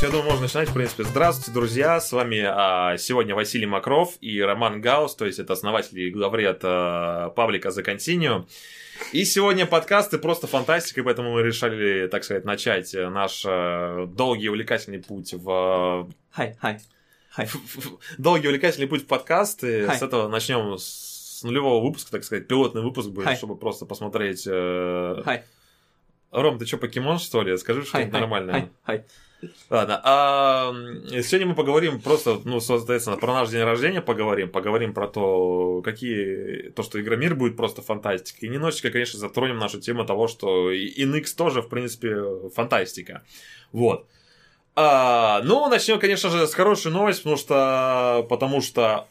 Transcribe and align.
Я 0.00 0.08
думаю, 0.08 0.30
можно 0.30 0.42
начинать, 0.42 0.70
в 0.70 0.72
принципе. 0.72 1.04
Здравствуйте, 1.04 1.50
друзья, 1.50 2.00
с 2.00 2.10
вами 2.10 2.42
а, 2.42 2.96
сегодня 2.96 3.34
Василий 3.34 3.66
Макров 3.66 4.14
и 4.22 4.40
Роман 4.40 4.80
Гаус, 4.80 5.14
то 5.14 5.26
есть 5.26 5.38
это 5.38 5.52
основатель 5.52 6.00
и 6.00 6.10
главред 6.10 6.60
а, 6.62 7.28
паблика 7.28 7.68
The 7.68 7.84
Continuum. 7.84 8.48
И 9.12 9.26
сегодня 9.26 9.66
подкасты 9.66 10.16
просто 10.16 10.46
фантастика, 10.46 11.02
поэтому 11.02 11.34
мы 11.34 11.42
решили, 11.42 12.08
так 12.08 12.24
сказать, 12.24 12.46
начать 12.46 12.94
наш 12.94 13.44
а, 13.46 14.06
долгий 14.06 14.48
увлекательный 14.48 15.00
путь 15.02 15.34
в... 15.34 16.10
Хай, 16.30 16.56
хай. 16.58 16.80
Хай. 17.28 17.50
Долгий 18.16 18.46
увлекательный 18.46 18.88
путь 18.88 19.02
в 19.02 19.06
подкасты. 19.06 19.86
Хай. 19.86 19.98
С 19.98 20.02
этого 20.02 20.28
начнем 20.28 20.78
с 20.78 21.42
нулевого 21.42 21.84
выпуска, 21.84 22.10
так 22.10 22.24
сказать, 22.24 22.48
пилотный 22.48 22.80
выпуск 22.80 23.10
будет, 23.10 23.36
чтобы 23.36 23.54
просто 23.54 23.84
посмотреть... 23.84 24.46
э, 24.46 25.22
Ром, 26.30 26.58
ты 26.58 26.64
что, 26.64 26.78
покемон, 26.78 27.18
что 27.18 27.42
ли? 27.42 27.54
Скажи 27.58 27.84
что-нибудь 27.84 28.14
нормальное. 28.14 28.52
хай, 28.54 28.70
хай. 28.84 29.04
Ладно, 29.70 30.00
а 30.04 30.72
сегодня 31.22 31.46
мы 31.46 31.54
поговорим 31.54 32.00
просто, 32.00 32.40
ну, 32.44 32.60
соответственно, 32.60 33.16
про 33.16 33.34
наш 33.34 33.48
день 33.48 33.62
рождения 33.62 34.00
поговорим, 34.00 34.50
поговорим 34.50 34.92
про 34.92 35.08
то, 35.08 35.82
какие, 35.82 36.70
то, 36.70 36.82
что 36.82 37.00
Игромир 37.00 37.34
будет 37.34 37.56
просто 37.56 37.82
фантастика. 37.82 38.46
И 38.46 38.48
немножечко, 38.48 38.90
конечно, 38.90 39.18
затронем 39.18 39.58
нашу 39.58 39.80
тему 39.80 40.04
того, 40.04 40.28
что 40.28 40.70
и 40.70 41.04
NX 41.04 41.36
тоже, 41.36 41.62
в 41.62 41.68
принципе, 41.68 42.16
фантастика. 42.54 43.22
Вот. 43.72 44.06
А, 44.76 45.42
ну, 45.44 45.68
начнем, 45.68 45.98
конечно 45.98 46.30
же, 46.30 46.46
с 46.46 46.54
хорошей 46.54 46.92
новости, 46.92 47.22
потому 47.22 47.36
что, 47.36 48.26
потому 48.28 48.60
что 48.60 49.06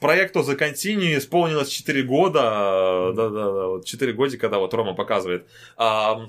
проекту 0.00 0.40
The 0.40 0.58
Continue 0.58 1.18
исполнилось 1.18 1.68
4 1.68 2.02
года, 2.02 3.12
да-да-да, 3.14 3.66
вот 3.66 3.84
4 3.84 4.12
годика, 4.12 4.48
да, 4.48 4.58
вот 4.58 4.74
Рома 4.74 4.94
показывает. 4.94 5.46
А, 5.76 6.26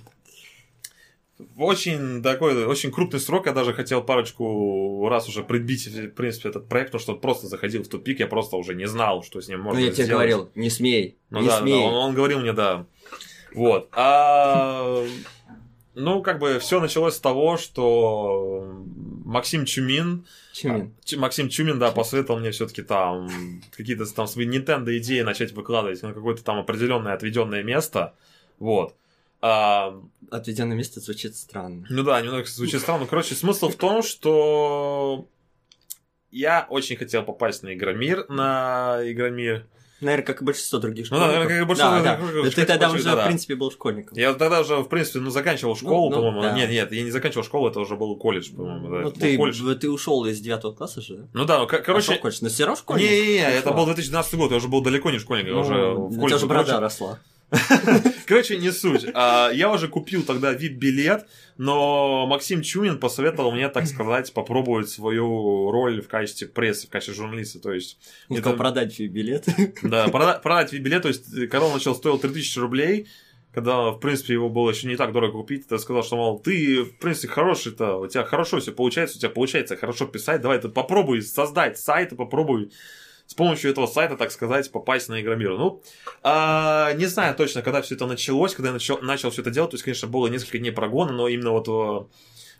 очень 1.55 2.23
такой, 2.23 2.65
очень 2.65 2.91
крупный 2.91 3.19
срок. 3.19 3.45
Я 3.45 3.53
даже 3.53 3.73
хотел 3.73 4.01
парочку 4.03 5.07
раз 5.09 5.27
уже 5.29 5.43
прибить, 5.43 5.87
в 5.87 6.09
принципе, 6.11 6.49
этот 6.49 6.67
проект, 6.67 6.89
потому 6.91 7.01
что 7.01 7.13
он 7.13 7.19
просто 7.19 7.47
заходил 7.47 7.83
в 7.83 7.87
тупик. 7.87 8.19
Я 8.19 8.27
просто 8.27 8.55
уже 8.57 8.73
не 8.75 8.87
знал, 8.87 9.23
что 9.23 9.39
с 9.41 9.47
ним 9.47 9.61
можно 9.61 9.79
Ну, 9.79 9.85
я 9.85 9.91
тебе 9.91 10.05
сделать. 10.05 10.11
говорил, 10.29 10.49
не 10.55 10.69
смей, 10.69 11.17
Ну 11.29 11.41
не 11.41 11.47
да, 11.47 11.57
да, 11.57 11.61
смей. 11.61 11.83
он, 11.83 11.93
он 11.93 12.13
говорил 12.15 12.39
мне, 12.39 12.53
да. 12.53 12.85
Вот. 13.53 13.89
А, 13.93 15.03
ну, 15.95 16.21
как 16.21 16.39
бы 16.39 16.59
все 16.59 16.79
началось 16.79 17.15
с 17.15 17.19
того, 17.19 17.57
что 17.57 18.71
Максим 19.25 19.65
Чумин, 19.65 20.25
Чумин. 20.53 20.93
Ч- 21.03 21.17
Максим 21.17 21.49
Чумин, 21.49 21.79
да, 21.79 21.91
посоветовал 21.91 22.39
мне 22.39 22.51
все-таки 22.51 22.81
там 22.81 23.29
какие-то 23.75 24.05
там 24.13 24.27
свои 24.27 24.47
Nintendo 24.47 24.95
идеи 24.97 25.21
начать 25.21 25.51
выкладывать 25.53 26.01
на 26.03 26.13
какое-то 26.13 26.43
там 26.43 26.59
определенное 26.59 27.13
отведенное 27.13 27.63
место. 27.63 28.13
Вот. 28.59 28.95
А, 29.41 29.99
Отведенное 30.31 30.75
место 30.75 30.99
звучит 30.99 31.35
странно. 31.35 31.85
ну 31.89 32.03
да, 32.03 32.19
немного 32.21 32.45
звучит 32.45 32.81
странно. 32.81 33.01
Ну, 33.01 33.07
короче, 33.07 33.35
смысл 33.35 33.69
в 33.69 33.75
том, 33.75 34.01
что 34.03 35.27
я 36.31 36.65
очень 36.69 36.97
хотел 36.97 37.23
попасть 37.23 37.63
на 37.63 37.73
Игромир, 37.73 38.25
на 38.29 38.99
Игромир. 39.03 39.67
Наверное, 39.99 40.25
как 40.25 40.41
и 40.43 40.45
большинство 40.45 40.77
других 40.77 41.09
Ну 41.09 41.17
да, 41.17 41.23
школьников. 41.25 41.47
как 41.51 41.61
и 41.61 41.65
большинство 41.65 41.89
да, 41.91 41.97
других 41.97 42.19
да. 42.19 42.27
школьников, 42.27 42.55
Ты 42.55 42.65
тогда 42.65 42.91
уже, 42.91 43.03
да. 43.03 43.23
в 43.23 43.25
принципе, 43.25 43.55
был 43.55 43.71
школьником. 43.71 44.15
Я 44.17 44.33
тогда 44.35 44.61
уже, 44.61 44.75
в 44.77 44.89
принципе, 44.89 45.19
ну, 45.19 45.31
заканчивал 45.31 45.75
школу, 45.75 46.09
ну, 46.11 46.15
по-моему. 46.17 46.41
да. 46.43 46.51
Нет, 46.53 46.69
нет, 46.69 46.91
я 46.91 47.01
не 47.03 47.09
заканчивал 47.09 47.43
школу, 47.43 47.67
это 47.69 47.79
уже 47.79 47.95
был 47.95 48.15
колледж, 48.15 48.51
по-моему. 48.55 48.89
да, 48.89 49.01
Ну, 49.01 49.11
ты, 49.11 49.35
колледж. 49.37 49.75
ты 49.75 49.89
ушел 49.89 50.23
из 50.25 50.39
девятого 50.39 50.73
класса 50.73 51.01
же? 51.01 51.27
Ну 51.33 51.45
да, 51.45 51.57
ну, 51.59 51.65
ко- 51.67 51.79
короче... 51.79 52.07
Пошел 52.09 52.21
колледж, 52.21 52.37
но 52.41 52.49
все 52.49 52.65
равно 52.65 52.75
школьник. 52.79 53.09
Не-не-не, 53.09 53.49
это 53.55 53.71
был 53.71 53.85
2012 53.85 54.35
год, 54.35 54.51
я 54.51 54.57
уже 54.57 54.67
был 54.67 54.81
далеко 54.81 55.09
не 55.09 55.17
школьник, 55.17 55.47
я 55.47 55.53
Ну, 55.53 55.61
уже 55.61 55.73
в 55.73 55.99
у 56.05 56.09
тебя 56.11 56.19
колледже. 56.21 56.35
уже 56.35 56.45
борода 56.45 56.65
Короче, 56.73 56.81
росла. 56.83 57.19
Короче, 58.25 58.57
не 58.57 58.71
суть. 58.71 59.05
А, 59.13 59.49
Я 59.53 59.71
уже 59.71 59.87
купил 59.87 60.23
тогда 60.23 60.53
VIP-билет, 60.53 61.27
но 61.57 62.27
Максим 62.27 62.61
Чумин 62.61 62.99
посоветовал 62.99 63.51
мне, 63.51 63.69
так 63.69 63.87
сказать, 63.87 64.33
попробовать 64.33 64.89
свою 64.89 65.71
роль 65.71 66.01
в 66.01 66.07
качестве 66.07 66.47
прессы, 66.47 66.87
в 66.87 66.89
качестве 66.89 67.15
журналиста. 67.15 67.59
То 67.59 67.71
есть, 67.71 67.97
Он 68.29 68.37
сказал 68.37 68.57
продать 68.57 68.95
тебе 68.95 69.07
билет. 69.07 69.45
да, 69.83 70.07
прода- 70.07 70.41
продать 70.41 70.73
VIP-билет, 70.73 71.03
то 71.03 71.07
есть, 71.07 71.33
э, 71.33 71.47
когда 71.47 71.67
он 71.67 71.73
начал, 71.73 71.95
стоил 71.95 72.19
3000 72.19 72.59
рублей, 72.59 73.07
когда, 73.53 73.91
в 73.91 73.99
принципе, 73.99 74.33
его 74.33 74.49
было 74.49 74.69
еще 74.69 74.87
не 74.87 74.97
так 74.97 75.13
дорого 75.13 75.33
купить, 75.39 75.67
ты 75.67 75.79
сказал, 75.79 76.03
что, 76.03 76.17
мол, 76.17 76.39
ты, 76.39 76.83
в 76.83 76.97
принципе, 76.99 77.29
хороший-то, 77.29 77.97
у 77.97 78.07
тебя 78.07 78.23
хорошо 78.23 78.59
все 78.59 78.71
получается, 78.71 79.17
у 79.17 79.19
тебя 79.19 79.29
получается 79.31 79.77
хорошо 79.77 80.05
писать, 80.05 80.41
давай 80.41 80.59
ты 80.59 80.69
попробуй 80.69 81.21
создать 81.21 81.79
сайт 81.79 82.15
попробуй 82.15 82.71
с 83.27 83.33
помощью 83.33 83.69
этого 83.69 83.85
сайта, 83.85 84.17
так 84.17 84.31
сказать, 84.31 84.71
попасть 84.71 85.09
на 85.09 85.21
Игромир. 85.21 85.57
Ну, 85.57 85.83
а, 86.23 86.93
не 86.93 87.05
знаю 87.05 87.35
точно, 87.35 87.61
когда 87.61 87.81
все 87.81 87.95
это 87.95 88.07
началось, 88.07 88.55
когда 88.55 88.69
я 88.69 88.73
начал, 88.73 88.99
начал 89.01 89.29
все 89.29 89.41
это 89.41 89.51
делать, 89.51 89.71
то 89.71 89.75
есть, 89.75 89.83
конечно, 89.83 90.07
было 90.07 90.27
несколько 90.27 90.57
дней 90.57 90.71
прогона, 90.71 91.11
но 91.11 91.27
именно 91.27 91.51
вот 91.51 91.67
э, 91.67 92.07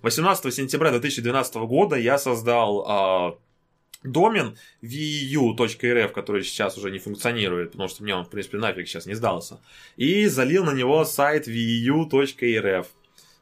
18 0.03 0.53
сентября 0.53 0.91
2012 0.91 1.55
года 1.55 1.95
я 1.95 2.17
создал 2.17 2.85
а, 2.85 3.37
домен 4.03 4.57
vu.rf, 4.83 6.09
который 6.09 6.43
сейчас 6.43 6.77
уже 6.77 6.91
не 6.91 6.99
функционирует, 6.99 7.71
потому 7.71 7.89
что 7.89 8.03
мне 8.03 8.15
он, 8.15 8.25
в 8.25 8.29
принципе, 8.29 8.57
нафиг 8.57 8.87
сейчас 8.87 9.05
не 9.05 9.15
сдался. 9.15 9.61
И 9.95 10.27
залил 10.27 10.65
на 10.65 10.73
него 10.73 11.03
сайт 11.05 11.47
vu.rf. 11.47 12.85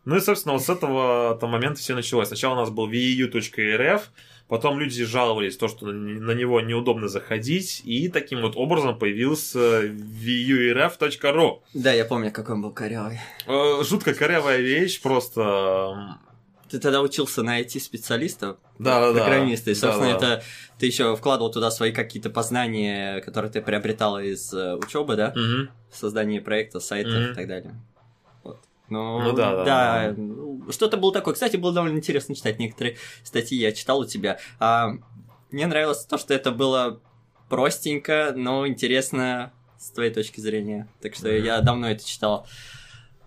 Ну 0.06 0.16
и, 0.16 0.20
собственно, 0.20 0.54
вот 0.54 0.64
с 0.64 0.70
этого 0.70 1.40
момента 1.42 1.80
все 1.80 1.96
началось. 1.96 2.28
Сначала 2.28 2.54
у 2.54 2.58
нас 2.58 2.70
был 2.70 2.90
vu.rf, 2.90 4.02
потом 4.48 4.80
люди 4.80 5.04
жаловались, 5.06 5.58
то, 5.58 5.68
что 5.68 5.88
на 5.88 6.32
него 6.32 6.62
неудобно 6.62 7.08
заходить, 7.08 7.82
и 7.86 8.10
таким 8.10 8.42
вот 8.42 8.56
образом 8.56 8.98
появился 8.98 9.84
vuurf.ru. 9.88 11.62
Да, 11.74 11.92
я 11.94 12.06
помню, 12.06 12.32
как 12.32 12.50
он 12.50 12.62
был 12.62 12.72
корявый. 12.72 13.20
Э, 13.48 13.84
Жутко 13.84 14.14
корявая 14.14 14.60
вещь, 14.60 15.02
просто... 15.02 16.18
Ты 16.70 16.80
тогда 16.80 17.02
учился 17.02 17.44
на 17.44 17.62
IT-специалиста, 17.62 18.58
Да-да-да. 18.80 19.24
программиста, 19.24 19.70
и, 19.70 19.76
собственно, 19.76 20.14
Да-да. 20.14 20.34
это 20.38 20.44
ты 20.80 20.88
еще 20.88 21.16
вкладывал 21.16 21.52
туда 21.52 21.70
свои 21.70 21.92
какие-то 21.92 22.32
познания, 22.32 23.22
которые 23.22 23.52
ты 23.52 23.62
приобретал 23.62 24.20
из 24.20 24.52
учебы, 24.52 25.16
да? 25.16 25.32
Мгм. 25.36 25.70
В 25.92 25.96
создании 25.98 26.40
проекта, 26.40 26.80
сайтов 26.80 27.14
Мгм. 27.14 27.32
и 27.32 27.36
так 27.36 27.48
далее. 27.48 27.76
Вот. 28.90 28.96
Ну, 28.98 29.20
Ну 29.22 29.34
да, 29.34 29.56
да, 29.58 29.64
да. 29.66 30.14
ну, 30.18 30.72
Что-то 30.72 30.98
было 30.98 31.12
такое. 31.12 31.34
Кстати, 31.34 31.58
было 31.58 31.74
довольно 31.74 31.98
интересно 31.98 32.36
читать 32.36 32.60
некоторые 32.60 32.98
статьи, 33.24 33.58
я 33.58 33.72
читал 33.72 34.00
у 34.00 34.06
тебя. 34.06 34.38
А, 34.60 34.92
мне 35.52 35.66
нравилось 35.68 36.06
то, 36.06 36.18
что 36.18 36.34
это 36.34 36.52
было 36.52 37.00
простенько, 37.50 38.34
но 38.36 38.68
интересно 38.68 39.52
с 39.78 39.90
твоей 39.92 40.12
точки 40.14 40.40
зрения. 40.40 40.88
Так 41.02 41.16
что 41.16 41.28
Мгм. 41.30 41.44
я 41.44 41.62
давно 41.62 41.90
это 41.90 42.06
читал. 42.06 42.48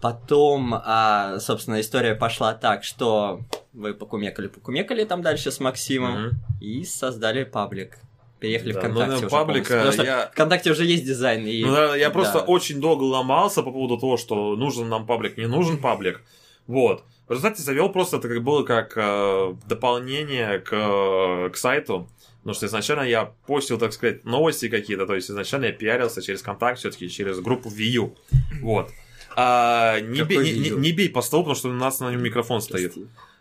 Потом, 0.01 0.75
а, 0.75 1.39
собственно, 1.41 1.81
история 1.81 2.15
пошла 2.15 2.55
так, 2.55 2.85
что 2.85 3.41
вы 3.73 3.95
покумекали-покумекали 3.95 5.05
там 5.05 5.23
дальше 5.23 5.51
с 5.51 5.59
Максимом 5.61 6.27
Мгм. 6.27 6.31
и 6.61 6.85
создали 6.85 7.45
паблик. 7.45 7.99
Переехали 8.41 8.72
Да, 8.72 8.81
ВКонтакте 8.81 9.10
ну, 9.10 9.16
уже 9.19 9.28
паблика. 9.28 9.75
Потому 9.75 9.93
что 9.93 10.04
я- 10.04 10.31
ВКонтакте 10.32 10.71
уже 10.71 10.84
есть 10.84 11.04
дизайн. 11.04 11.47
И... 11.47 11.65
Ну, 11.65 11.75
да, 11.75 11.97
я 11.97 12.10
просто 12.10 12.38
да. 12.38 12.44
очень 12.44 12.81
долго 12.81 13.03
ломался 13.03 13.62
по 13.62 13.72
поводу 13.72 13.99
того, 13.99 14.16
что 14.16 14.54
нужен 14.56 14.88
нам 14.88 15.06
паблик, 15.06 15.37
не 15.37 15.47
нужен 15.47 15.78
паблик. 15.78 16.22
Вот. 16.66 17.04
В 17.26 17.32
результате 17.32 17.62
завел 17.62 17.91
просто 17.91 18.19
это 18.19 18.28
как 18.28 18.43
было 18.43 18.62
как 18.62 18.93
э, 18.97 19.54
дополнение 19.66 20.60
к, 20.60 20.72
э, 20.72 21.50
к 21.50 21.56
сайту. 21.56 22.09
Потому 22.38 22.54
что 22.54 22.66
изначально 22.66 23.03
я 23.03 23.32
постил, 23.47 23.78
так 23.78 23.93
сказать, 23.93 24.25
новости 24.25 24.69
какие-то. 24.69 25.06
То 25.06 25.15
есть 25.15 25.31
изначально 25.31 25.66
я 25.66 25.72
пиарился 25.72 26.22
через 26.22 26.41
контакт, 26.41 26.78
все-таки 26.78 27.10
через 27.10 27.41
группу 27.41 27.69
VU. 27.69 28.16
Вот. 28.62 28.88
А, 29.37 30.00
не, 30.00 30.22
бей, 30.22 30.59
не, 30.59 30.70
не- 30.70 30.93
бей 30.93 31.10
по 31.10 31.22
столу, 31.22 31.44
потому 31.44 31.56
что 31.56 31.69
у 31.69 31.72
нас 31.72 32.00
на 32.00 32.10
нем 32.10 32.22
микрофон 32.22 32.60
стоит. 32.60 32.94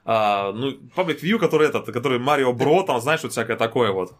А, 0.05 0.51
ну, 0.53 0.73
паблик 0.95 1.23
View, 1.23 1.37
который 1.37 1.67
этот, 1.67 1.85
который 1.85 2.19
Марио 2.19 2.53
Бро, 2.53 2.83
там, 2.83 3.01
знаешь, 3.01 3.23
вот 3.23 3.31
всякое 3.31 3.57
такое 3.57 3.91
вот. 3.91 4.13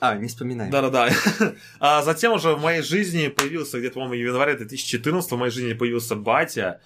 А, 0.00 0.16
не 0.16 0.28
вспоминай. 0.28 0.70
Да-да-да. 0.70 1.08
А 1.80 2.02
затем 2.02 2.32
уже 2.32 2.54
в 2.54 2.62
моей 2.62 2.82
жизни 2.82 3.28
появился, 3.28 3.78
где-то, 3.78 3.94
по-моему, 3.94 4.14
в 4.14 4.26
январе 4.34 4.56
2014 4.56 5.30
в 5.30 5.36
моей 5.36 5.52
жизни 5.52 5.72
появился 5.72 6.16
батя. 6.16 6.80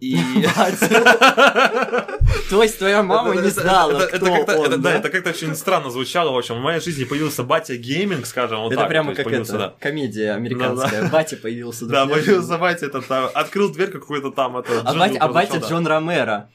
И... 0.00 0.16
То 2.50 2.62
есть 2.62 2.78
твоя 2.78 3.02
мама 3.02 3.32
Это- 3.32 3.42
не 3.42 3.48
это- 3.48 3.60
знала, 3.60 4.02
это- 4.02 4.16
это 4.16 4.42
кто 4.42 4.66
это- 4.66 4.78
Да, 4.78 4.94
это 4.94 5.10
как-то 5.10 5.30
очень 5.30 5.54
странно 5.54 5.90
звучало. 5.90 6.32
В 6.32 6.38
общем, 6.38 6.56
в 6.56 6.60
моей 6.60 6.80
жизни 6.80 7.04
появился 7.04 7.42
батя 7.44 7.76
гейминг, 7.76 8.26
скажем, 8.26 8.60
вот 8.60 8.72
Это 8.72 8.86
прямо 8.86 9.14
как 9.14 9.26
это, 9.26 9.74
комедия 9.78 10.32
американская. 10.32 11.08
Батя 11.08 11.36
появился. 11.36 11.86
Да, 11.86 12.06
появился 12.06 12.58
батя, 12.58 12.86
этот, 12.86 13.10
а, 13.10 13.28
открыл 13.28 13.72
дверь 13.72 13.90
какой-то 13.90 14.30
там, 14.30 14.56
это... 14.56 14.80
А 14.84 14.94
батя, 14.94 15.18
а 15.18 15.28
батя. 15.28 15.58
Джон 15.58 15.86
Ромеро. 15.86 16.48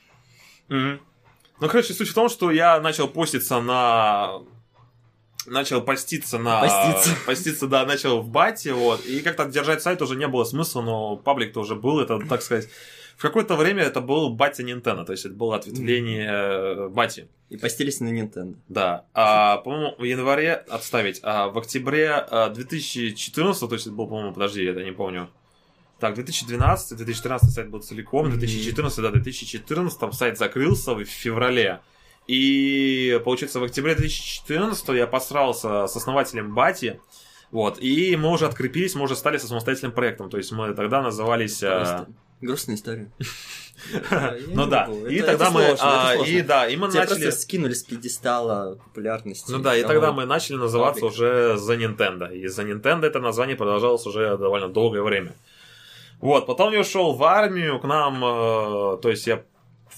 Ну, 0.69 1.69
короче, 1.69 1.93
суть 1.93 2.09
в 2.09 2.13
том, 2.13 2.29
что 2.29 2.51
я 2.51 2.79
начал 2.79 3.07
поститься 3.07 3.61
на... 3.61 4.41
Начал 5.47 5.81
поститься 5.81 6.37
на... 6.37 6.61
Поститься. 6.61 7.17
Поститься, 7.25 7.67
да, 7.67 7.85
начал 7.85 8.21
в 8.21 8.29
бате, 8.29 8.73
вот. 8.73 9.05
И 9.05 9.21
как-то 9.21 9.45
держать 9.45 9.81
сайт 9.81 10.01
уже 10.01 10.15
не 10.15 10.27
было 10.27 10.43
смысла, 10.43 10.81
но 10.81 11.17
паблик-то 11.17 11.61
уже 11.61 11.75
был, 11.75 11.99
это, 11.99 12.19
так 12.19 12.41
сказать... 12.41 12.69
В 13.17 13.21
какое-то 13.23 13.55
время 13.55 13.81
это 13.81 13.99
был 13.99 14.29
батя 14.29 14.61
Nintendo, 14.61 15.03
то 15.03 15.11
есть 15.11 15.25
это 15.25 15.33
было 15.33 15.55
ответвление 15.55 16.29
э, 16.29 16.87
бати. 16.89 17.27
И 17.49 17.57
постились 17.57 17.99
на 17.99 18.09
Nintendo. 18.09 18.55
Да. 18.69 19.05
А, 19.15 19.57
по-моему, 19.57 19.95
в 19.97 20.03
январе 20.03 20.53
отставить. 20.53 21.19
А 21.23 21.47
в 21.47 21.57
октябре 21.57 22.11
а, 22.11 22.49
2014, 22.49 23.67
то 23.67 23.73
есть 23.73 23.87
это 23.87 23.95
был, 23.95 24.05
по-моему, 24.05 24.33
подожди, 24.33 24.63
я 24.63 24.69
это 24.69 24.83
не 24.83 24.91
помню. 24.91 25.29
Так, 25.99 26.13
2012, 26.13 26.95
2013 26.95 27.51
сайт 27.51 27.69
был 27.69 27.81
целиком, 27.81 28.27
Мгм. 28.27 28.37
2014, 28.37 29.01
да, 29.01 29.09
2014 29.09 30.13
сайт 30.13 30.37
закрылся 30.37 30.93
в 30.93 31.03
феврале. 31.03 31.79
И, 32.27 33.21
получается, 33.23 33.59
в 33.59 33.63
октябре 33.63 33.95
2014 33.95 34.89
я 34.89 35.07
посрался 35.07 35.87
с 35.87 35.95
основателем 35.95 36.53
Бати, 36.53 36.99
вот, 37.51 37.79
и 37.79 38.17
мы 38.17 38.31
уже 38.31 38.45
открепились, 38.45 38.95
мы 38.95 39.03
уже 39.03 39.15
стали 39.15 39.37
со 39.37 39.47
самостоятельным 39.47 39.93
проектом, 39.93 40.29
то 40.29 40.37
есть 40.37 40.51
мы 40.51 40.73
тогда 40.73 41.01
назывались... 41.01 41.63
э, 41.63 41.69
Просто 41.69 42.07
Грустная 42.41 42.75
история. 42.75 43.11
Ну 44.47 44.65
да, 44.65 44.89
и 45.07 45.21
тогда 45.21 45.51
мы... 45.51 45.75
а, 45.79 46.15
И 46.25 46.41
да, 46.41 46.67
и 46.67 46.75
мы 46.75 46.87
начали... 46.87 47.29
скинули 47.29 47.73
с 47.73 47.83
пьедестала 47.83 48.75
популярности. 48.75 49.51
Ну 49.51 49.59
да, 49.59 49.77
и 49.77 49.83
тогда 49.83 50.11
мы 50.11 50.25
начали 50.25 50.55
называться 50.57 51.05
уже 51.05 51.57
The 51.57 51.77
Nintendo. 51.77 52.35
И 52.35 52.45
The 52.47 52.65
Nintendo 52.65 53.05
это 53.05 53.19
название 53.19 53.55
продолжалось 53.55 54.05
уже 54.07 54.35
довольно 54.37 54.67
долгое 54.67 55.03
время. 55.03 55.35
Вот, 56.19 56.47
потом 56.47 56.73
я 56.73 56.79
ушел 56.79 57.13
в 57.13 57.23
армию 57.23 57.79
к 57.79 57.83
нам, 57.83 58.15
э, 58.25 58.97
то 58.97 59.09
есть 59.09 59.27
я 59.27 59.43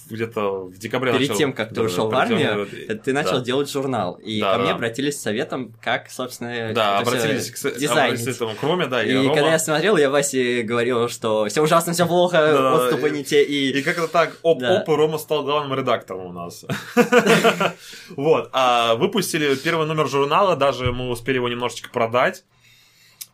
где-то 0.10 0.66
в 0.66 0.78
декабре 0.78 1.12
Перед 1.14 1.28
начал- 1.30 1.38
тем, 1.38 1.54
как 1.54 1.74
ты 1.74 1.82
ушел 1.82 2.10
в 2.10 2.16
армию, 2.16 2.68
Ты 3.04 3.14
начал 3.14 3.40
да. 3.40 3.42
делать 3.42 3.70
журнал, 3.72 4.16
и 4.16 4.40
Да, 4.42 4.54
ко 4.54 4.58
мне 4.60 4.70
да. 4.70 4.76
обратились 4.76 5.18
с 5.18 5.22
советом, 5.22 5.74
как, 5.82 6.10
собственно, 6.10 6.74
Да, 6.74 7.00
это 7.02 7.10
обратились 7.10 7.52
к 7.52 7.56
дизайнить. 7.78 7.90
обратились 8.20 8.26
к 8.34 8.36
этому 8.38 8.56
Кроме, 8.60 8.88
да, 8.88 9.04
и, 9.04 9.12
И 9.12 9.16
Рома. 9.16 9.34
когда 9.36 9.52
я 9.52 9.60
смотрел, 9.60 9.98
я 9.98 10.10
Васе 10.10 10.64
говорил, 10.64 11.08
что 11.10 11.46
все 11.48 11.62
ужасно, 11.62 11.94
все 11.94 12.06
плохо, 12.06 12.38
Да, 12.38 12.76
отступы 12.76 13.10
и- 13.10 13.12
не 13.12 13.24
те, 13.24 13.44
и... 13.44 13.72
И 13.80 13.82
как-то 13.84 14.08
так, 14.08 14.38
оп-оп, 14.42 14.62
Да. 14.62 14.96
Рома 14.96 15.18
стал 15.18 15.44
главным 15.44 15.78
редактором 15.78 16.26
у 16.28 16.32
нас. 16.34 16.66
Вот, 18.16 18.50
а 18.54 18.96
выпустили 18.96 19.56
первый 19.56 19.86
номер 19.88 20.08
журнала, 20.08 20.56
даже 20.56 20.92
мы 20.92 21.10
успели 21.10 21.36
его 21.38 21.50
немножечко 21.50 21.90
продать. 21.90 22.44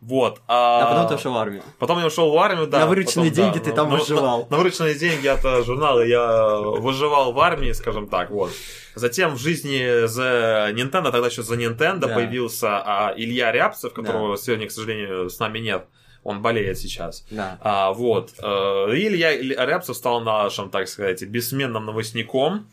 Вот. 0.02 0.40
А 0.48 0.86
потом 0.92 1.08
ты 1.08 1.16
ушел 1.16 1.34
в 1.34 1.38
армию. 1.38 1.64
Потом 1.80 2.00
я 2.00 2.06
ушел 2.06 2.32
в 2.32 2.38
армию, 2.38 2.68
да. 2.68 2.80
На 2.82 2.86
вырученные 2.88 3.32
потом, 3.32 3.46
да, 3.46 3.52
деньги 3.52 3.64
ты 3.64 3.70
на- 3.72 3.76
там 3.76 3.90
на- 3.90 3.98
выживал. 3.98 4.42
На, 4.44 4.52
на 4.52 4.58
вырученные 4.58 4.96
деньги 4.96 5.26
от 5.28 5.66
журнала 5.66 6.02
я 6.06 6.58
выживал 6.60 7.34
в 7.34 7.40
армии, 7.40 7.72
скажем 7.72 8.08
так, 8.08 8.30
вот. 8.30 8.52
Затем 8.94 9.34
в 9.36 9.40
жизни 9.40 10.06
The 10.06 10.74
Nintendo, 10.74 11.12
тогда 11.12 11.28
еще 11.28 11.42
The 11.42 11.58
Nintendo, 11.58 12.00
Да. 12.08 12.14
появился 12.16 12.78
а, 12.78 13.14
Илья 13.18 13.52
Рябцев, 13.52 13.94
которого 13.94 14.36
Да. 14.36 14.42
сегодня, 14.42 14.68
к 14.68 14.72
сожалению, 14.72 15.30
с 15.30 15.40
нами 15.40 15.60
нет. 15.60 15.86
Он 16.24 16.42
болеет 16.42 16.78
сейчас. 16.78 17.26
Да. 17.32 17.58
А, 17.62 17.92
вот. 17.94 18.32
Э, 18.42 18.96
И 18.96 19.08
Илья 19.08 19.36
Илья 19.40 19.66
Рябцев 19.66 19.96
стал 19.98 20.22
нашим, 20.22 20.70
так 20.70 20.88
сказать, 20.88 21.22
бессменным 21.24 21.86
новостником, 21.86 22.68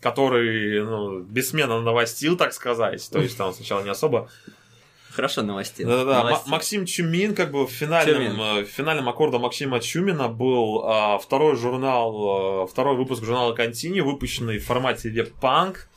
который, 0.00 0.82
ну, 0.84 1.20
бессменно 1.20 1.80
новостил, 1.80 2.36
так 2.36 2.52
сказать. 2.52 3.08
То 3.10 3.20
есть 3.20 3.36
там 3.36 3.52
сначала 3.52 3.82
не 3.82 3.90
особо 3.90 4.28
Хорошо 5.14 5.42
новостей. 5.42 5.84
да-да-да. 5.84 6.20
М- 6.20 6.26
Новостей. 6.26 6.50
Максим 6.50 6.86
Чумин, 6.86 7.34
как 7.34 7.50
бы 7.52 7.66
финальным, 7.66 8.40
э, 8.40 8.64
финальным 8.64 9.08
аккордом 9.08 9.42
Максима 9.42 9.80
Чумина 9.80 10.28
был 10.28 10.82
а, 10.84 11.18
второй 11.18 11.56
журнал, 11.56 12.62
а, 12.62 12.66
второй 12.66 12.96
выпуск 12.96 13.22
журнала 13.24 13.52
Контини, 13.54 14.00
выпущенный 14.00 14.58
в 14.58 14.64
формате 14.64 15.10
веб-панк. 15.10 15.88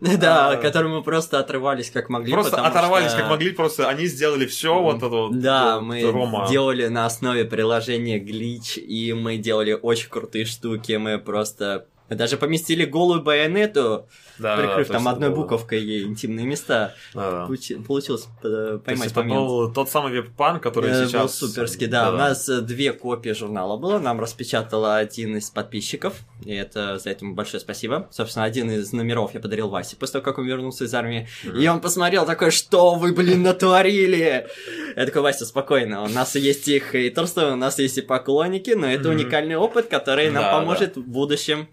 Да, 0.00 0.50
А, 0.50 0.56
которым 0.56 0.90
мы 0.96 1.02
просто 1.02 1.38
отрывались 1.38 1.90
как 1.90 2.10
могли. 2.10 2.32
Просто 2.32 2.60
оторвались 2.60 3.10
что- 3.12 3.20
как 3.20 3.30
могли, 3.30 3.52
просто 3.52 3.88
они 3.88 4.06
сделали 4.06 4.44
все 4.44 4.78
вот 4.78 4.96
это 4.98 5.08
вот. 5.08 5.40
Да, 5.40 5.76
вот 5.76 5.84
мы 5.84 6.02
Рома. 6.10 6.46
делали 6.50 6.88
на 6.88 7.06
основе 7.06 7.44
приложения 7.44 8.18
Glitch, 8.18 8.78
и 8.78 9.12
мы 9.14 9.38
делали 9.38 9.72
очень 9.80 10.10
крутые 10.10 10.44
штуки, 10.44 10.92
мы 10.92 11.18
просто... 11.18 11.86
Мы 12.14 12.18
даже 12.18 12.36
поместили 12.36 12.84
голую 12.84 13.22
байонету, 13.22 14.06
Да, 14.38 14.56
прикрыв 14.56 14.86
то 14.86 14.92
там 14.92 15.08
одной 15.08 15.30
это 15.30 15.36
было- 15.36 15.42
буковкой 15.42 15.82
ей 15.82 16.04
интимные 16.04 16.46
места. 16.46 16.94
Да-да. 17.12 17.46
Получи- 17.46 17.82
Получилось 17.82 18.28
э, 18.44 18.78
То 18.78 18.82
поймать 18.84 19.10
это 19.10 19.20
момент. 19.20 19.36
был 19.40 19.72
тот 19.72 19.90
самый 19.90 20.12
веб-панк, 20.12 20.62
который 20.62 20.90
Э, 20.92 21.06
сейчас... 21.06 21.40
Был 21.40 21.48
суперский, 21.48 21.88
да. 21.88 22.12
У 22.12 22.16
нас 22.16 22.48
э, 22.48 22.60
две 22.60 22.92
копии 22.92 23.30
журнала 23.30 23.76
было, 23.76 23.98
нам 23.98 24.20
распечатала 24.20 24.96
один 24.98 25.36
из 25.36 25.50
подписчиков, 25.50 26.14
и 26.44 26.54
это 26.54 26.98
за 26.98 27.10
это 27.10 27.24
ему 27.24 27.34
большое 27.34 27.60
спасибо. 27.60 28.06
Собственно, 28.12 28.44
один 28.44 28.70
из 28.70 28.92
номеров 28.92 29.34
я 29.34 29.40
подарил 29.40 29.68
Васе 29.68 29.96
после 29.96 30.12
того, 30.20 30.24
как 30.24 30.38
он 30.38 30.46
вернулся 30.46 30.84
из 30.84 30.94
армии. 30.94 31.26
И 31.58 31.66
он 31.66 31.80
посмотрел 31.80 32.26
такой, 32.26 32.52
что 32.52 32.94
вы, 32.94 33.12
блин, 33.12 33.42
натворили? 33.42 34.46
Я 34.94 35.04
такой, 35.06 35.22
Вася, 35.22 35.46
спокойно, 35.46 36.04
у 36.04 36.08
нас 36.08 36.36
есть 36.36 36.68
и 36.68 36.78
хейтерство, 36.78 37.50
у 37.52 37.56
нас 37.56 37.80
есть 37.80 37.98
и 37.98 38.02
поклонники, 38.02 38.70
но 38.70 38.86
это 38.86 39.08
Мгм. 39.08 39.16
уникальный 39.18 39.56
опыт, 39.56 39.88
который 39.88 40.30
нам 40.30 40.44
Да, 40.44 40.52
поможет 40.60 40.96
в 40.96 41.02
будущем. 41.02 41.66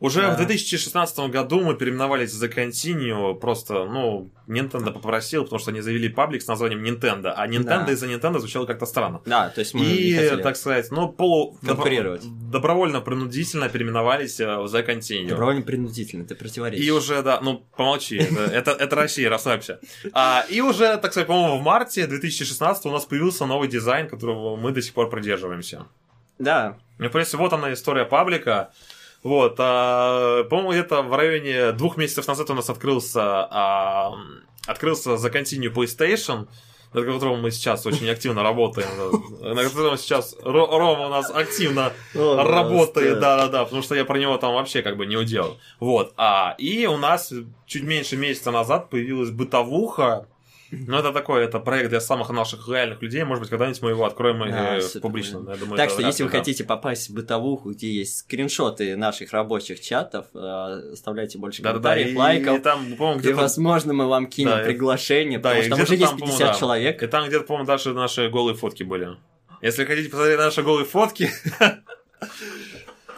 Уже 0.00 0.22
Да. 0.22 0.30
в 0.34 0.36
2016 0.38 1.28
году 1.28 1.60
мы 1.60 1.74
переименовались 1.76 2.32
за 2.32 2.46
Continue, 2.46 3.34
просто, 3.38 3.84
ну, 3.84 4.30
Nintendo 4.48 4.90
попросил, 4.92 5.44
потому 5.44 5.58
что 5.60 5.70
они 5.72 5.82
завели 5.82 6.08
паблик 6.08 6.40
с 6.40 6.46
названием 6.46 6.82
Nintendo, 6.82 7.32
а 7.36 7.46
Nintendo 7.46 7.84
Да. 7.86 7.92
из-за 7.92 8.06
Nintendo 8.06 8.38
звучало 8.38 8.64
как-то 8.64 8.86
странно. 8.86 9.20
Да, 9.26 9.50
то 9.50 9.58
есть 9.60 9.74
мы 9.74 9.84
И, 9.84 10.14
хотели 10.16 10.42
так 10.42 10.56
сказать, 10.56 10.90
ну, 10.90 11.08
полу... 11.08 11.58
конкурировать. 11.64 12.22
добро- 12.22 12.50
добровольно-принудительно 12.52 13.68
переименовались 13.68 14.40
э, 14.40 14.46
в 14.46 14.74
The 14.74 14.86
Continue. 14.86 15.28
Добровольно 15.28 15.62
принудительно, 15.62 16.24
ты 16.24 16.34
противоречишь. 16.34 16.84
И 16.86 16.90
уже, 16.90 17.22
да, 17.22 17.40
ну, 17.42 17.62
помолчи, 17.76 18.16
это, 18.16 18.40
это, 18.44 18.70
это 18.72 18.96
Россия, 18.96 19.28
расслабься. 19.28 19.80
А, 20.12 20.44
и 20.48 20.60
уже, 20.62 20.96
так 20.96 21.12
сказать, 21.12 21.26
по-моему, 21.26 21.58
в 21.58 21.62
марте 21.62 22.06
2016 22.06 22.86
у 22.86 22.90
нас 22.90 23.04
появился 23.04 23.44
новый 23.46 23.68
дизайн, 23.68 24.08
которого 24.08 24.56
мы 24.56 24.72
до 24.72 24.80
сих 24.80 24.94
пор 24.94 25.10
придерживаемся. 25.10 25.86
Да, 26.38 26.78
Ну, 26.98 27.08
в 27.08 27.12
принципе, 27.12 27.36
вот 27.36 27.52
она 27.52 27.72
история 27.74 28.06
паблика. 28.06 28.70
Вот, 29.22 29.56
а, 29.58 30.44
по-моему, 30.44 30.72
где-то 30.72 31.02
в 31.02 31.14
районе 31.14 31.72
двух 31.72 31.96
месяцев 31.96 32.26
назад 32.26 32.48
у 32.50 32.54
нас 32.54 32.70
открылся, 32.70 33.46
а, 33.50 34.14
открылся 34.66 35.10
The 35.10 35.30
Continue 35.32 35.72
PlayStation, 35.72 36.46
над 36.94 37.04
которым 37.06 37.42
мы 37.42 37.50
сейчас 37.50 37.84
очень 37.86 38.08
активно 38.08 38.42
работаем, 38.42 38.88
на 39.54 39.62
котором 39.62 39.96
сейчас 39.98 40.34
Ро- 40.42 40.76
Рома 40.76 41.06
у 41.06 41.10
нас 41.10 41.30
активно 41.30 41.92
работает, 42.14 43.20
да-да-да, 43.20 43.64
потому 43.64 43.82
что 43.82 43.94
я 43.94 44.04
про 44.04 44.18
него 44.18 44.38
там 44.38 44.54
вообще 44.54 44.82
как 44.82 44.96
бы 44.96 45.06
не 45.06 45.16
удел. 45.16 45.58
Вот, 45.80 46.12
а, 46.16 46.54
и 46.58 46.86
у 46.86 46.96
нас 46.96 47.32
чуть 47.66 47.82
меньше 47.84 48.16
месяца 48.16 48.50
назад 48.50 48.88
появилась 48.90 49.30
бытовуха, 49.30 50.26
ну, 50.70 50.98
это 50.98 51.12
такой, 51.12 51.44
это 51.44 51.58
проект 51.58 51.90
для 51.90 52.00
самых 52.00 52.30
наших 52.30 52.68
реальных 52.68 53.02
людей. 53.02 53.24
Может 53.24 53.42
быть, 53.42 53.50
когда-нибудь 53.50 53.82
мы 53.82 53.90
его 53.90 54.04
откроем 54.04 54.38
Да, 54.50 54.80
супер. 54.80 55.00
публично. 55.00 55.44
Я 55.48 55.56
думаю, 55.56 55.76
Так 55.76 55.90
что, 55.90 56.02
если 56.02 56.22
ли, 56.22 56.26
вы 56.28 56.32
да. 56.32 56.38
хотите 56.38 56.64
попасть 56.64 57.10
в 57.10 57.14
бытовуху, 57.14 57.70
где 57.72 57.90
есть 57.90 58.18
скриншоты 58.18 58.96
наших 58.96 59.32
рабочих 59.32 59.80
чатов, 59.80 60.26
э, 60.34 60.92
оставляйте 60.92 61.38
больше 61.38 61.62
комментариев, 61.62 62.12
и, 62.12 62.16
лайков. 62.16 62.58
и 62.58 62.60
там, 62.60 62.96
по-моему, 62.96 63.20
И, 63.20 63.32
возможно, 63.32 63.92
мы 63.92 64.06
вам 64.06 64.26
кинем 64.26 64.50
Да, 64.50 64.64
приглашение, 64.64 65.38
да, 65.38 65.50
потому 65.50 65.62
что 65.62 65.70
там 65.76 65.82
уже 65.82 65.94
есть 65.94 66.10
там, 66.10 66.18
по-моему, 66.18 66.38
50 66.38 66.52
да. 66.52 66.58
человек. 66.58 67.02
И 67.02 67.06
там 67.06 67.26
где-то, 67.28 67.44
по-моему, 67.44 67.66
даже 67.66 67.92
наши 67.94 68.28
голые 68.28 68.54
фотки 68.56 68.82
были. 68.82 69.16
Если 69.62 69.84
хотите 69.84 70.08
посмотреть 70.08 70.38
наши 70.38 70.62
голые 70.62 70.84
фотки... 70.86 71.30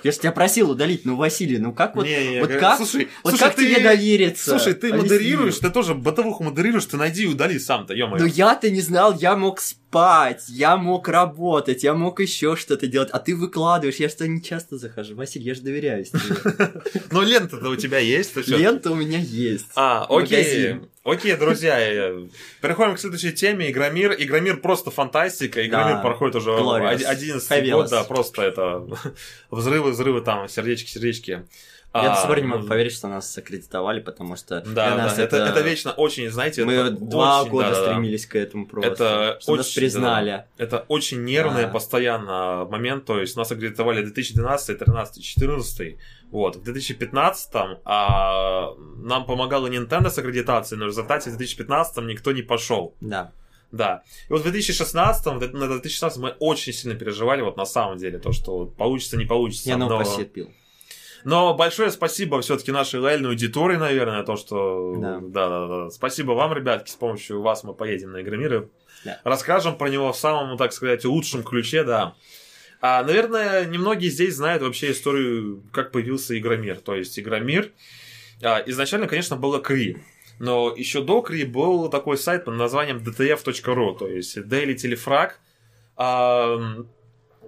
Я 0.03 0.13
же 0.13 0.19
тебя 0.19 0.33
просил 0.33 0.71
удалить, 0.71 1.05
ну, 1.05 1.17
Василий, 1.17 1.59
ну 1.59 1.73
как 1.73 1.95
вот, 1.97 2.07
Не, 2.07 2.31
не, 2.35 2.41
вот 2.41 2.51
как, 2.53 2.77
Слушай, 2.77 3.09
вот 3.23 3.31
слушай, 3.31 3.43
как 3.45 3.55
ты- 3.55 3.67
тебе 3.73 3.81
довериться? 3.83 4.51
Слушай, 4.51 4.75
ты 4.75 4.91
Объясни. 4.91 5.11
модерируешь, 5.11 5.59
ты 5.59 5.71
тоже 5.71 5.95
бытовуху 5.95 6.45
модерируешь, 6.45 6.85
ты 6.87 6.97
найди 6.97 7.25
и 7.25 7.27
удали 7.27 7.59
сам-то, 7.59 7.95
ё 7.95 8.09
Ну 8.09 8.25
я-то 8.27 8.71
не 8.71 8.81
знал, 8.81 9.17
я 9.19 9.37
мог 9.37 9.61
спать, 9.93 10.45
я 10.49 10.79
мог 10.79 11.07
работать, 11.09 11.85
я 11.85 11.93
мог 11.93 12.19
еще 12.19 12.57
что-то 12.57 12.87
делать, 12.87 13.11
а 13.13 13.19
ты 13.19 13.37
выкладываешь, 13.37 13.97
я 13.97 14.09
что 14.09 14.27
не 14.27 14.43
часто 14.43 14.79
захожу. 14.79 15.15
Василий, 15.15 15.45
я 15.45 15.55
же 15.55 15.61
доверяюсь 15.61 16.11
тебе. 16.11 16.73
Но 17.11 17.23
лента-то 17.23 17.69
у 17.69 17.77
тебя 17.77 17.99
есть. 17.99 18.35
Лента 18.49 18.91
у 18.91 18.95
меня 18.95 19.19
есть. 19.19 19.67
А, 19.77 20.07
окей. 20.09 20.77
Окей, 21.05 21.37
друзья, 21.37 21.77
переходим 22.63 22.95
к 22.95 23.01
следующей 23.01 23.33
теме. 23.33 23.71
Игромир. 23.71 24.15
Игромир 24.17 24.57
просто 24.61 24.91
фантастика. 24.91 25.67
Игромир 25.67 25.97
Да. 25.97 26.01
проходит 26.03 26.37
уже 26.37 26.51
Glorious. 26.53 26.95
оди- 26.95 27.05
11 27.05 27.51
Fabulous. 27.51 27.73
год, 27.73 27.91
да, 27.91 28.05
просто 28.05 28.43
это 28.43 28.87
взрывы, 29.51 29.91
взрывы 29.91 30.23
там, 30.23 30.49
сердечки, 30.49 30.89
сердечки. 30.89 31.47
Я 31.95 32.01
А, 32.01 32.15
до 32.15 32.21
сих 32.21 32.27
пор 32.27 32.41
не 32.41 32.47
могу 32.47 32.63
ну, 32.63 32.69
поверить, 32.69 32.93
что 32.93 33.09
нас 33.09 33.37
аккредитовали, 33.37 34.01
потому 34.01 34.35
что 34.37 34.61
Да, 34.61 34.65
для 34.65 34.91
да, 34.91 34.97
нас 34.97 35.19
это, 35.19 35.37
это 35.37 35.61
вечно 35.61 35.93
очень, 35.93 36.31
знаете, 36.31 36.65
Мы 36.65 36.73
это 36.73 36.91
два 36.91 37.43
очень, 37.43 37.51
года 37.51 37.69
да-да-да. 37.69 37.91
стремились 37.93 38.27
к 38.27 38.35
этому 38.35 38.67
просто. 38.67 38.91
Это 38.91 39.35
нас 39.35 39.49
очень, 39.49 39.75
признали. 39.75 40.47
Это 40.57 40.87
очень 40.89 41.23
нервный 41.25 41.65
Да. 41.65 41.69
постоянно 41.69 42.67
момент, 42.71 43.05
то 43.05 43.21
есть 43.21 43.37
нас 43.37 43.53
аккредитовали 43.53 44.03
2012, 44.03 44.79
13, 44.79 45.23
14, 45.23 45.99
вот, 46.31 46.57
в 46.57 46.63
2015 46.63 47.51
а, 47.85 48.75
нам 48.97 49.27
помогала 49.27 49.67
Nintendo 49.67 50.09
с 50.09 50.17
аккредитацией, 50.17 50.79
но 50.79 50.87
в 50.87 50.89
результате 50.89 51.29
в 51.29 51.37
2015 51.37 51.99
никто 52.05 52.33
не 52.33 52.43
пошел. 52.43 52.95
Да. 53.03 53.33
Да. 53.71 54.03
И 54.29 54.33
вот 54.33 54.41
в 54.41 54.45
2016, 54.45 55.27
в 55.27 55.55
на 55.55 55.67
2016 55.67 56.19
мы 56.19 56.31
очень 56.39 56.73
сильно 56.73 56.95
переживали, 56.95 57.43
вот 57.43 57.57
на 57.57 57.65
самом 57.65 57.99
деле, 57.99 58.19
то, 58.19 58.33
что 58.33 58.67
получится, 58.67 59.17
не 59.17 59.25
получится. 59.25 59.69
Я 59.69 59.77
но... 59.77 59.89
новый 59.89 60.25
пил. 60.25 60.51
Но 61.25 61.55
большое 61.55 61.91
спасибо 61.91 62.41
все-таки 62.41 62.73
нашей 62.73 63.01
лояльной 63.01 63.31
аудитории, 63.31 63.77
наверное, 63.77 64.23
то, 64.25 64.37
что... 64.37 64.97
Да. 64.97 65.21
Да, 65.21 65.49
да, 65.49 65.67
да. 65.67 65.91
Спасибо 65.91 66.33
вам, 66.33 66.53
ребятки, 66.53 66.91
с 66.91 66.95
помощью 66.95 67.43
вас 67.43 67.65
мы 67.65 67.75
поедем 67.75 68.13
на 68.13 68.23
Игромиры. 68.23 68.69
Да. 69.05 69.21
Расскажем 69.25 69.77
про 69.77 69.89
него 69.89 70.13
в 70.13 70.17
самом, 70.17 70.57
так 70.57 70.73
сказать, 70.73 71.05
лучшем 71.05 71.43
ключе, 71.43 71.85
да. 71.85 72.15
А, 72.81 73.03
наверное, 73.05 73.65
немногие 73.65 74.11
здесь 74.11 74.35
знают 74.35 74.63
вообще 74.63 74.91
историю, 74.91 75.63
как 75.73 75.93
появился 75.93 76.37
Игромир. 76.37 76.79
То 76.79 76.97
есть 76.97 77.19
Игромир 77.19 77.71
а, 78.43 78.63
изначально, 78.67 79.07
конечно, 79.07 79.37
было 79.37 79.61
Кри. 79.61 79.99
Но 80.41 80.75
еще 80.77 81.03
до 81.03 81.23
Кри 81.23 81.45
был 81.45 81.89
такой 81.89 82.19
сайт 82.19 82.45
под 82.45 82.55
названием 82.55 82.99
dtf.ru, 82.99 83.97
то 83.97 84.09
есть 84.09 84.37
Daily 84.37 84.75
Telefrag, 84.75 85.33
а, 85.97 86.85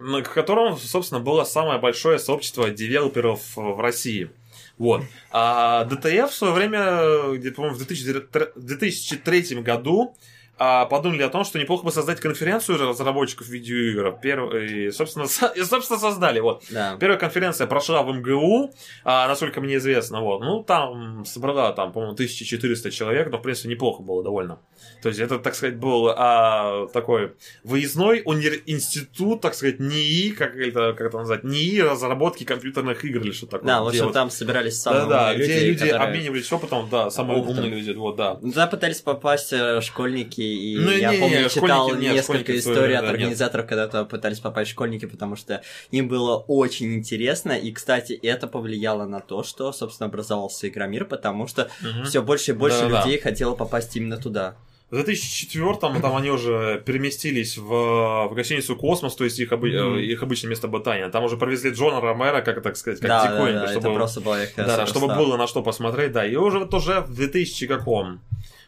на 0.00 0.22
котором, 0.22 0.76
собственно, 0.76 1.20
было 1.20 1.44
самое 1.44 1.78
большое 1.78 2.18
сообщество 2.18 2.70
девелоперов 2.70 3.56
в 3.56 3.80
России. 3.80 4.30
Вот. 4.78 5.02
А 5.30 5.86
DTF 5.86 6.28
в 6.28 6.34
свое 6.34 6.52
время, 6.52 7.36
где, 7.36 7.50
по-моему, 7.50 7.76
в 7.76 7.78
2003 7.78 9.60
году 9.60 10.16
а, 10.56 10.86
подумали 10.86 11.22
о 11.22 11.28
том, 11.28 11.44
что 11.44 11.58
неплохо 11.58 11.84
бы 11.84 11.90
создать 11.90 12.20
конференцию 12.20 12.78
разработчиков 12.78 13.48
видеоигр. 13.48 14.18
Перв... 14.22 14.54
И, 14.54 14.90
собственно, 14.90 15.26
со... 15.26 15.46
и, 15.46 15.62
собственно, 15.62 15.98
создали. 15.98 16.40
Вот. 16.40 16.64
Да. 16.70 16.96
Первая 17.00 17.18
конференция 17.18 17.66
прошла 17.66 18.02
в 18.02 18.12
МГУ, 18.12 18.72
а, 19.04 19.26
насколько 19.26 19.60
мне 19.60 19.76
известно. 19.76 20.20
Вот. 20.20 20.40
Ну, 20.40 20.62
там 20.62 21.24
собрала, 21.24 21.72
там, 21.72 21.92
по-моему, 21.92 22.14
1400 22.14 22.90
человек, 22.90 23.30
но, 23.30 23.38
в 23.38 23.42
принципе, 23.42 23.68
неплохо 23.68 24.02
было 24.02 24.22
довольно. 24.22 24.60
То 25.02 25.08
есть, 25.08 25.20
это, 25.20 25.38
так 25.38 25.54
сказать, 25.54 25.76
был 25.76 26.08
а, 26.16 26.86
такой 26.92 27.34
выездной 27.64 28.22
универ... 28.24 28.60
институт, 28.66 29.40
так 29.40 29.54
сказать, 29.54 29.80
НИИ, 29.80 30.30
как 30.30 30.54
это, 30.56 30.92
как 30.92 31.08
это 31.08 31.18
назвать, 31.18 31.42
НИИ 31.42 31.80
разработки 31.80 32.44
компьютерных 32.44 33.04
игр 33.04 33.20
или 33.20 33.32
что 33.32 33.46
такое. 33.46 33.66
Да, 33.66 33.82
в 33.82 33.88
общем, 33.88 34.04
вот... 34.04 34.14
там 34.14 34.30
собирались 34.30 34.80
самые 34.80 35.06
да, 35.06 35.08
да, 35.08 35.32
умные 35.32 35.44
где 35.44 35.66
люди 35.66 35.80
которые... 35.80 36.08
обменивались 36.08 36.52
опытом, 36.52 36.88
да, 36.90 37.10
самые 37.10 37.40
Опытом. 37.40 37.64
умные 37.64 37.70
люди, 37.70 37.90
вот, 37.90 38.16
да. 38.16 38.36
Туда 38.36 38.66
пытались 38.66 39.00
попасть 39.00 39.52
э, 39.52 39.80
школьники, 39.80 40.43
и 40.44 40.76
Ну, 40.76 40.90
я 40.90 41.12
не, 41.12 41.18
помню, 41.18 41.42
не, 41.44 41.48
читал 41.48 41.94
нет, 41.94 42.12
несколько 42.14 42.56
историй 42.56 42.96
от 42.96 43.02
да, 43.02 43.10
нет. 43.12 43.20
организаторов, 43.20 43.66
когда 43.66 43.86
туда 43.86 44.04
пытались 44.04 44.40
попасть 44.40 44.70
школьники, 44.70 45.06
потому 45.06 45.36
что 45.36 45.62
им 45.90 46.08
было 46.08 46.36
очень 46.36 46.94
интересно, 46.94 47.52
и, 47.52 47.72
кстати, 47.72 48.12
это 48.12 48.46
повлияло 48.46 49.06
на 49.06 49.20
то, 49.20 49.42
что, 49.42 49.72
собственно, 49.72 50.08
образовался 50.08 50.68
Игромир, 50.68 51.04
потому 51.04 51.46
что 51.46 51.70
Мгм. 51.80 52.04
все 52.04 52.22
больше 52.22 52.52
и 52.52 52.54
больше 52.54 52.80
Да-да-да. 52.80 53.04
людей 53.04 53.18
хотело 53.20 53.54
попасть 53.54 53.96
именно 53.96 54.16
туда. 54.16 54.56
В 54.90 54.96
2004-м 54.96 56.00
там 56.00 56.14
они 56.14 56.30
уже 56.30 56.80
переместились 56.86 57.56
в, 57.56 57.64
в 58.28 58.34
гостиницу 58.34 58.76
«Космос», 58.76 59.16
то 59.16 59.24
есть 59.24 59.40
их, 59.40 59.50
обы- 59.50 59.72
э, 59.72 60.02
их 60.02 60.22
обычное 60.22 60.50
место 60.50 60.68
обитания. 60.68 61.08
Там 61.08 61.24
уже 61.24 61.36
привезли 61.36 61.70
Джона 61.70 62.00
Ромера, 62.00 62.42
как 62.42 62.62
так 62.62 62.76
сказать, 62.76 63.00
как 63.00 63.08
да, 63.08 63.24
да, 63.24 63.32
диковинку, 63.32 63.60
да, 63.66 63.68
чтобы, 63.72 63.88
это 63.88 63.94
просто 63.96 64.20
было 64.20 64.36
да, 64.56 64.76
да, 64.76 64.86
чтобы 64.86 65.06
было 65.08 65.36
на 65.36 65.46
что 65.48 65.62
посмотреть, 65.62 66.12
да. 66.12 66.24
И 66.24 66.36
уже 66.36 66.60
вот 66.60 66.72
уже 66.74 67.00
в 67.00 67.12
2000 67.14 67.66
каком? 67.66 68.20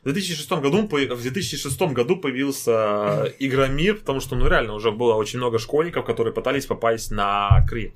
В 0.06 0.12
2006 0.12 0.48
году, 0.62 0.86
в 0.86 1.22
2006 1.22 1.82
году 1.92 2.16
появился 2.16 3.34
Игромир, 3.40 3.96
потому 3.96 4.20
что, 4.20 4.36
ну, 4.36 4.46
реально, 4.46 4.74
уже 4.74 4.92
было 4.92 5.14
очень 5.14 5.40
много 5.40 5.58
школьников, 5.58 6.04
которые 6.04 6.32
пытались 6.32 6.64
попасть 6.64 7.10
на 7.10 7.66
Кри. 7.68 7.92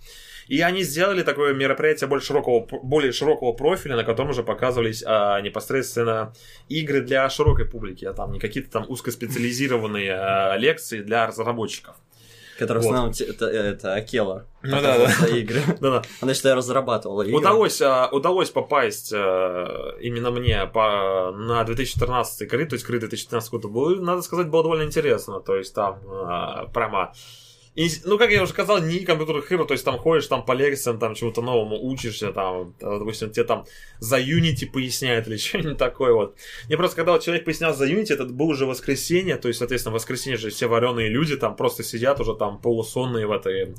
И 0.48 0.60
они 0.60 0.82
сделали 0.82 1.22
такое 1.22 1.54
мероприятие 1.54 2.08
более 2.08 2.24
широкого, 2.24 2.66
более 2.82 3.12
широкого 3.12 3.52
профиля, 3.52 3.94
на 3.94 4.02
котором 4.02 4.30
уже 4.30 4.42
показывались 4.42 5.04
а, 5.06 5.40
непосредственно 5.40 6.32
игры 6.68 7.00
для 7.00 7.30
широкой 7.30 7.66
публики, 7.66 8.04
а 8.06 8.12
там 8.12 8.32
не 8.32 8.40
какие-то 8.40 8.72
там 8.72 8.86
узкоспециализированные 8.88 10.12
а, 10.12 10.56
лекции 10.56 11.02
для 11.02 11.28
разработчиков. 11.28 11.94
Который 12.60 12.80
в 12.80 12.82
Вот. 12.82 12.90
основном 12.90 13.14
это, 13.18 13.46
это 13.46 13.94
Акела. 13.94 14.46
Ну 14.62 14.82
да, 14.82 14.98
да. 14.98 15.26
игры. 15.28 15.62
Да-да. 15.80 16.02
Она, 16.20 16.34
считаю, 16.34 16.56
разрабатывала 16.56 17.22
игры. 17.22 17.38
Удалось, 17.38 17.80
а, 17.80 18.10
удалось 18.12 18.50
попасть 18.50 19.14
а, 19.14 19.96
именно 19.98 20.30
мне 20.30 20.66
по, 20.66 21.32
на 21.32 21.64
2014 21.64 22.46
кры, 22.46 22.66
то 22.66 22.74
есть 22.74 22.84
кры 22.84 23.00
2014 23.00 23.50
года, 23.50 23.68
было, 23.68 23.94
надо 23.96 24.20
сказать, 24.20 24.48
было 24.48 24.62
довольно 24.62 24.82
интересно. 24.82 25.40
То 25.40 25.56
есть 25.56 25.74
там 25.74 26.00
а, 26.06 26.66
прямо... 26.66 27.14
и- 27.74 27.88
ну, 28.04 28.18
как 28.18 28.30
я 28.30 28.42
уже 28.42 28.52
сказал, 28.52 28.82
не 28.82 29.00
компьютерных 29.00 29.50
игр, 29.52 29.64
то 29.66 29.74
есть 29.74 29.84
там 29.84 29.98
ходишь 29.98 30.26
там 30.26 30.44
по 30.44 30.52
лекциям, 30.52 30.98
там 30.98 31.14
чему-то 31.14 31.40
новому 31.42 31.80
учишься, 31.82 32.32
там, 32.32 32.74
э, 32.80 32.98
допустим, 32.98 33.30
тебе 33.30 33.44
там 33.44 33.64
за 34.00 34.18
Unity 34.18 34.66
поясняют 34.70 35.28
или 35.28 35.36
что-нибудь 35.38 35.78
такое 35.78 36.12
вот. 36.12 36.36
Мне 36.66 36.76
просто, 36.76 36.96
когда 36.96 37.12
вот 37.12 37.22
человек 37.22 37.44
пояснял 37.44 37.74
за 37.74 37.86
Unity, 37.86 38.12
это 38.12 38.24
было 38.24 38.48
уже 38.48 38.66
воскресенье, 38.66 39.36
то 39.36 39.48
есть, 39.48 39.58
соответственно, 39.58 39.94
воскресенье 39.94 40.36
же 40.36 40.50
все 40.50 40.66
вареные 40.66 41.08
люди 41.08 41.36
там 41.36 41.56
просто 41.56 41.82
сидят 41.84 42.20
уже 42.20 42.34
там 42.34 42.60
полусонные 42.60 43.26
в 43.26 43.32
этой 43.32 43.74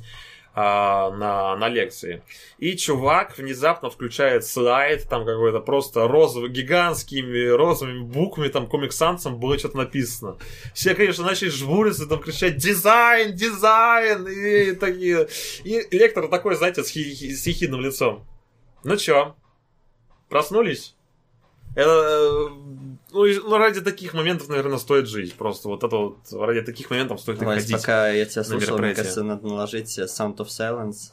а, 0.53 1.11
на, 1.11 1.55
на 1.55 1.69
лекции. 1.69 2.23
И 2.57 2.75
чувак 2.75 3.37
внезапно 3.37 3.89
включает 3.89 4.45
слайд, 4.45 5.07
там 5.09 5.25
какой-то 5.25 5.59
просто 5.59 6.07
розовый, 6.07 6.49
гигантскими 6.49 7.47
розовыми 7.47 8.01
буквами, 8.03 8.49
там 8.49 8.67
комиксанцем 8.67 9.39
было 9.39 9.57
что-то 9.57 9.77
написано. 9.77 10.37
Все, 10.73 10.93
конечно, 10.93 11.23
начали 11.23 11.49
жмуриться, 11.49 12.05
там 12.07 12.19
кричать 12.19 12.57
«Дизайн! 12.57 13.33
Дизайн!» 13.33 14.27
и 14.27 14.71
такие. 14.75 15.27
И 15.63 15.87
лектор 15.91 16.27
такой, 16.27 16.55
знаете, 16.55 16.83
с, 16.83 16.89
хи- 16.89 17.33
с 17.33 17.47
ехидным 17.47 17.81
лицом. 17.81 18.25
Ну 18.83 18.97
чё, 18.97 19.35
проснулись? 20.29 20.95
Это, 21.75 21.89
э, 21.89 22.49
ну, 23.11 23.25
и- 23.25 23.39
ну, 23.39 23.57
ради 23.57 23.81
таких 23.81 24.13
моментов, 24.13 24.49
наверное, 24.49 24.77
стоит 24.77 25.07
жить. 25.07 25.33
Просто 25.33 25.67
вот 25.67 25.83
это 25.83 25.95
вот, 25.95 26.17
ради 26.31 26.61
таких 26.61 26.89
моментов 26.89 27.19
стоит 27.21 27.39
Вась, 27.41 27.63
ходить. 27.63 27.77
пока 27.77 28.09
я 28.09 28.25
тебя 28.25 28.41
на 28.41 28.47
слушал, 28.47 28.77
мне 28.77 28.93
кажется, 28.93 29.23
надо 29.23 29.47
наложить 29.47 29.99
Sound 29.99 30.37
of 30.37 30.47
Silence. 30.47 31.11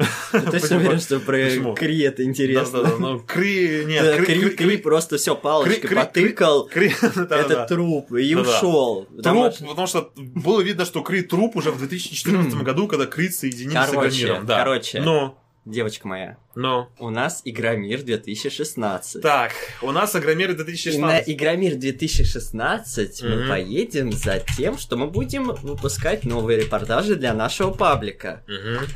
Ты 0.32 0.40
точно 0.50 0.76
уверен, 0.78 1.00
что 1.00 1.20
про? 1.20 1.74
Кри 1.74 2.00
это 2.00 2.24
интересно? 2.24 2.82
Да-да-да, 2.82 2.96
ну, 2.98 3.20
Кри, 3.20 3.84
нет, 3.84 4.02
Да, 4.02 4.24
Кри, 4.24 4.50
Кри, 4.50 4.76
просто 4.78 5.18
все 5.18 5.36
палочкой 5.36 5.90
потыкал, 5.94 6.70
это 6.74 7.66
труп, 7.68 8.12
и 8.12 8.34
ушел. 8.34 9.06
Труп, 9.22 9.52
потому 9.60 9.86
что 9.86 10.10
было 10.16 10.62
видно, 10.62 10.86
что 10.86 11.02
Кри 11.02 11.22
труп 11.22 11.56
уже 11.56 11.70
в 11.70 11.78
2014 11.78 12.62
году, 12.62 12.88
когда 12.88 13.06
Крит 13.06 13.34
соединился 13.34 13.88
с 13.88 13.90
Короче, 13.90 14.22
Игромиром. 14.22 14.46
Да. 14.46 14.58
короче. 14.60 15.00
Но, 15.02 15.39
Девочка 15.66 16.08
моя, 16.08 16.38
но. 16.54 16.90
у 16.98 17.10
нас 17.10 17.42
Игромир 17.44 18.02
2016. 18.02 19.20
Так, 19.22 19.52
у 19.82 19.92
нас 19.92 20.16
Игромир 20.16 20.50
И 20.50 20.52
на 20.52 20.64
2016. 20.64 21.28
Игромир 21.28 21.74
2016 21.76 23.22
мы 23.22 23.36
Мгм. 23.36 23.48
поедем 23.48 24.12
за 24.12 24.40
тем, 24.56 24.78
что 24.78 24.96
мы 24.96 25.06
будем 25.08 25.52
выпускать 25.52 26.24
новые 26.24 26.60
репортажи 26.60 27.14
для 27.14 27.34
нашего 27.34 27.72
паблика. 27.72 28.42
Мгм. 28.48 28.86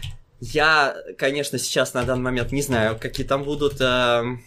Я, 0.41 0.97
конечно, 1.19 1.59
сейчас 1.59 1.93
на 1.95 2.03
данный 2.05 2.23
момент 2.23 2.51
не 2.51 2.63
знаю, 2.63 2.99
какие 2.99 3.27
там 3.27 3.45
будут 3.45 3.77
эм, 3.81 4.43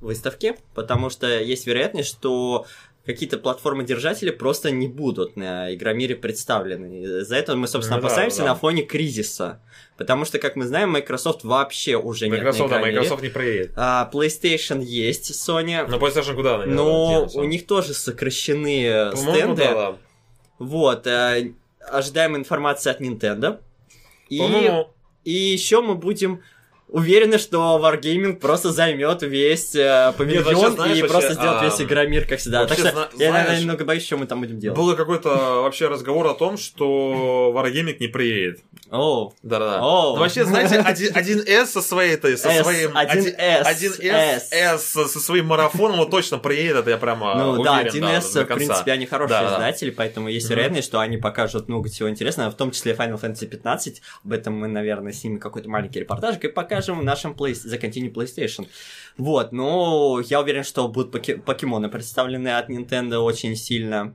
выставки, 0.00 0.54
потому 0.74 1.10
что 1.10 1.26
есть 1.40 1.66
вероятность, 1.66 2.08
что 2.08 2.66
какие-то 3.04 3.38
платформы-держатели 3.38 4.30
просто 4.30 4.70
не 4.70 4.86
будут 4.86 5.36
на 5.36 5.74
Игромире 5.74 6.14
представлены. 6.14 7.24
За 7.24 7.36
это 7.36 7.56
мы, 7.56 7.66
собственно, 7.66 7.96
Ну 7.96 8.02
да, 8.02 8.06
опасаемся 8.08 8.38
да. 8.38 8.46
на 8.46 8.54
фоне 8.54 8.82
кризиса. 8.82 9.60
Потому 9.96 10.24
что, 10.24 10.38
как 10.38 10.56
мы 10.56 10.66
знаем, 10.66 10.90
Microsoft 10.90 11.42
вообще 11.44 11.96
уже 11.96 12.28
Microsoft, 12.28 12.70
нет 12.70 12.70
на 12.70 12.76
да. 12.78 12.82
Microsoft 12.86 13.22
не 13.22 13.28
проедет. 13.28 13.72
А, 13.76 14.10
PlayStation 14.12 14.82
есть, 14.82 15.32
Sony. 15.32 15.86
Но 15.88 15.98
PlayStation 15.98 16.34
куда? 16.34 16.58
наверное, 16.58 16.74
Но 16.76 17.28
у 17.34 17.44
них 17.44 17.66
тоже 17.66 17.92
сокращены 17.94 18.84
э, 18.84 19.10
По-моему, 19.12 19.32
стенды. 19.32 19.62
да, 19.62 19.74
да. 19.74 19.96
Вот, 20.58 21.06
э, 21.06 21.52
ожидаем 21.90 22.36
информации 22.36 22.90
от 22.90 23.00
Nintendo. 23.00 23.58
И, 24.28 24.38
По-моему, 24.38 24.90
и 25.24 25.32
еще 25.32 25.82
мы 25.82 25.96
будем 25.96 26.42
уверены, 26.92 27.38
что 27.38 27.80
Wargaming 27.82 28.34
просто 28.36 28.70
займет 28.70 29.22
весь 29.22 29.74
э, 29.74 30.12
павильон 30.16 30.44
вообще, 30.44 30.70
знаешь, 30.70 30.98
и 30.98 31.02
вообще, 31.02 31.12
просто 31.12 31.32
сделает 31.34 31.62
а, 31.62 31.64
весь 31.64 31.80
Игромир, 31.80 32.26
как 32.26 32.38
всегда. 32.38 32.66
Так 32.66 32.70
вообще, 32.78 32.84
что 32.88 32.92
зна- 32.92 33.08
я, 33.12 33.16
знаешь, 33.16 33.32
наверное, 33.32 33.60
немного 33.60 33.84
боюсь, 33.84 34.04
что 34.04 34.16
мы 34.18 34.26
там 34.26 34.40
будем 34.40 34.58
делать. 34.58 34.78
был 34.78 34.94
какой-то 34.94 35.28
вообще 35.62 35.88
разговор 35.88 36.26
о 36.26 36.34
том, 36.34 36.56
что 36.58 37.52
Wargaming 37.56 37.96
не 37.98 38.08
приедет. 38.08 38.60
О, 38.90 39.32
Да-да-да. 39.42 39.80
О. 39.82 40.16
Вообще, 40.16 40.44
знаете, 40.44 40.76
один- 40.78 41.12
1С 41.14 41.66
со 41.66 41.80
своей 41.80 42.12
этой, 42.14 42.36
со 42.36 42.50
S, 42.50 42.62
своим... 42.62 42.90
1С, 42.90 43.36
1С, 43.38 44.02
S. 44.02 44.52
S 44.52 44.84
со 44.84 45.18
своим 45.20 45.46
марафоном 45.46 46.00
он 46.00 46.10
точно 46.10 46.36
приедет, 46.38 46.76
это 46.76 46.90
я 46.90 46.98
прямо 46.98 47.34
Ну 47.34 47.62
да, 47.64 47.76
уверен, 47.80 48.04
1С, 48.04 48.34
до 48.34 48.44
в 48.44 48.54
принципе, 48.54 48.92
они 48.92 49.06
хорошие 49.06 49.40
Да, 49.40 49.48
да. 49.48 49.54
издатели, 49.54 49.90
поэтому 49.90 50.28
есть 50.28 50.50
вероятность, 50.50 50.88
что 50.88 51.00
они 51.00 51.16
покажут 51.16 51.68
много 51.68 51.88
всего 51.88 52.10
интересного, 52.10 52.50
в 52.50 52.54
том 52.56 52.70
числе 52.70 52.92
Final 52.92 53.18
Fantasy 53.18 53.46
15. 53.46 54.02
Об 54.26 54.32
этом 54.32 54.54
мы, 54.58 54.68
наверное, 54.68 55.12
снимем 55.12 55.38
какой-то 55.38 55.70
маленький 55.70 56.00
репортажик 56.00 56.44
и 56.44 56.48
покажем 56.48 56.81
в 56.88 57.04
нашем 57.04 57.34
плей... 57.34 57.54
The 57.54 57.80
Continue 57.80 58.12
PlayStation. 58.12 58.66
Вот, 59.18 59.52
но 59.52 60.20
я 60.28 60.40
уверен, 60.40 60.64
что 60.64 60.88
будут 60.88 61.12
поке- 61.12 61.36
покемоны 61.36 61.88
представлены 61.88 62.48
от 62.56 62.70
Nintendo 62.70 63.18
очень 63.18 63.56
сильно. 63.56 64.14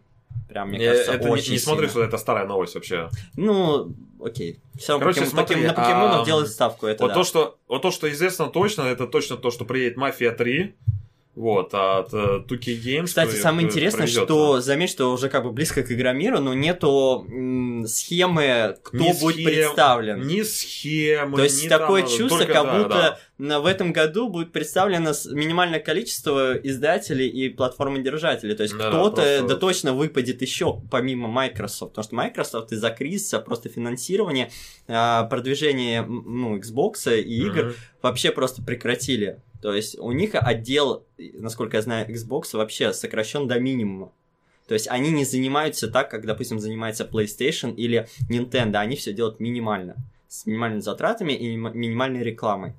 Прям, 0.50 0.70
мне 0.70 0.84
Я 0.84 0.92
кажется, 0.92 1.12
это 1.14 1.26
не, 1.26 1.32
очень 1.32 1.52
не 1.54 1.60
смотрю, 1.60 1.88
сильно. 1.88 1.92
что 1.92 2.04
это 2.04 2.18
старая 2.18 2.46
новость 2.48 2.76
вообще. 2.76 3.10
Ну, 3.36 3.94
окей. 4.24 4.60
Все 4.78 4.94
равно 4.94 5.04
Короче, 5.06 5.22
покем- 5.22 5.30
смотри, 5.32 5.56
покем- 5.58 5.68
на 5.68 5.74
покемонов 5.74 6.22
а, 6.22 6.26
делают 6.26 6.50
ставку, 6.50 6.86
это 6.88 7.04
вот 7.04 7.10
да. 7.10 7.14
то, 7.16 7.24
что 7.24 7.58
вот 7.68 7.82
то, 7.82 7.92
что 7.92 8.10
известно 8.12 8.48
точно, 8.48 8.84
это 8.84 9.08
точно 9.08 9.38
то, 9.38 9.52
что 9.52 9.66
приедет 9.66 9.98
Мафия 9.98 10.32
3. 10.32 10.76
Вот, 11.38 11.72
от 11.76 12.12
э, 12.16 12.42
2K 12.50 12.82
Games. 12.84 13.06
Кстати, 13.06 13.36
самое 13.36 13.68
кто 13.68 13.78
интересное, 13.78 14.08
что 14.08 14.60
заметь, 14.60 14.90
что 14.90 15.14
уже 15.14 15.30
как 15.30 15.44
бы 15.44 15.52
близко 15.52 15.84
к 15.84 15.92
Игромиру, 15.92 16.40
но 16.40 16.56
нету 16.56 17.28
м, 17.30 17.86
схемы, 17.86 18.76
кто 18.82 18.98
Ни 18.98 19.12
будет 19.20 19.36
схем, 19.36 19.46
представлен. 19.46 20.22
Ни 20.26 20.42
схемы, 20.42 21.38
То 21.38 21.44
есть 21.44 21.64
ни 21.64 21.70
такое 21.70 22.02
там, 22.02 22.10
чувство, 22.12 22.40
только- 22.40 22.54
как 22.54 22.64
да, 22.66 22.78
будто 22.80 23.20
да. 23.38 23.60
в 23.60 23.68
этом 23.68 23.94
году 23.94 24.30
будет 24.30 24.52
представлено 24.52 25.12
минимальное 25.32 25.80
количество 25.80 26.56
издателей 26.56 27.28
и 27.28 27.50
платформодержателей. 27.50 28.56
То 28.56 28.64
есть 28.64 28.76
Да-да, 28.76 28.90
кто-то, 28.90 29.16
просто- 29.18 29.46
да 29.48 29.56
точно 29.58 29.94
выпадет 29.94 30.42
еще 30.42 30.82
помимо 30.90 31.28
Microsoft. 31.28 31.92
Потому 31.92 32.04
что 32.04 32.16
Microsoft 32.16 32.72
из-за 32.72 32.90
кризиса, 32.90 33.38
просто 33.40 33.70
финансирования, 33.70 34.50
а, 34.88 35.26
продвижения 35.26 36.00
м, 36.02 36.24
ну, 36.26 36.58
Xbox 36.58 37.16
и 37.16 37.22
игр 37.46 37.66
Мгм. 37.66 37.74
вообще 38.02 38.32
просто 38.32 38.64
прекратили. 38.64 39.40
То 39.62 39.74
есть 39.74 39.98
у 39.98 40.12
них 40.12 40.32
отдел, 40.34 41.06
насколько 41.18 41.78
я 41.78 41.82
знаю, 41.82 42.08
Xbox 42.10 42.56
вообще 42.56 42.94
сокращен 42.94 43.48
до 43.48 43.60
минимума. 43.60 44.12
То 44.68 44.74
есть 44.74 44.88
они 44.90 45.12
не 45.12 45.24
занимаются 45.24 45.88
так, 45.88 46.12
как, 46.12 46.26
допустим, 46.26 46.60
занимается 46.60 47.06
PlayStation 47.06 47.74
или 47.74 48.08
Nintendo. 48.30 48.78
Они 48.78 48.96
все 48.96 49.14
делают 49.14 49.40
минимально. 49.40 49.96
С 50.28 50.46
минимальными 50.46 50.82
затратами 50.82 51.32
и 51.32 51.56
миним- 51.56 51.74
минимальной 51.74 52.22
рекламой. 52.22 52.74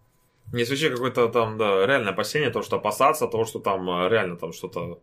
Есть 0.53 0.71
вообще 0.71 0.91
какое-то 0.91 1.29
там, 1.29 1.59
да, 1.59 1.87
реальное 1.87 2.13
опасение, 2.13 2.51
то, 2.51 2.63
что 2.63 2.77
опасаться 2.77 3.27
того, 3.27 3.45
что 3.45 3.59
там 3.59 3.89
э, 3.89 4.09
реально 4.09 4.37
там 4.37 4.53
что-то... 4.53 4.99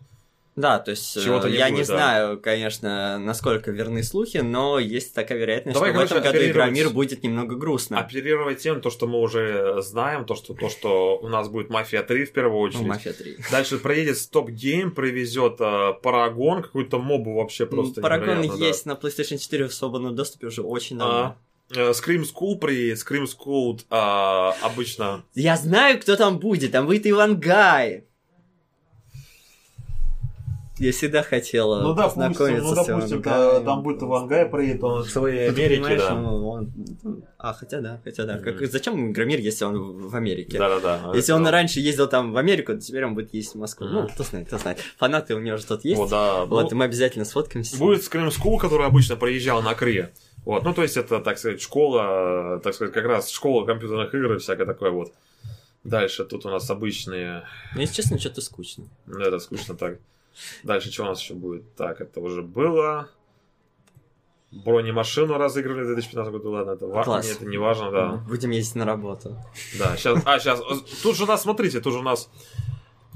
Да, 0.55 0.79
то 0.79 0.91
есть 0.91 1.21
Чего-то 1.21 1.47
э, 1.47 1.51
не 1.51 1.57
я 1.57 1.65
будет, 1.65 1.73
не 1.79 1.79
да. 1.81 1.85
знаю, 1.85 2.39
конечно, 2.39 3.19
насколько 3.19 3.71
верны 3.71 4.03
слухи, 4.03 4.37
но 4.37 4.79
есть 4.79 5.13
такая 5.13 5.37
вероятность, 5.37 5.73
Давай, 5.73 5.91
что 5.91 5.99
в 5.99 6.03
этом 6.03 6.17
короче, 6.17 6.29
году 6.29 6.37
оперировать- 6.45 6.51
Игромир 6.71 6.89
будет 6.91 7.23
немного 7.23 7.55
грустно. 7.55 7.99
Оперировать 7.99 8.59
тем, 8.59 8.79
то, 8.79 8.89
что 8.89 9.05
мы 9.07 9.19
уже 9.19 9.81
знаем, 9.81 10.23
то, 10.25 10.35
что, 10.35 10.53
то, 10.53 10.69
что 10.69 11.17
у 11.17 11.27
нас 11.27 11.49
будет 11.49 11.69
Мафия 11.69 12.03
3 12.03 12.25
в 12.25 12.31
первую 12.31 12.59
Ну, 12.61 12.67
очередь. 12.67 12.87
Мафия 12.87 13.11
3. 13.13 13.37
Дальше 13.51 13.77
проедет 13.79 14.17
Стоп 14.17 14.49
Гейм, 14.49 14.91
привезет 14.91 15.55
э, 15.59 15.93
Парагон, 16.01 16.63
какую-то 16.63 16.99
мобу 16.99 17.35
вообще 17.35 17.65
просто 17.65 17.99
Парагон 18.01 18.27
невероятно, 18.39 18.57
да. 18.59 18.65
есть 18.67 18.85
на 18.85 18.91
PlayStation 18.93 19.37
4 19.37 19.67
в 19.67 19.73
свободном 19.73 20.15
доступе 20.15 20.47
уже 20.47 20.61
очень 20.61 20.97
давно. 20.97 21.13
А, 21.15 21.37
э, 21.75 21.91
Scream 21.91 22.23
School 22.23 22.57
приедет, 22.59 22.99
Scream 22.99 23.25
School 23.25 23.81
а, 23.89 24.55
обычно... 24.61 25.23
Я 25.33 25.57
знаю, 25.57 25.99
кто 25.99 26.15
там 26.15 26.39
будет, 26.39 26.71
там 26.71 26.85
будет 26.85 27.05
Иван 27.07 27.39
Гай. 27.39 28.05
Я 30.77 30.91
всегда 30.91 31.23
хотела 31.23 31.81
Ну 31.81 31.93
да, 31.93 32.03
познакомиться 32.09 32.63
ну, 32.63 32.71
с 32.73 32.85
допустим, 32.85 33.21
Ивангаем. 33.21 33.53
да, 33.53 33.59
там 33.61 33.81
будет 33.81 34.03
Ивангай 34.03 34.45
приедет, 34.45 34.83
он 34.83 35.03
в 35.03 35.09
своей 35.09 35.49
Ну, 35.49 35.55
Америке, 35.55 35.97
да. 35.97 36.13
ну, 36.15 36.47
он- 36.49 36.73
А, 37.37 37.53
хотя 37.53 37.79
да, 37.79 38.01
хотя 38.03 38.25
да. 38.25 38.39
Как, 38.39 38.59
зачем 38.67 39.11
Игромир, 39.11 39.39
если 39.39 39.63
он 39.63 40.07
в 40.09 40.13
Америке? 40.15 40.57
Да-да-да. 40.57 41.11
Если 41.15 41.31
он 41.31 41.43
Это- 41.43 41.51
раньше 41.51 41.79
ездил 41.79 42.07
там 42.07 42.33
в 42.33 42.37
Америку, 42.37 42.73
то 42.73 42.81
теперь 42.81 43.05
он 43.05 43.15
будет 43.15 43.33
ездить 43.33 43.53
в 43.55 43.57
Москву. 43.59 43.87
Ну, 43.87 43.99
Мгм. 44.01 44.09
кто 44.09 44.23
знает, 44.23 44.47
кто 44.47 44.57
знает. 44.57 44.79
Фанаты 44.97 45.35
у 45.35 45.39
него 45.39 45.55
же 45.55 45.65
тут 45.65 45.85
есть. 45.85 45.97
Вот, 45.97 46.09
да. 46.09 46.43
Вот, 46.45 46.71
ну, 46.71 46.77
мы 46.77 46.85
обязательно 46.85 47.23
сфоткаемся. 47.23 47.77
Будет 47.77 48.01
Scream 48.01 48.27
School, 48.29 48.59
который 48.59 48.85
обычно 48.85 49.15
приезжал 49.15 49.61
на 49.61 49.75
Кре. 49.75 50.11
Вот, 50.43 50.63
ну, 50.63 50.73
то 50.73 50.81
есть, 50.83 50.97
это, 50.97 51.19
так 51.21 51.37
сказать, 51.39 51.61
школа, 51.61 52.59
так 52.61 52.73
сказать, 52.73 52.93
как 52.93 53.05
раз 53.05 53.29
школа 53.29 53.65
компьютерных 53.65 54.13
игр 54.13 54.33
и 54.33 54.39
всякое 54.39 54.65
такое 54.65 54.91
вот. 54.91 55.13
Дальше 55.85 56.25
тут 56.25 56.45
у 56.45 56.49
нас 56.49 56.69
обычные... 56.69 57.43
Ну, 57.75 57.81
если 57.81 57.95
честно, 57.95 58.19
что-то 58.19 58.41
скучно. 58.41 58.85
Ну, 59.05 59.19
это 59.19 59.39
скучно 59.39 59.75
так. 59.75 59.99
Дальше 60.63 60.91
что 60.91 61.03
у 61.03 61.05
нас 61.07 61.21
еще 61.21 61.33
будет? 61.33 61.75
Так, 61.75 62.01
это 62.01 62.19
уже 62.19 62.41
было. 62.41 63.09
Бронемашину 64.51 65.37
разыгрывали 65.37 65.83
в 65.83 65.87
2015 65.87 66.31
году, 66.31 66.51
ладно, 66.51 66.71
это 66.71 66.87
важно, 66.87 67.03
Класс. 67.03 67.29
это 67.29 67.45
не 67.45 67.57
важно, 67.57 67.91
да. 67.91 68.11
Будем 68.27 68.51
ездить 68.51 68.75
на 68.75 68.85
работу. 68.85 69.37
Да, 69.77 69.97
сейчас, 69.97 70.21
а, 70.25 70.39
сейчас, 70.39 70.61
тут 71.03 71.17
же 71.17 71.23
у 71.23 71.27
нас, 71.27 71.41
смотрите, 71.41 71.81
тут 71.81 71.91
же 71.93 71.99
у 71.99 72.03
нас, 72.03 72.29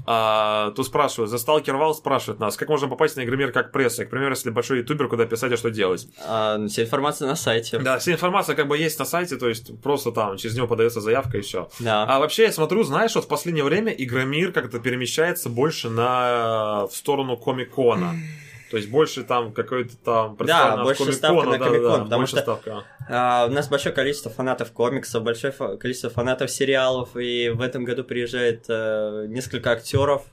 а, 0.06 0.72
тут 0.72 0.86
спрашивают, 0.86 1.30
за 1.30 1.38
Сталкер 1.38 1.76
Вал 1.76 1.94
спрашивает 1.94 2.40
нас, 2.40 2.56
как 2.56 2.68
можно 2.68 2.88
попасть 2.88 3.16
на 3.16 3.24
игромир 3.24 3.52
как 3.52 3.72
пресса, 3.72 4.04
к 4.04 4.10
примеру, 4.10 4.30
если 4.32 4.50
большой 4.50 4.78
ютубер, 4.78 5.08
куда 5.08 5.26
писать, 5.26 5.52
а 5.52 5.56
что 5.56 5.70
делать. 5.70 6.06
А, 6.26 6.58
вся 6.66 6.82
информация 6.82 7.28
на 7.28 7.36
сайте. 7.36 7.78
Да, 7.78 7.98
вся 7.98 8.12
информация 8.12 8.54
как 8.54 8.68
бы 8.68 8.78
есть 8.78 8.98
на 8.98 9.04
сайте, 9.04 9.36
то 9.36 9.48
есть 9.48 9.80
просто 9.82 10.12
там 10.12 10.36
через 10.36 10.56
него 10.56 10.66
подается 10.66 11.00
заявка 11.00 11.38
и 11.38 11.40
все. 11.40 11.68
Да. 11.80 12.04
А 12.08 12.18
вообще 12.18 12.44
я 12.44 12.52
смотрю, 12.52 12.82
знаешь, 12.82 13.14
вот 13.14 13.24
в 13.24 13.28
последнее 13.28 13.64
время 13.64 13.92
Игромир 13.92 14.52
как-то 14.52 14.78
перемещается 14.78 15.48
больше 15.48 15.90
на 15.90 16.86
в 16.86 16.96
сторону 16.96 17.36
Комикона. 17.36 18.14
То 18.70 18.76
есть 18.76 18.88
больше 18.88 19.24
там 19.24 19.52
какой-то 19.52 19.96
там 19.96 20.36
от 20.38 20.82
больше 20.84 21.12
ставка 21.12 21.46
на 21.46 21.58
да, 21.58 21.64
Комик-Кон, 21.64 21.98
да, 21.98 22.04
потому 22.04 22.26
что- 22.26 22.40
ставка. 22.40 22.84
А, 23.08 23.46
у 23.48 23.52
нас 23.52 23.68
большое 23.68 23.92
количество 23.92 24.30
фанатов 24.30 24.70
комиксов, 24.70 25.24
большое 25.24 25.52
количество 25.52 26.08
фанатов 26.08 26.50
сериалов, 26.52 27.16
и 27.16 27.48
в 27.48 27.60
этом 27.62 27.84
году 27.84 28.04
приезжает 28.04 28.66
э, 28.68 29.26
несколько 29.28 29.72
актеров 29.72 30.24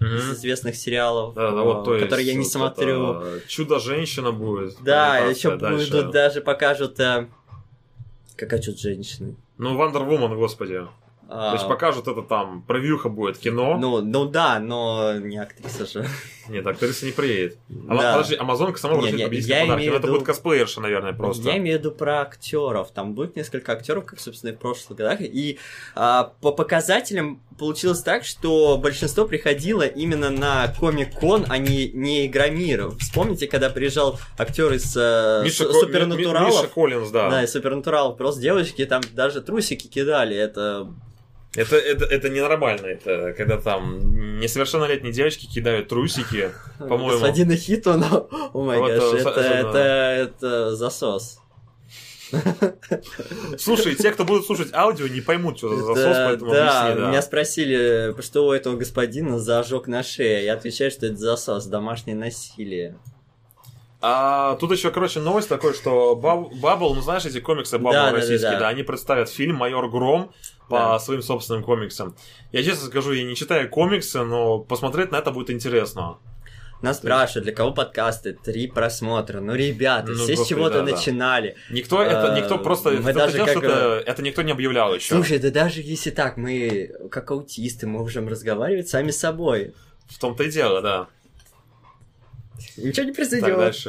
из 0.00 0.32
известных 0.32 0.74
сериалов, 0.74 1.34
Да, 1.34 1.52
да, 1.52 1.62
вот, 1.62 1.84
то 1.84 1.94
э, 1.94 2.00
которые 2.00 2.26
я 2.26 2.34
не 2.34 2.40
вот 2.40 2.48
смотрю. 2.48 3.22
Чудо-женщина 3.46 4.32
будет. 4.32 4.76
Да, 4.82 5.18
еще 5.18 5.56
дальше. 5.56 5.92
будут 5.92 6.10
даже 6.10 6.40
покажут, 6.40 6.98
э, 6.98 7.28
как 8.36 8.52
отчет 8.52 8.78
женщины. 8.78 9.36
Ну, 9.56 9.76
Вандер 9.76 10.02
Вумен, 10.02 10.34
господи. 10.34 10.82
А, 11.36 11.50
То 11.50 11.56
есть 11.56 11.66
покажут 11.68 12.06
это 12.06 12.22
там, 12.22 12.62
превьюха 12.62 13.08
будет, 13.08 13.38
кино. 13.38 13.76
ну, 13.76 14.00
ну 14.00 14.24
да, 14.26 14.60
но 14.60 15.14
не 15.18 15.36
актриса 15.38 15.84
же. 15.84 16.06
Нет, 16.48 16.64
актриса 16.64 17.06
не 17.06 17.12
приедет. 17.12 17.58
А, 17.88 17.96
Да. 17.96 18.12
Подожди, 18.12 18.36
Амазонка 18.36 18.78
сама 18.78 18.94
Не, 18.94 19.00
вручит 19.00 19.16
не, 19.16 19.24
победительский 19.24 19.54
я 19.54 19.60
подарок. 19.62 19.80
имею 19.80 19.90
Ну, 19.92 19.96
в 19.96 19.98
это 19.98 20.06
виду- 20.06 20.16
будет 20.18 20.26
косплеерша, 20.26 20.80
наверное, 20.80 21.12
просто. 21.12 21.42
Я 21.48 21.56
имею 21.56 21.78
в 21.78 21.80
виду 21.80 21.90
про 21.90 22.20
актеров. 22.20 22.92
Там 22.92 23.14
будет 23.14 23.34
несколько 23.34 23.72
актеров, 23.72 24.04
как, 24.04 24.20
собственно, 24.20 24.50
и 24.50 24.54
в 24.54 24.58
прошлых 24.60 24.96
годах. 24.98 25.20
И 25.22 25.58
а, 25.96 26.32
по 26.40 26.52
показателям 26.52 27.40
получилось 27.58 28.02
так, 28.02 28.24
что 28.24 28.78
большинство 28.78 29.24
приходило 29.26 29.82
именно 29.82 30.30
на 30.30 30.72
Комик-Кон, 30.78 31.46
а 31.48 31.58
не, 31.58 31.88
не 31.88 32.26
Игромир. 32.26 32.90
Вспомните, 33.00 33.48
когда 33.48 33.70
приезжал 33.70 34.20
актер 34.38 34.72
из 34.72 34.94
э, 34.96 35.40
Миша, 35.44 35.64
Ми- 35.66 35.72
Супернатуралов. 35.72 36.48
Миша 36.62 36.66
Коллинз, 36.72 37.10
да. 37.10 37.30
Да, 37.30 37.42
из 37.42 37.50
Супернатуралов. 37.52 38.16
Просто 38.16 38.40
девочки 38.40 38.84
там 38.84 39.02
даже 39.12 39.40
трусики 39.40 39.88
кидали. 39.88 40.36
Это 40.36 40.92
Это, 41.56 41.76
это, 41.76 42.04
это 42.06 42.28
ненормально. 42.28 42.86
Это 42.86 43.32
когда 43.36 43.58
там 43.58 44.38
несовершеннолетние 44.40 45.12
девочки 45.12 45.46
кидают 45.46 45.88
трусики. 45.88 46.50
По-моему. 46.78 47.10
господина 47.12 47.56
Хитона. 47.56 48.26
О 48.52 48.64
май 48.64 48.78
гаш, 48.80 49.14
э, 49.14 49.16
это, 49.18 49.40
это, 49.40 49.78
это 49.78 50.76
засос. 50.76 51.38
Слушай, 53.58 53.94
те, 53.94 54.10
кто 54.10 54.24
будут 54.24 54.46
слушать 54.46 54.72
аудио, 54.72 55.06
не 55.06 55.20
поймут, 55.20 55.58
что 55.58 55.74
за 55.76 55.82
засос, 55.84 56.16
Да, 56.16 56.26
поэтому 56.28 56.50
да, 56.52 56.80
объясни, 56.82 57.02
да. 57.02 57.08
меня 57.10 57.22
спросили, 57.22 58.14
что 58.22 58.46
у 58.48 58.52
этого 58.52 58.76
господина 58.76 59.38
за 59.38 59.60
ожог 59.60 59.86
на 59.86 60.02
шее. 60.02 60.44
Я 60.44 60.54
отвечаю, 60.54 60.90
что 60.90 61.06
это 61.06 61.16
засос, 61.16 61.66
домашнее 61.66 62.16
насилие. 62.16 62.98
А 64.06 64.56
тут 64.56 64.70
еще, 64.72 64.90
короче, 64.90 65.20
новость 65.20 65.48
такой, 65.48 65.72
что 65.72 66.14
Баб- 66.14 66.52
Бабл, 66.60 66.94
ну 66.94 67.00
знаешь, 67.00 67.24
эти 67.24 67.40
комиксы 67.40 67.78
Бабл 67.78 67.92
Да, 67.92 68.04
да, 68.06 68.10
да, 68.10 68.16
российские, 68.16 68.50
да, 68.52 68.58
да. 68.60 68.68
они 68.68 68.82
представят 68.82 69.30
фильм 69.30 69.56
«Майор 69.56 69.88
Гром» 69.88 70.30
по 70.68 70.78
Да. 70.78 70.98
своим 70.98 71.22
собственным 71.22 71.62
комиксам. 71.62 72.16
Я 72.52 72.62
честно 72.62 72.86
скажу, 72.88 73.12
я 73.12 73.24
не 73.24 73.34
читаю 73.36 73.68
комиксы, 73.68 74.22
но 74.24 74.58
посмотреть 74.58 75.10
на 75.12 75.16
это 75.16 75.30
будет 75.30 75.50
интересно. 75.50 76.18
Нас 76.82 76.98
спрашивают, 76.98 77.44
для 77.44 77.54
кого 77.54 77.72
подкасты? 77.72 78.34
Три 78.34 78.66
просмотра. 78.66 79.40
Ну, 79.40 79.54
ребята, 79.54 80.10
Ну, 80.12 80.24
все 80.24 80.36
с 80.36 80.46
чего-то 80.46 80.80
да, 80.80 80.84
да. 80.84 80.92
начинали. 80.92 81.56
Никто, 81.70 82.02
это, 82.02 82.34
А, 82.34 82.38
никто 82.38 82.58
просто, 82.58 82.90
мы 82.90 83.12
ты 83.12 83.18
даже 83.18 83.38
как, 83.38 83.48
это, 83.56 84.02
это 84.04 84.22
никто 84.22 84.42
не 84.42 84.52
объявлял 84.52 84.94
еще. 84.94 85.14
Слушай, 85.14 85.38
да 85.38 85.50
даже 85.50 85.80
если 85.80 86.10
так, 86.10 86.36
мы, 86.36 86.90
как 87.10 87.30
аутисты, 87.30 87.86
можем 87.86 88.28
разговаривать 88.28 88.88
сами 88.88 89.12
с 89.12 89.18
собой. 89.18 89.72
В 90.08 90.18
том-то 90.18 90.44
и 90.44 90.50
дело, 90.50 90.82
да. 90.82 91.06
Ничего 92.76 93.04
не 93.06 93.12
Так, 93.12 93.16
произойдет. 93.16 93.56
дальше. 93.56 93.88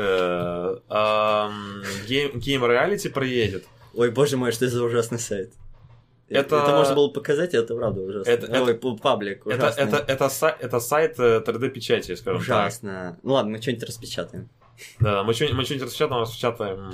Game 2.07 2.61
Reality 2.61 3.09
приедет. 3.09 3.65
Ой, 3.93 4.09
боже 4.11 4.37
мой, 4.37 4.51
что 4.51 4.65
это 4.65 4.75
за 4.75 4.83
ужасный 4.83 5.19
сайт. 5.19 5.51
Это- 6.29 6.55
Это 6.57 6.71
можно 6.75 6.95
было 6.95 7.09
показать, 7.09 7.53
и 7.53 7.57
это 7.57 7.75
правда 7.75 8.01
ужасно. 8.01 8.29
Это- 8.31 8.63
Ой, 8.63 8.73
пу- 8.73 8.99
паблик, 8.99 9.45
Это, 9.45 9.55
ужасно. 9.67 9.81
это, 9.81 9.97
это, 9.97 10.25
са- 10.25 10.55
это 10.59 10.79
сайт 10.79 11.19
э, 11.19 11.39
3D-печати, 11.45 12.15
скажем 12.15 12.39
так. 12.39 12.41
Ужасно. 12.41 13.17
Ну 13.23 13.33
ладно, 13.33 13.51
мы 13.51 13.61
что-нибудь 13.61 13.83
распечатаем. 13.87 14.49
Да, 14.99 15.23
мы 15.23 15.33
что-нибудь, 15.33 15.57
мы 15.57 15.63
что-нибудь 15.65 15.85
распечатаем, 15.85 16.21
распечатаем. 16.21 16.93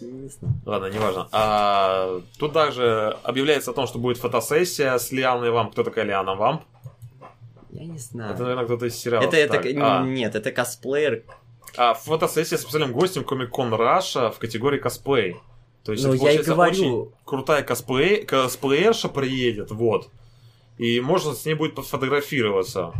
Не 0.00 0.28
знаю. 0.28 0.54
Ладно, 0.66 0.86
неважно. 0.86 1.28
А, 1.30 2.20
тут 2.38 2.52
также 2.52 3.16
объявляется 3.22 3.70
о 3.70 3.74
том, 3.74 3.86
что 3.86 3.98
будет 4.00 4.18
фотосессия 4.18 4.98
с 4.98 5.12
Лианой 5.12 5.50
Вамп. 5.50 5.72
Кто 5.72 5.84
такая 5.84 6.04
Лиана 6.04 6.34
Вамп? 6.34 6.62
Я 7.70 7.84
не 7.86 7.98
знаю. 7.98 8.32
Это, 8.34 8.42
наверное, 8.42 8.64
кто-то 8.64 8.86
из 8.86 8.96
сериала. 8.96 9.22
Это, 9.22 9.36
это, 9.36 9.58
а, 9.80 10.02
нет, 10.04 10.34
это 10.34 10.50
косплеер. 10.50 11.22
а, 11.76 11.94
фотосессия 11.94 12.58
с 12.58 12.62
специальным 12.62 12.92
гостем 12.92 13.22
Comic 13.24 13.54
Con 13.54 13.72
Russia 13.74 14.30
в 14.30 14.38
категории 14.40 14.78
косплей. 14.78 15.36
То 15.84 15.92
есть, 15.92 16.04
Ну, 16.04 16.14
это, 16.14 16.24
я 16.24 16.32
и 16.32 16.42
говорю. 16.42 16.70
очень 17.02 17.12
крутая 17.24 17.62
косплей, 17.62 18.24
косплеерша 18.24 19.08
приедет, 19.08 19.70
вот. 19.70 20.08
И 20.78 21.00
можно 21.00 21.34
с 21.34 21.44
ней 21.44 21.54
будет 21.54 21.74
пофотографироваться. 21.74 22.92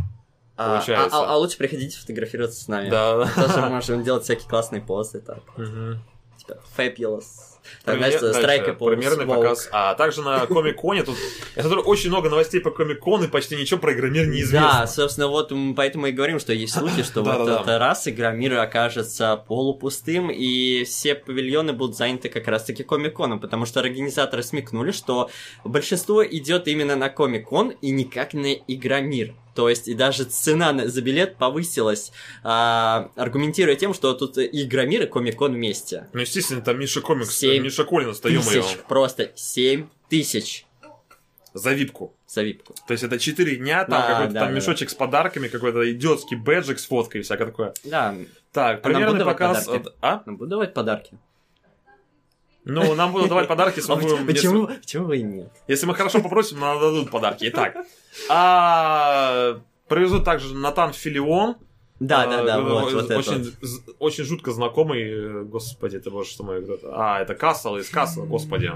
А, 0.55 0.69
Получается. 0.75 1.17
а- 1.17 1.23
а- 1.25 1.33
а 1.33 1.37
лучше 1.37 1.57
приходите 1.57 1.97
фотографироваться 1.97 2.61
с 2.63 2.67
нами. 2.67 2.89
Да. 2.89 3.25
Тоже 3.35 3.61
можем 3.69 4.03
делать 4.03 4.23
всякие 4.23 4.47
классные 4.47 4.81
позы, 4.81 5.19
так. 5.21 5.39
Мгм. 5.57 6.03
Типа, 6.37 6.59
fabulous. 6.77 7.52
Так, 7.83 7.95
Пример- 7.95 8.19
знаешь, 8.19 8.35
strike 8.35 8.67
a 8.67 8.71
Премьерный 8.71 9.25
показ. 9.25 9.69
А 9.71 9.95
также 9.95 10.21
на 10.21 10.45
Комик-Коне 10.45 11.03
тут... 11.03 11.15
Я 11.55 11.63
смотрю, 11.63 11.81
очень 11.81 12.09
много 12.09 12.29
новостей 12.29 12.61
по 12.61 12.71
Comic 12.71 13.00
Con, 13.00 13.23
и 13.23 13.27
почти 13.27 13.55
ничего 13.55 13.79
про 13.79 13.93
Игромир 13.93 14.27
неизвестно. 14.27 14.79
Да, 14.81 14.87
собственно, 14.87 15.27
вот 15.27 15.51
поэтому 15.75 16.07
и 16.07 16.11
говорим, 16.11 16.39
что 16.39 16.53
есть 16.53 16.73
слухи, 16.73 17.03
что 17.03 17.23
вот 17.23 17.47
этот 17.47 17.67
раз 17.67 18.07
Игромир 18.07 18.57
окажется 18.57 19.43
полупустым, 19.47 20.29
и 20.31 20.83
все 20.85 21.15
павильоны 21.15 21.73
будут 21.73 21.97
заняты 21.97 22.29
как 22.29 22.47
раз-таки 22.47 22.83
Комик-Коном, 22.83 23.39
потому 23.39 23.65
что 23.65 23.79
организаторы 23.79 24.43
смекнули, 24.43 24.91
что 24.91 25.29
большинство 25.63 26.25
идет 26.25 26.67
именно 26.67 26.95
на 26.95 27.09
Комик-Кон 27.09 27.69
и 27.81 27.91
никак 27.91 28.33
на 28.33 28.53
Игромир. 28.53 29.33
То 29.55 29.69
есть 29.69 29.87
и 29.87 29.93
даже 29.93 30.23
цена 30.23 30.73
на- 30.73 30.87
за 30.87 31.01
билет 31.01 31.37
повысилась, 31.37 32.11
а, 32.43 33.09
аргументируя 33.15 33.75
тем, 33.75 33.93
что 33.93 34.13
тут 34.13 34.37
и 34.37 34.63
Игромир, 34.63 35.03
и 35.03 35.05
Комик-Кон 35.05 35.53
вместе. 35.53 36.07
Ну, 36.13 36.21
естественно, 36.21 36.61
там 36.61 36.79
Миша 36.79 37.01
Комикс, 37.01 37.35
Семь 37.35 37.63
Миша 37.63 37.83
Коллинс, 37.83 38.19
да 38.19 38.29
Тысяч, 38.29 38.77
просто 38.87 39.31
7 39.35 39.87
тысяч 40.09 40.65
за 41.53 41.73
випку. 41.73 42.15
за 42.27 42.41
випку. 42.41 42.73
То 42.87 42.93
есть 42.93 43.03
это 43.03 43.19
4 43.19 43.55
дня, 43.57 43.85
там 43.85 44.01
Да, 44.01 44.07
какой-то 44.07 44.33
да, 44.33 44.39
там 44.41 44.49
да, 44.49 44.55
мешочек 44.55 44.89
с 44.89 44.95
подарками, 44.95 45.47
какой-то 45.47 45.91
идиотский 45.91 46.35
бэджик 46.35 46.79
с 46.79 46.85
фоткой 46.87 47.21
и 47.21 47.23
всякое 47.23 47.45
такое. 47.45 47.73
Да, 47.83 48.15
Так, 48.51 48.83
А 48.85 48.89
нам 48.89 49.03
будут 49.03 49.19
давать 49.19 49.37
показ... 49.37 49.65
подарки? 49.65 49.89
А? 50.01 50.23
ну, 50.25 50.33
буду 50.37 50.49
давать 50.49 50.73
подарки. 50.73 51.17
Ну, 52.65 52.95
нам 52.95 53.11
будут 53.11 53.29
давать 53.29 53.47
подарки, 53.47 53.77
если 53.79 53.91
А 53.91 53.95
мы 53.95 54.01
будем... 54.03 54.25
Почему, 54.25 54.67
почему 54.67 55.11
и 55.11 55.21
нет? 55.21 55.51
Если, 55.67 55.85
мы 55.85 55.95
хорошо 55.95 56.21
попросим, 56.21 56.59
нам 56.59 56.79
дадут 56.79 57.11
подарки. 57.11 57.45
Итак, 57.49 57.75
а, 58.29 59.59
привезут 59.87 60.23
также 60.23 60.55
Натан 60.55 60.93
Филион. 60.93 61.57
Да, 61.99 62.23
А, 62.23 62.27
да, 62.27 62.43
да, 62.43 62.61
вот, 62.61 62.93
очень, 62.93 63.43
вот. 63.61 63.95
очень 63.99 64.23
жутко 64.23 64.51
знакомый, 64.51 65.03
э, 65.03 65.43
господи, 65.43 65.97
это 65.97 66.09
боже, 66.09 66.31
что 66.31 66.43
мой 66.43 66.63
кто-то. 66.63 66.91
А, 66.93 67.21
это 67.21 67.35
Кассел 67.35 67.77
из 67.77 67.89
Кассела, 67.89 68.25
господи. 68.25 68.71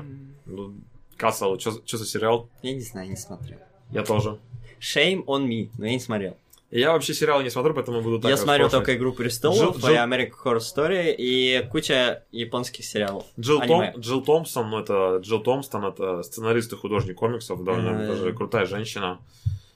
Ну, 0.46 0.76
Кассел, 1.18 1.60
что 1.60 1.98
за 1.98 2.06
сериал? 2.06 2.50
Я 2.62 2.74
не 2.74 2.82
знаю, 2.82 3.10
не 3.10 3.18
смотрел. 3.18 3.60
Я 3.92 4.04
тоже. 4.04 4.38
Shame 4.80 5.26
on 5.26 5.48
me, 5.48 5.70
но 5.78 5.88
я 5.88 5.94
не 5.94 6.00
смотрел. 6.00 6.38
Я 6.80 6.92
вообще 6.94 7.14
сериалы 7.14 7.44
не 7.44 7.50
смотрю, 7.50 7.74
поэтому 7.74 8.02
буду 8.02 8.20
так 8.20 8.30
я 8.32 8.38
смотрю 8.38 8.70
только 8.70 8.96
«Игру 8.96 9.14
престолов», 9.14 9.78
Джилл- 9.78 9.80
Джилл- 9.80 10.08
«American 10.08 10.34
Horror 10.44 10.60
Story» 10.60 11.16
и 11.18 11.68
куча 11.72 12.24
японских 12.32 12.86
сериалов. 12.86 13.26
Джилл. 13.40 13.62
Том, 13.62 13.84
Джилл 13.98 14.22
Томпсон, 14.24 14.70
ну 14.70 14.80
это 14.80 15.18
Джилл 15.22 15.42
Томпсон, 15.42 15.86
это 15.86 16.24
сценарист 16.24 16.74
и 16.74 16.76
художник 16.76 17.16
комиксов, 17.18 17.64
довольно 17.64 17.90
Э. 18.04 18.08
даже 18.08 18.34
крутая 18.34 18.66
женщина. 18.66 19.20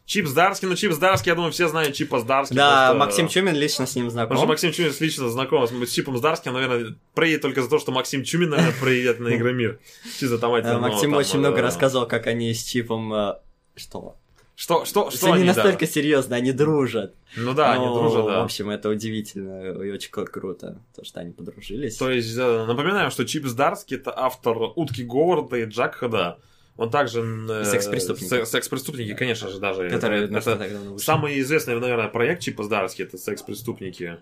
Чип 0.05 0.27
Здарский, 0.27 0.67
ну 0.67 0.75
Чип 0.75 0.91
Здарский, 0.91 1.29
я 1.29 1.35
думаю, 1.35 1.53
все 1.53 1.67
знают 1.69 1.95
Чипа 1.95 2.19
Здарский. 2.19 2.55
Да, 2.57 2.89
что- 2.89 2.97
Максим 2.97 3.27
Чумин 3.29 3.55
лично 3.55 3.85
с 3.85 3.95
ним 3.95 4.09
знаком. 4.09 4.29
Потому 4.29 4.39
что 4.41 4.47
Максим 4.49 4.71
Чумин 4.73 4.93
лично 4.99 5.29
знаком 5.29 5.65
с 5.67 5.71
с 5.71 5.91
Чипом 5.93 6.17
Здарским, 6.17 6.53
наверное, 6.53 6.95
проедет 7.13 7.41
только 7.43 7.61
за 7.61 7.69
то, 7.69 7.79
что 7.79 7.91
Максим 7.93 8.23
Чумин, 8.23 8.49
наверное, 8.49 8.73
проедет 8.79 9.19
на 9.19 9.33
Игромир. 9.35 9.79
Чисто 10.19 10.37
там 10.37 10.53
Э, 10.53 10.61
ну, 10.73 10.79
Максим 10.79 11.13
очень 11.13 11.35
э, 11.35 11.39
много 11.39 11.61
рассказывал, 11.61 12.07
как 12.07 12.27
они 12.27 12.53
с 12.53 12.63
Чипом... 12.63 13.13
э, 13.13 13.35
Что? 13.75 14.17
Что, 14.61 14.85
что, 14.85 15.09
что 15.09 15.25
они 15.33 15.37
они, 15.37 15.45
да. 15.47 15.55
настолько 15.55 15.87
серьезно, 15.87 16.35
они 16.35 16.51
дружат. 16.51 17.15
Ну 17.35 17.55
да, 17.55 17.73
они 17.73 17.83
Ну, 17.87 17.95
дружат, 17.95 18.25
В 18.25 18.27
да. 18.27 18.43
общем, 18.43 18.69
это 18.69 18.89
удивительно 18.89 19.83
и 19.83 19.89
очень 19.89 20.11
круто, 20.11 20.79
то, 20.95 21.03
что 21.03 21.19
они 21.19 21.31
подружились. 21.33 21.97
То 21.97 22.11
есть, 22.11 22.37
э, 22.37 22.65
напоминаем, 22.67 23.09
что 23.09 23.25
Чип 23.25 23.47
Здарский 23.47 23.97
это 23.97 24.13
автор 24.15 24.55
Утки 24.75 25.01
Говарда 25.01 25.55
и 25.55 25.65
Джакхада. 25.65 26.37
Он 26.77 26.91
также... 26.91 27.21
э, 27.49 27.65
Секс-преступники. 27.65 28.29
се- 28.29 28.45
Секс-преступники, 28.45 29.15
конечно 29.15 29.49
же, 29.49 29.57
даже. 29.59 29.89
Который 29.89 30.25
это, 30.25 30.37
это 30.37 30.55
вышел. 30.57 30.99
самый 30.99 31.39
известный, 31.39 31.79
наверное, 31.79 32.09
проект 32.09 32.43
Чипа 32.43 32.63
Здарский, 32.63 33.05
это 33.05 33.17
секс-преступники. 33.17 34.17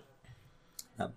Да. 0.96 1.12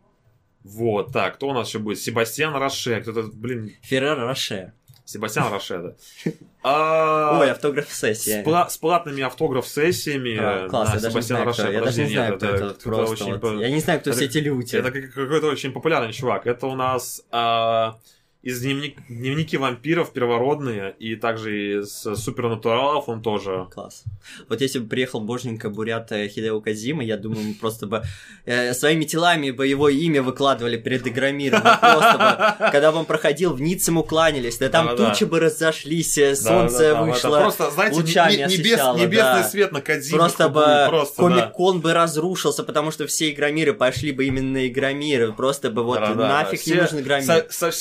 Вот, 0.65 1.13
так, 1.13 1.35
кто 1.35 1.47
у 1.47 1.53
нас 1.53 1.69
еще 1.69 1.79
будет? 1.79 1.99
Себастьян 1.99 2.53
Роше, 2.53 2.99
кто-то, 2.99 3.23
блин, 3.33 3.71
Феррер 3.83 4.19
Роше. 4.19 4.73
Себастьян 5.05 5.51
Роше, 5.51 5.79
да. 5.79 6.31
А, 6.65 7.39
Ой, 7.41 7.51
автограф-сессия. 7.51 8.41
С, 8.41 8.47
пла- 8.47 8.69
с 8.69 8.77
платными 8.77 9.21
автограф-сессиями 9.21 10.37
А, 10.39 10.69
Класс, 10.69 10.93
на 10.93 11.71
я 11.71 11.81
даже 11.81 12.03
не 12.03 12.09
знаю, 12.13 12.37
кто, 12.37 12.45
это 12.45 12.73
просто 12.81 13.59
Я 13.59 13.69
не 13.69 13.79
знаю, 13.81 13.99
кто 13.99 14.13
все 14.13 14.25
эти 14.25 14.37
люди. 14.37 14.77
Это 14.77 14.91
как- 14.91 15.13
какой-то 15.13 15.47
очень 15.47 15.73
популярный 15.73 16.13
чувак. 16.13 16.47
Это 16.47 16.67
у 16.67 16.75
нас 16.75 17.21
а, 17.31 17.99
из 18.43 18.59
дневник, 18.59 18.97
дневники 19.07 19.55
вампиров 19.55 20.11
первородные, 20.11 20.93
и 20.99 21.15
также 21.15 21.79
из 21.79 21.89
супернатуралов 21.91 23.07
он 23.07 23.21
тоже. 23.21 23.67
Класс. 23.73 24.03
Вот 24.49 24.59
если 24.59 24.79
бы 24.79 24.89
приехал 24.89 25.21
боженька 25.21 25.69
Бурят 25.69 26.11
э, 26.11 26.27
Хидео 26.27 26.59
Казима, 26.59 27.05
я 27.05 27.15
думаю, 27.15 27.41
мы 27.47 27.53
просто 27.53 27.87
бы 27.87 28.03
э, 28.45 28.73
своими 28.73 29.05
телами 29.05 29.51
бы 29.51 29.65
его 29.65 29.87
имя 29.87 30.21
выкладывали 30.21 30.75
перед 30.75 31.07
Игромиром. 31.07 31.61
Просто 31.61 32.57
бы, 32.59 32.69
когда 32.71 32.91
бы 32.91 32.97
он 32.97 33.05
проходил, 33.05 33.53
в 33.53 33.61
Ницце 33.61 33.91
ему 33.91 34.03
кланялись, 34.03 34.57
да 34.57 34.67
там 34.67 34.97
тучи 34.97 35.23
бы 35.23 35.39
разошлись, 35.39 36.17
э, 36.17 36.35
солнце 36.35 36.93
да, 36.93 37.01
вышло. 37.01 37.39
просто, 37.39 37.71
знаете, 37.71 37.95
лучами 37.95 38.31
не- 38.33 38.37
не- 38.39 38.43
небес- 38.43 38.73
освещало, 38.73 38.97
небесный 38.97 39.43
свет 39.45 39.71
на 39.71 39.79
Кадзиме. 39.79 40.17
Просто 40.19 40.49
бы. 40.49 41.07
Комик-кон 41.15 41.79
бы 41.79 41.93
разрушился, 41.93 42.65
потому 42.65 42.91
что 42.91 43.07
все 43.07 43.31
Игромиры 43.31 43.73
пошли 43.73 44.11
бы 44.11 44.25
именно 44.25 44.51
на 44.59 44.67
Игромиры. 44.67 45.31
Просто 45.31 45.69
бы 45.69 45.83
вот 45.83 46.01
нафиг 46.01 46.67
не 46.67 46.73
нужен 46.73 46.99
Игромир. 46.99 47.45
Со 47.49 47.71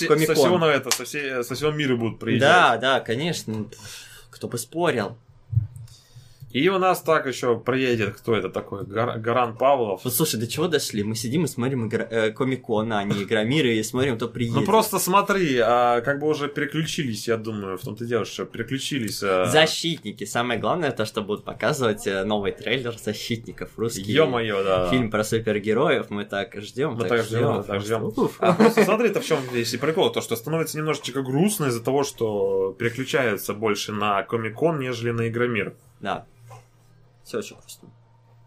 все- 0.58 0.70
это, 0.70 0.90
со, 0.90 1.04
все- 1.04 1.42
со 1.42 1.54
всего 1.54 1.70
мира 1.70 1.96
будут 1.96 2.18
приезжать. 2.18 2.48
Да, 2.48 2.76
да, 2.76 3.00
конечно. 3.00 3.66
Кто 4.30 4.48
бы 4.48 4.58
спорил. 4.58 5.16
И 6.52 6.68
у 6.68 6.78
нас 6.78 7.00
так 7.00 7.26
еще 7.26 7.58
приедет, 7.58 8.14
кто 8.16 8.36
это 8.36 8.50
такой, 8.50 8.84
Гар- 8.84 9.18
Гаран 9.18 9.56
Павлов. 9.56 10.02
Вот 10.04 10.12
слушай, 10.14 10.38
до 10.38 10.46
чего 10.46 10.68
дошли? 10.68 11.02
Мы 11.02 11.14
сидим 11.14 11.44
и 11.44 11.46
смотрим 11.48 11.88
игра... 11.88 12.06
э, 12.10 12.30
Комик-кон, 12.30 12.92
а 12.92 13.02
не 13.04 13.22
Игромиры, 13.22 13.74
и 13.74 13.82
смотрим, 13.82 14.16
кто 14.16 14.28
приедет. 14.28 14.56
Ну 14.60 14.64
просто 14.66 14.98
смотри, 14.98 15.58
а, 15.58 16.00
как 16.02 16.20
бы 16.20 16.28
уже 16.28 16.48
переключились, 16.48 17.26
я 17.28 17.36
думаю, 17.38 17.78
в 17.78 17.80
том-то 17.82 18.04
дело, 18.04 18.24
что 18.24 18.44
переключились. 18.44 19.22
а, 19.22 19.46
Защитники. 19.46 20.24
Самое 20.24 20.60
главное, 20.60 20.90
то, 20.92 21.06
что 21.06 21.22
будут 21.22 21.44
показывать 21.44 22.06
э, 22.06 22.24
новый 22.24 22.52
трейлер 22.52 22.96
защитников. 22.98 23.70
Русский 23.76 24.12
Ё-моё, 24.12 24.62
да. 24.62 24.90
фильм 24.90 25.10
про 25.10 25.24
супергероев. 25.24 26.10
Мы 26.10 26.24
так 26.24 26.54
ждем. 26.60 26.94
Мы 26.94 27.08
так 27.08 27.24
ждем, 27.24 27.62
так 27.64 27.80
ждем. 27.80 28.12
А 28.40 28.70
смотри-то 28.70 29.20
в 29.20 29.24
чем 29.24 29.38
здесь 29.50 29.72
и 29.72 29.78
прикол, 29.78 30.10
то 30.12 30.20
что 30.20 30.36
становится 30.36 30.76
немножечко 30.76 31.22
грустно 31.22 31.66
из-за 31.66 31.82
того, 31.82 32.02
что 32.04 32.76
переключаются 32.78 33.54
больше 33.54 33.92
на 33.92 34.22
Комикон, 34.22 34.78
нежели 34.78 35.10
на 35.12 35.28
Игромир. 35.28 35.74
Да. 36.00 36.26
Все 37.32 37.38
очень 37.38 37.56
грустно. 37.56 37.88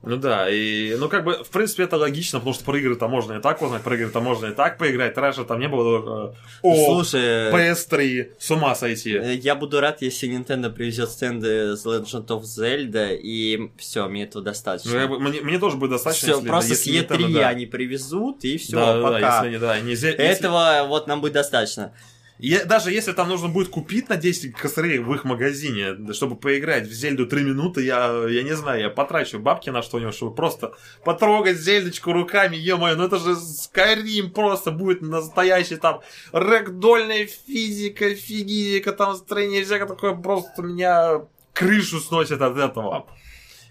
Ну 0.08 0.17
да, 0.17 0.48
и, 0.52 0.95
ну 1.00 1.10
как 1.10 1.24
бы, 1.24 1.43
в 1.43 1.50
принципе, 1.50 1.82
это 1.86 1.98
логично, 1.98 2.38
потому 2.38 2.54
что 2.54 2.63
про 2.63 2.78
игры-то 2.78 3.08
можно 3.08 3.34
и 3.34 3.41
так 3.41 3.60
узнать, 3.63 3.82
про 3.82 3.95
игры-то 3.95 4.19
можно 4.21 4.45
и 4.45 4.52
так 4.54 4.78
поиграть, 4.78 5.15
трэша 5.15 5.45
там 5.45 5.60
не 5.60 5.67
было. 5.67 6.32
э, 6.32 6.34
О, 6.62 6.86
Слушай, 7.02 7.52
PS3, 7.52 8.34
с 8.38 8.52
ума 8.52 8.76
сойти. 8.76 9.13
э, 9.15 9.34
я 9.34 9.56
буду 9.56 9.80
рад, 9.80 10.04
если 10.04 10.30
Nintendo 10.30 10.69
привезет 10.71 11.10
стенды 11.10 11.76
с 11.76 11.84
Legend 11.88 12.28
of 12.28 12.41
Zelda, 12.43 13.15
и 13.19 13.71
все, 13.80 14.08
мне 14.08 14.26
этого 14.26 14.43
достаточно. 14.43 14.91
Ну, 14.91 15.00
я 15.00 15.08
бы- 15.08 15.19
мне, 15.19 15.41
мне 15.41 15.58
тоже 15.58 15.78
будет 15.78 15.89
достаточно, 15.89 16.28
Все, 16.28 16.36
если- 16.36 16.48
просто 16.50 16.69
если 16.74 16.91
с 16.91 17.04
E3 17.04 17.17
Nintendo, 17.17 17.34
да. 17.34 17.48
они 17.48 17.65
привезут, 17.65 18.43
и 18.43 18.58
все, 18.60 18.76
да, 18.76 18.93
да, 18.93 19.02
да, 19.02 19.12
пока. 19.12 19.43
если 19.45 19.58
да, 19.58 19.80
не, 19.80 19.89
если- 19.89 20.12
Этого 20.12 20.86
вот 20.88 21.08
нам 21.08 21.19
будет 21.21 21.34
достаточно. 21.34 21.95
Я- 22.38 22.65
даже 22.65 22.91
если 22.91 23.13
там 23.13 23.30
нужно 23.30 23.48
будет 23.48 23.69
купить 23.69 24.10
на 24.10 24.17
10 24.17 24.54
косарей 24.58 25.00
в 25.00 25.13
их 25.13 25.24
магазине, 25.24 25.95
чтобы 26.13 26.36
поиграть 26.36 26.86
в 26.86 26.91
Зельду 26.91 27.26
3 27.28 27.43
минуты, 27.43 27.84
я, 27.86 28.26
я 28.28 28.43
не 28.43 28.56
знаю, 28.56 28.82
я 28.82 28.89
потрачу 28.89 29.39
бабки 29.39 29.69
на 29.69 29.82
что-нибудь, 29.82 30.13
чтобы 30.15 30.36
просто 30.36 30.74
потрогать 31.06 31.58
Зельдочку 31.58 32.12
руками, 32.12 32.58
ё-моё, 32.58 32.98
ну 32.98 33.06
это 33.06 33.19
же 33.19 33.36
Скайрим 33.38 34.32
просто 34.32 34.71
будет 34.71 35.02
настоящий 35.02 35.78
там 35.78 36.02
рэгдольная 36.34 37.28
физика, 37.48 38.13
фигизика, 38.15 38.91
там 38.91 39.15
строение, 39.15 39.63
всякое 39.63 39.88
такое, 39.88 40.13
просто 40.13 40.62
меня 40.62 41.21
крышу 41.54 42.00
сносит 42.02 42.41
от 42.41 42.58
этого. 42.58 43.08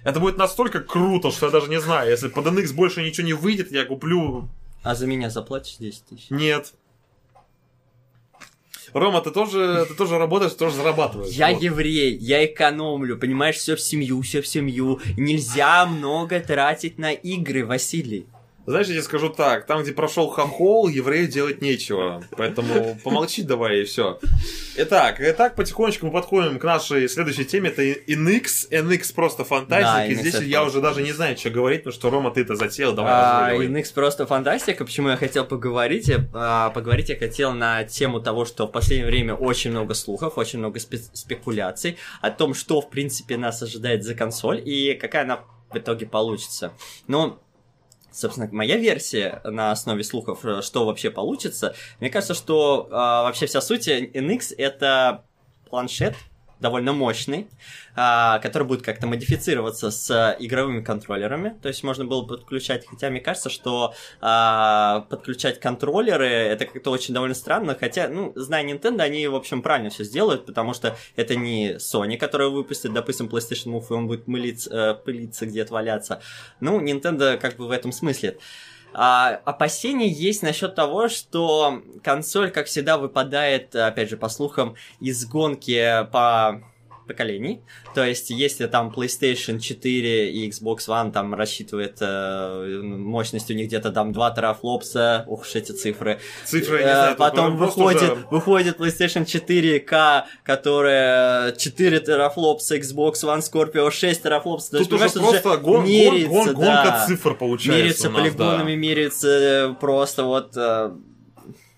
Это 0.05 0.21
будет 0.21 0.39
настолько 0.39 0.81
круто, 0.81 1.31
что 1.31 1.47
я 1.47 1.53
даже 1.53 1.69
не 1.69 1.81
знаю, 1.81 2.11
если 2.11 2.29
под 2.29 2.47
NX 2.47 2.73
больше 2.73 3.03
ничего 3.03 3.27
не 3.27 3.33
выйдет, 3.35 3.71
я 3.73 3.85
куплю 3.85 4.49
А 4.83 4.95
за 4.95 5.07
меня 5.07 5.29
заплатишь 5.29 5.77
10 5.77 6.07
тысяч? 6.07 6.31
нет. 6.31 6.73
Рома, 8.95 9.21
ты 9.21 9.33
тоже, 9.33 9.87
ты 9.89 9.95
тоже 9.95 10.19
работаешь, 10.19 10.53
ты 10.53 10.59
тоже 10.59 10.77
зарабатываешь. 10.77 11.35
Я 11.35 11.51
Вот. 11.51 11.61
еврей, 11.61 12.17
я 12.17 12.45
экономлю, 12.45 13.19
понимаешь, 13.19 13.57
все 13.57 13.75
в 13.75 13.81
семью, 13.81 14.23
все 14.23 14.41
в 14.41 14.47
семью. 14.47 15.01
Нельзя 15.19 15.85
много 15.85 16.39
тратить 16.39 16.97
на 16.97 17.13
игры, 17.13 17.67
Василий. 17.67 18.27
Знаешь, 18.67 18.87
я 18.87 18.95
тебе 18.95 19.03
скажу 19.03 19.29
так, 19.29 19.67
там, 19.67 19.83
где 19.83 19.93
прошел 19.93 20.29
хохол, 20.29 20.89
еврею 20.89 21.29
делать 21.29 21.61
нечего. 21.61 22.25
Поэтому 22.37 22.99
помолчи 23.05 23.43
давай 23.43 23.83
и 23.83 23.85
все. 23.85 24.19
Итак, 24.77 25.17
итак, 25.21 25.55
потихонечку 25.55 26.07
мы 26.07 26.13
подходим 26.13 26.59
к 26.59 26.65
нашей 26.65 27.09
следующей 27.09 27.45
теме. 27.45 27.69
Это 27.69 27.83
NX. 27.83 28.71
NX 28.71 29.15
просто 29.15 29.45
фантастика. 29.45 29.93
Да, 29.95 30.07
и 30.07 30.15
здесь 30.15 30.41
я 30.41 30.65
уже 30.65 30.81
даже 30.81 31.03
не 31.03 31.13
знаю, 31.13 31.37
что 31.37 31.51
говорить, 31.51 31.85
потому 31.85 31.95
что 31.95 32.11
Рома, 32.11 32.31
ты 32.31 32.41
это 32.41 32.57
затеял, 32.57 32.95
давай 32.95 33.13
А, 33.15 33.49
разруливай. 33.51 33.83
NX 33.83 33.95
просто 33.95 34.27
фантастика. 34.27 34.85
Почему 34.85 35.09
я 35.11 35.17
хотел 35.17 35.45
поговорить? 35.45 36.11
А, 36.33 36.71
Поговорить 36.71 37.11
я 37.11 37.17
хотел 37.17 37.53
на 37.53 37.85
тему 37.85 38.21
того, 38.21 38.45
что 38.47 38.67
в 38.67 38.73
последнее 38.73 39.07
время 39.07 39.35
очень 39.35 39.71
много 39.73 39.95
слухов, 39.95 40.39
очень 40.39 40.59
много 40.59 40.79
спе- 40.79 41.09
спекуляций 41.13 41.99
о 42.23 42.31
том, 42.31 42.55
что, 42.55 42.81
в 42.81 42.89
принципе, 42.89 43.37
нас 43.37 43.63
ожидает 43.63 44.05
за 44.05 44.15
консоль 44.15 44.63
и 44.65 44.95
какая 44.95 45.23
она 45.25 45.41
в 45.71 45.77
итоге 45.79 46.07
получится. 46.07 46.73
Ну, 47.09 47.39
собственно, 48.15 48.49
моя 48.53 48.77
версия 48.77 49.41
на 49.45 49.73
основе 49.73 50.05
слухов, 50.05 50.45
э, 50.45 50.63
что 50.63 50.87
вообще 50.87 51.11
получится, 51.11 51.75
мне 52.01 52.11
кажется, 52.11 52.35
что 52.35 52.89
а, 52.91 53.25
вообще 53.25 53.47
вся 53.47 53.61
суть 53.61 53.89
NX 53.89 54.55
это 54.57 55.25
планшет 55.69 56.15
довольно 56.65 56.95
мощный, 56.95 57.47
а, 57.95 58.39
который 58.39 58.67
будет 58.67 58.81
как-то 58.81 59.07
модифицироваться 59.07 59.91
с 59.91 60.37
игровыми 60.41 60.83
контроллерами. 60.83 61.57
То 61.61 61.69
есть 61.69 61.85
можно 61.85 62.07
было 62.07 62.25
подключать, 62.25 62.87
хотя 62.87 63.11
мне 63.11 63.21
кажется, 63.21 63.51
что 63.51 63.95
а, 64.23 65.07
подключать 65.11 65.61
контроллеры 65.61 66.27
это 66.27 66.65
как-то 66.65 66.91
очень 66.91 67.13
довольно 67.13 67.35
странно, 67.35 67.77
хотя, 67.79 68.09
ну, 68.09 68.33
зная 68.35 68.65
Nintendo, 68.65 69.03
они, 69.03 69.29
в 69.29 69.35
общем, 69.35 69.61
правильно 69.61 69.91
все 69.91 70.05
сделают, 70.05 70.47
потому 70.47 70.73
что 70.73 70.97
это 71.17 71.37
не 71.37 71.75
Sony, 71.75 72.17
которая 72.17 72.49
выпустит, 72.49 72.95
допустим, 72.95 73.27
PlayStation 73.27 73.75
Move, 73.75 73.87
и 73.91 73.93
он 73.93 74.07
будет 74.07 74.27
мылиться, 74.27 74.71
э, 74.75 74.95
пылиться 74.95 75.45
где-то 75.45 75.75
валяться. 75.75 76.23
Ну, 76.61 76.81
Nintendo 76.81 77.37
как 77.37 77.57
бы 77.57 77.69
в 77.69 77.71
этом 77.71 77.93
смысле. 77.93 78.39
А, 78.95 79.41
опасения 79.45 80.09
есть 80.09 80.43
насчет 80.43 80.75
того, 80.75 81.09
что 81.09 81.83
консоль, 82.03 82.51
как 82.51 82.67
всегда, 82.67 82.97
выпадает, 82.97 83.75
опять 83.75 84.09
же, 84.09 84.17
по 84.17 84.29
слухам, 84.29 84.77
из 85.01 85.27
гонки 85.27 86.07
по 86.13 86.63
поколений. 87.07 87.61
То 87.95 88.05
есть, 88.05 88.31
если 88.31 88.67
там 88.67 88.93
PlayStation 88.95 89.59
4 89.59 90.31
и 90.33 90.49
Xbox 90.51 90.89
One 90.89 91.13
там 91.13 91.35
рассчитывает 91.35 91.99
э, 92.01 92.81
мощность 92.83 93.51
у 93.51 93.55
них 93.55 93.67
где-то 93.69 93.91
там 93.93 94.13
2 94.13 94.31
терафлопса, 94.33 95.25
ух 95.27 95.43
уж 95.43 95.55
эти 95.55 95.73
цифры. 95.73 96.21
Цифры, 96.45 96.81
я 96.81 96.83
Э, 96.83 96.87
не 96.89 96.93
знаю, 96.95 97.17
Потом 97.17 97.57
выходит, 97.57 98.03
уже- 98.13 98.27
выходит 98.31 98.79
PlayStation 98.81 99.25
4K, 99.25 100.25
которая 100.43 101.53
4 101.53 102.01
терафлопса, 102.01 102.77
Xbox 102.77 103.13
One 103.23 103.41
Scorpio 103.41 103.91
6 103.91 104.23
терафлопса. 104.23 104.71
То 104.73 104.79
есть, 104.79 104.91
Тут 104.91 105.01
уже 105.01 105.11
просто 105.11 105.57
гон- 105.59 105.61
гон- 105.63 105.85
меряется, 105.87 106.29
гон- 106.29 106.55
гонка 106.55 106.85
да. 106.85 107.05
цифр 107.07 107.35
получается 107.35 107.79
меряется 107.83 108.09
у 108.09 108.13
нас, 108.13 108.21
полигонами, 108.23 108.71
да. 108.73 108.77
меряется 108.77 109.29
э, 109.29 109.75
просто 109.81 110.25
вот 110.25 110.57
э, 110.57 110.91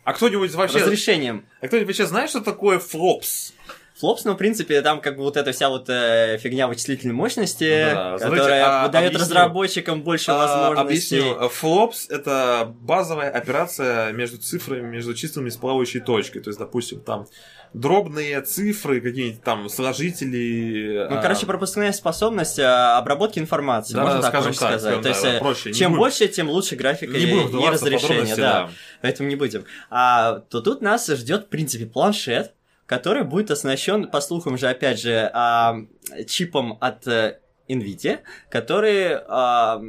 А 0.05 0.13
кто-нибудь 0.13 0.53
вообще... 0.55 0.79
разрешением. 0.79 1.47
А 1.61 1.67
кто-нибудь 1.67 1.89
вообще 1.89 2.07
знает, 2.07 2.31
что 2.31 2.41
такое 2.41 2.79
флопс? 2.79 3.53
Флопс, 3.99 4.25
ну, 4.25 4.33
в 4.33 4.37
принципе, 4.37 4.83
там 4.83 5.01
как 5.01 5.17
бы 5.17 5.23
вот 5.23 5.39
эта 5.39 5.53
вся 5.53 5.71
вот 5.71 5.89
э, 5.89 6.37
фигня 6.39 6.69
вычислительной 6.69 7.15
мощности, 7.15 7.93
Да, 7.95 8.19
смотрите, 8.19 8.37
которая 8.43 8.85
а, 8.85 8.89
дает 8.89 9.07
объясню. 9.15 9.25
разработчикам 9.25 10.03
больше 10.03 10.31
А, 10.33 10.37
возможностей. 10.75 11.21
Объясню. 11.21 11.49
Флопс— 11.49 12.07
это 12.11 12.75
базовая 12.81 13.31
операция 13.31 14.13
между 14.13 14.37
цифрами, 14.37 14.87
между 14.87 15.15
числами 15.15 15.49
с 15.49 15.57
плавающей 15.57 16.01
точкой. 16.01 16.41
То 16.41 16.51
есть, 16.51 16.59
допустим, 16.59 17.01
там 17.01 17.27
дробные 17.73 18.43
цифры, 18.43 19.01
какие-нибудь 19.01 19.43
там 19.43 19.69
сложители. 19.69 21.07
Ну, 21.11 21.17
а, 21.19 21.23
короче, 21.23 21.47
пропускная 21.47 21.93
способность 21.93 22.59
э, 22.59 22.65
обработки 22.65 23.39
информации, 23.39 23.95
да, 23.95 24.03
можно 24.03 24.21
так 24.21 24.31
скажем 24.31 24.45
проще 24.53 24.61
так, 24.61 24.69
сказать. 24.81 24.83
скажем, 24.83 25.03
То 25.03 25.09
есть, 25.09 25.23
да, 25.23 25.35
э, 25.37 25.39
проще. 25.41 25.73
Чем 25.73 25.91
будем- 25.93 25.99
больше, 26.01 26.29
тем 26.29 26.51
лучше 26.51 26.77
графика 26.77 27.13
Не 27.13 27.25
и, 27.25 27.33
будем 27.33 27.59
и 27.61 27.69
разрешение, 27.71 28.37
да. 28.37 28.43
да. 28.67 28.71
Поэтому 29.03 29.29
не 29.29 29.37
будем. 29.37 29.65
А 29.91 30.41
то 30.51 30.61
тут 30.61 30.81
нас 30.83 31.07
ждет, 31.07 31.45
в 31.47 31.49
принципе, 31.49 31.87
планшет, 31.87 32.53
который 32.87 33.25
будет 33.25 33.51
оснащен, 33.51 34.09
по 34.09 34.21
слухам 34.21 34.57
же, 34.57 34.69
опять 34.69 35.01
же, 35.01 35.31
а, 35.33 35.77
чипом 36.27 36.79
от 36.81 37.07
э, 37.07 37.41
NVIDIA, 37.69 38.21
который 38.49 39.17
а, 39.29 39.83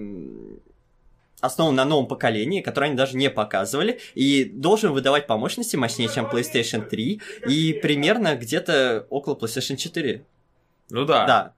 основан 1.39 1.75
на 1.75 1.85
новом 1.85 2.07
поколении, 2.07 2.61
которое 2.61 2.87
они 2.87 2.95
даже 2.95 3.15
не 3.15 3.29
показывали, 3.29 3.99
и 4.15 4.43
должен 4.45 4.91
выдавать 4.91 5.27
по 5.27 5.37
мощности 5.37 5.75
мощнее, 5.75 6.09
чем 6.09 6.25
PlayStation 6.25 6.87
3, 6.87 7.21
и 7.47 7.73
примерно 7.73 8.35
где-то 8.35 9.05
около 9.09 9.35
PlayStation 9.35 9.75
4. 9.75 10.25
Ну 10.89 11.05
да. 11.05 11.25
Да. 11.27 11.53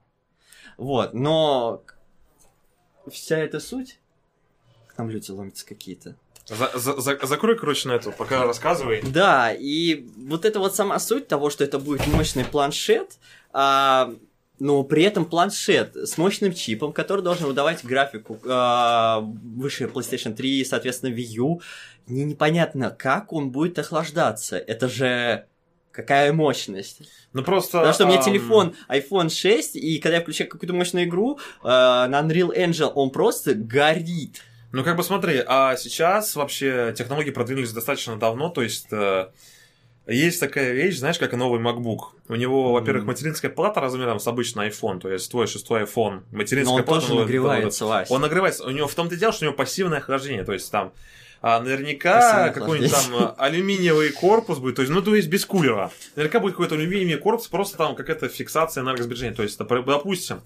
Вот, 0.78 1.14
но 1.14 1.84
вся 3.10 3.38
эта 3.38 3.60
суть... 3.60 4.00
Там 4.96 5.10
люди 5.10 5.32
ломятся 5.32 5.66
какие-то. 5.66 6.18
За- 6.50 6.72
за- 6.78 7.00
за- 7.00 7.26
закрой, 7.26 7.58
короче, 7.58 7.88
на 7.88 7.94
эту, 7.94 8.12
пока 8.12 8.46
рассказывай. 8.46 9.02
Да, 9.04 9.54
и 9.54 10.06
вот 10.18 10.46
это 10.46 10.60
вот 10.60 10.76
сама 10.76 11.00
суть 11.00 11.28
того, 11.28 11.50
что 11.50 11.64
это 11.64 11.80
будет 11.80 12.06
мощный 12.08 12.44
планшет, 12.46 13.18
а, 13.54 14.12
но 14.60 14.84
при 14.84 15.04
этом 15.04 15.26
планшет 15.26 15.96
с 15.96 16.18
мощным 16.18 16.54
чипом, 16.54 16.92
который 16.92 17.22
должен 17.22 17.46
выдавать 17.48 17.84
графику 17.84 18.40
а, 18.46 19.20
выше 19.22 19.86
PlayStation 19.86 20.34
3 20.34 20.60
и, 20.60 20.66
соответственно, 20.66 21.14
Wii 21.14 21.28
U. 21.38 21.62
Мне 22.08 22.26
непонятно, 22.26 22.90
как 22.90 23.32
он 23.32 23.52
будет 23.52 23.78
охлаждаться. 23.80 24.58
Это 24.58 24.90
же 24.90 25.46
какая 25.92 26.34
мощность. 26.34 27.02
Ну 27.34 27.44
просто... 27.44 27.78
Потому 27.80 27.94
что 27.94 28.06
у 28.06 28.08
меня 28.08 28.20
ам, 28.20 28.24
телефон 28.26 28.76
iPhone 28.90 29.30
6, 29.30 29.76
и 29.76 30.00
когда 30.00 30.18
я 30.18 30.22
включаю 30.22 30.50
какую-то 30.50 30.74
мощную 30.74 31.06
игру, 31.06 31.40
э, 31.64 31.68
на 31.68 32.22
Unreal 32.22 32.56
Engine 32.56 32.92
он 32.96 33.10
просто 33.12 33.54
горит. 33.54 34.42
Ну, 34.72 34.84
как 34.84 34.96
бы 34.98 35.04
смотри, 35.04 35.44
а 35.46 35.76
сейчас 35.78 36.36
вообще 36.36 36.94
технологии 36.96 37.32
продвинулись 37.32 37.72
достаточно 37.72 38.18
давно, 38.18 38.50
то 38.50 38.62
есть 38.62 38.88
э, 38.92 39.30
есть 40.06 40.40
такая 40.40 40.74
вещь, 40.74 40.98
знаешь, 40.98 41.18
как 41.18 41.34
и 41.34 41.36
новый 41.36 41.60
MacBook. 41.60 42.00
У 42.28 42.36
него, 42.36 42.74
во-первых, 42.74 43.06
материнская 43.06 43.50
плата 43.50 43.80
размером 43.80 44.20
с 44.20 44.28
обычный 44.28 44.70
iPhone, 44.70 45.00
то 45.00 45.10
есть 45.10 45.30
твой 45.30 45.48
шестой 45.48 45.84
iPhone. 45.84 46.24
Но 46.32 46.38
Материнская 46.38 46.78
он 46.78 46.84
плата... 46.84 47.08
тоже 47.08 47.20
нагревается, 47.20 47.86
Вась. 47.86 48.12
Он 48.12 48.22
нагревается. 48.22 48.66
У 48.66 48.72
него 48.72 48.88
в 48.88 48.96
том-то 48.96 49.16
и 49.16 49.18
дело, 49.18 49.34
что 49.34 49.46
у 49.46 49.48
него 49.48 49.58
пассивное 49.58 50.00
охлаждение, 50.00 50.44
то 50.44 50.54
есть 50.54 50.72
там 50.72 50.94
а, 51.42 51.60
наверняка 51.60 52.50
какой-нибудь 52.50 52.92
там 52.92 53.16
а, 53.16 53.36
алюминиевый 53.38 54.12
корпус 54.12 54.58
будет, 54.60 54.76
то 54.76 54.82
есть, 54.82 54.94
ну, 54.94 55.02
то 55.02 55.16
есть 55.16 55.30
без 55.30 55.46
кулера. 55.46 55.92
Наверняка 56.16 56.40
будет 56.40 56.54
какой-то 56.54 56.76
алюминиевый 56.76 57.22
корпус, 57.22 57.48
просто 57.48 57.78
там 57.78 57.96
какая-то 57.96 58.28
фиксация 58.28 58.84
энергосбережения. 58.84 59.36
То 59.36 59.44
есть, 59.44 59.60
допу- 59.60 59.84
допустим, 59.86 60.42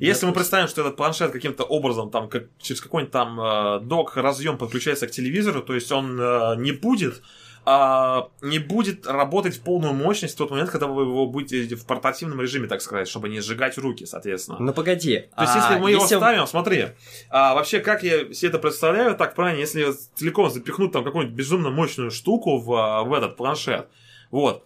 если 0.00 0.26
мы 0.26 0.32
представим, 0.32 0.68
что 0.68 0.82
этот 0.82 0.96
планшет 0.96 1.32
каким-то 1.32 1.64
образом, 1.64 2.10
там, 2.10 2.28
как, 2.28 2.44
через 2.60 2.80
какой-нибудь 2.80 3.12
там 3.12 3.40
э, 3.40 3.80
док 3.80 4.16
разъем 4.16 4.58
подключается 4.58 5.06
к 5.06 5.10
телевизору, 5.10 5.62
то 5.62 5.74
есть 5.74 5.90
он 5.92 6.18
э, 6.20 6.56
не 6.58 6.72
будет 6.72 7.22
а, 7.70 8.30
не 8.40 8.58
будет 8.58 9.06
работать 9.06 9.56
в 9.56 9.60
полную 9.60 9.92
мощность 9.92 10.34
в 10.34 10.38
тот 10.38 10.50
момент, 10.50 10.70
когда 10.70 10.86
вы 10.86 11.02
его 11.02 11.26
будете 11.26 11.76
в 11.76 11.84
портативном 11.84 12.40
режиме, 12.40 12.66
так 12.66 12.80
сказать, 12.80 13.08
чтобы 13.08 13.28
не 13.28 13.40
сжигать 13.40 13.76
руки, 13.76 14.06
соответственно. 14.06 14.56
Ну 14.58 14.72
погоди. 14.72 15.28
То 15.36 15.42
есть, 15.42 15.52
а 15.54 15.58
если 15.58 15.82
мы 15.82 15.90
его 15.90 16.02
если- 16.02 16.16
ставим, 16.16 16.46
смотри, 16.46 16.86
а, 17.28 17.54
вообще, 17.54 17.80
как 17.80 18.02
я 18.02 18.32
себе 18.32 18.48
это 18.48 18.58
представляю, 18.58 19.14
так 19.16 19.34
правильно, 19.34 19.60
если 19.60 19.84
целиком 20.14 20.48
запихнуть 20.50 20.92
там 20.92 21.04
какую-нибудь 21.04 21.36
безумно 21.36 21.68
мощную 21.68 22.10
штуку 22.10 22.56
в, 22.56 22.72
а, 22.72 23.02
в 23.04 23.12
этот 23.12 23.36
планшет, 23.36 23.88
вот, 24.30 24.64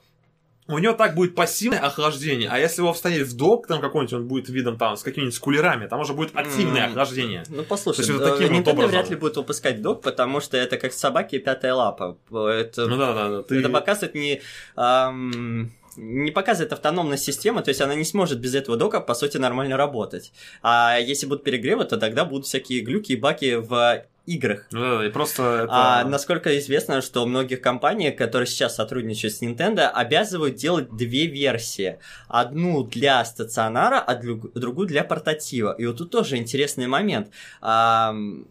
у 0.74 0.78
него 0.78 0.94
так 0.94 1.14
будет 1.14 1.34
пассивное 1.34 1.80
охлаждение, 1.80 2.48
а 2.50 2.58
если 2.58 2.82
его 2.82 2.92
вставить 2.92 3.26
в 3.26 3.36
док, 3.36 3.66
там 3.66 3.80
какой-нибудь, 3.80 4.12
он 4.12 4.28
будет 4.28 4.48
видом 4.48 4.78
там 4.78 4.96
с 4.96 5.02
какими-нибудь 5.02 5.38
кулерами, 5.38 5.86
там 5.86 6.00
уже 6.00 6.12
будет 6.12 6.34
активное 6.34 6.86
охлаждение. 6.86 7.44
Ну, 7.48 7.62
послушай, 7.64 7.96
То 7.96 8.02
есть, 8.02 8.12
вот 8.12 8.22
э, 8.22 8.32
таким 8.32 8.48
вот 8.48 8.56
Nintendo 8.56 8.72
образом. 8.72 8.90
вряд 8.90 9.10
ли 9.10 9.16
будет 9.16 9.36
выпускать 9.36 9.82
док, 9.82 10.02
потому 10.02 10.40
что 10.40 10.56
это 10.56 10.76
как 10.78 10.92
собаки 10.92 11.38
пятая 11.38 11.74
лапа. 11.74 12.16
Это, 12.30 12.86
Ну 12.86 12.96
да, 12.96 13.12
да, 13.14 13.28
да. 13.28 13.42
Ты... 13.42 13.60
это 13.60 13.68
показывает 13.68 14.14
не... 14.14 14.40
ам, 14.76 15.72
не 15.96 16.30
показывает 16.30 16.72
автономность 16.72 17.24
системы, 17.24 17.62
то 17.62 17.68
есть 17.68 17.80
она 17.80 17.94
не 17.94 18.04
сможет 18.04 18.40
без 18.40 18.54
этого 18.54 18.76
дока, 18.76 19.00
по 19.00 19.14
сути, 19.14 19.36
нормально 19.36 19.76
работать. 19.76 20.32
А 20.62 20.96
если 20.98 21.26
будут 21.26 21.44
перегревы, 21.44 21.84
то 21.84 21.98
тогда 21.98 22.24
будут 22.24 22.46
всякие 22.46 22.80
глюки 22.80 23.12
и 23.12 23.16
баки 23.16 23.56
в 23.56 24.04
играх. 24.26 24.66
Ну 24.70 24.80
да, 24.80 25.06
и 25.06 25.10
просто 25.10 25.64
это... 25.64 25.68
А 25.70 26.04
насколько 26.04 26.58
известно, 26.58 27.02
что 27.02 27.26
многих 27.26 27.60
компаний, 27.60 28.10
которые 28.12 28.46
сейчас 28.46 28.76
сотрудничают 28.76 29.34
с 29.34 29.42
Nintendo, 29.42 29.88
обязывают 29.88 30.56
делать 30.56 30.94
две 30.94 31.26
версии. 31.26 31.98
Одну 32.28 32.84
для 32.84 33.24
стационара, 33.24 33.98
а 33.98 34.14
друг- 34.14 34.52
другую 34.54 34.86
для 34.86 35.04
портатива. 35.04 35.74
И 35.76 35.86
вот 35.86 35.98
тут 35.98 36.10
тоже 36.10 36.36
интересный 36.36 36.86
момент. 36.86 37.30
Ам, 37.60 38.46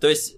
то 0.00 0.08
есть 0.08 0.36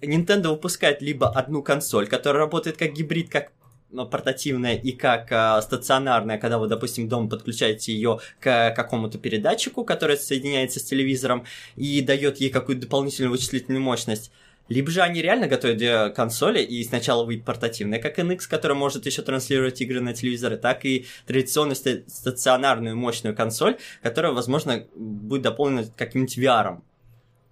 Nintendo 0.00 0.50
выпускает 0.50 1.02
либо 1.02 1.28
одну 1.28 1.62
консоль, 1.62 2.06
которая 2.06 2.44
работает 2.44 2.76
как 2.76 2.92
гибрид, 2.92 3.30
как 3.30 3.50
портативная 3.90 4.74
и 4.74 4.92
как 4.92 5.32
а, 5.32 5.60
стационарная, 5.62 6.38
когда 6.38 6.58
вы, 6.58 6.68
допустим, 6.68 7.08
дома 7.08 7.28
подключаете 7.28 7.92
ее 7.92 8.20
к 8.40 8.72
какому-то 8.74 9.18
передатчику, 9.18 9.84
который 9.84 10.16
соединяется 10.16 10.80
с 10.80 10.84
телевизором 10.84 11.44
и 11.76 12.00
дает 12.00 12.38
ей 12.38 12.50
какую-то 12.50 12.82
дополнительную 12.82 13.30
вычислительную 13.30 13.82
мощность. 13.82 14.30
Либо 14.68 14.90
же 14.90 15.00
они 15.00 15.22
реально 15.22 15.48
готовят 15.48 15.78
две 15.78 16.10
консоли, 16.10 16.60
и 16.60 16.84
сначала 16.84 17.24
выйдет 17.24 17.44
портативная, 17.44 17.98
как 17.98 18.18
NX, 18.18 18.40
которая 18.48 18.76
может 18.76 19.06
еще 19.06 19.22
транслировать 19.22 19.80
игры 19.80 20.00
на 20.00 20.12
телевизоры, 20.12 20.58
так 20.58 20.84
и 20.84 21.06
традиционную 21.26 21.74
ста- 21.74 22.02
стационарную 22.06 22.94
мощную 22.96 23.34
консоль, 23.34 23.78
которая, 24.02 24.32
возможно, 24.32 24.84
будет 24.94 25.42
дополнена 25.42 25.86
каким-нибудь 25.96 26.36
VR. 26.36 26.80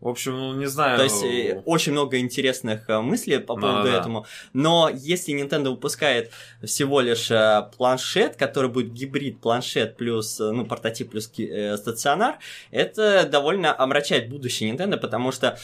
В 0.07 0.09
общем, 0.09 0.37
ну, 0.37 0.55
не 0.55 0.67
знаю... 0.67 0.99
То 0.99 1.03
есть 1.03 1.25
э, 1.25 1.63
очень 1.65 1.91
много 1.91 2.21
интересных 2.21 2.89
э, 2.89 3.01
мыслей 3.01 3.39
по 3.39 3.57
поводу 3.57 3.79
Да-да-да. 3.79 3.99
этому. 3.99 4.27
Но 4.53 4.89
если 4.89 5.35
Nintendo 5.35 5.71
выпускает 5.71 6.31
всего 6.63 7.01
лишь 7.01 7.29
э, 7.33 7.69
планшет, 7.77 8.37
который 8.37 8.71
будет 8.71 8.93
гибрид 8.93 9.41
планшет 9.41 9.97
плюс 9.97 10.39
ну, 10.39 10.65
портатив 10.65 11.11
плюс 11.11 11.25
стационар, 11.25 12.39
это 12.71 13.29
довольно 13.29 13.77
омрачает 13.77 14.29
будущее 14.29 14.73
Nintendo, 14.73 14.97
потому 14.97 15.33
что 15.33 15.59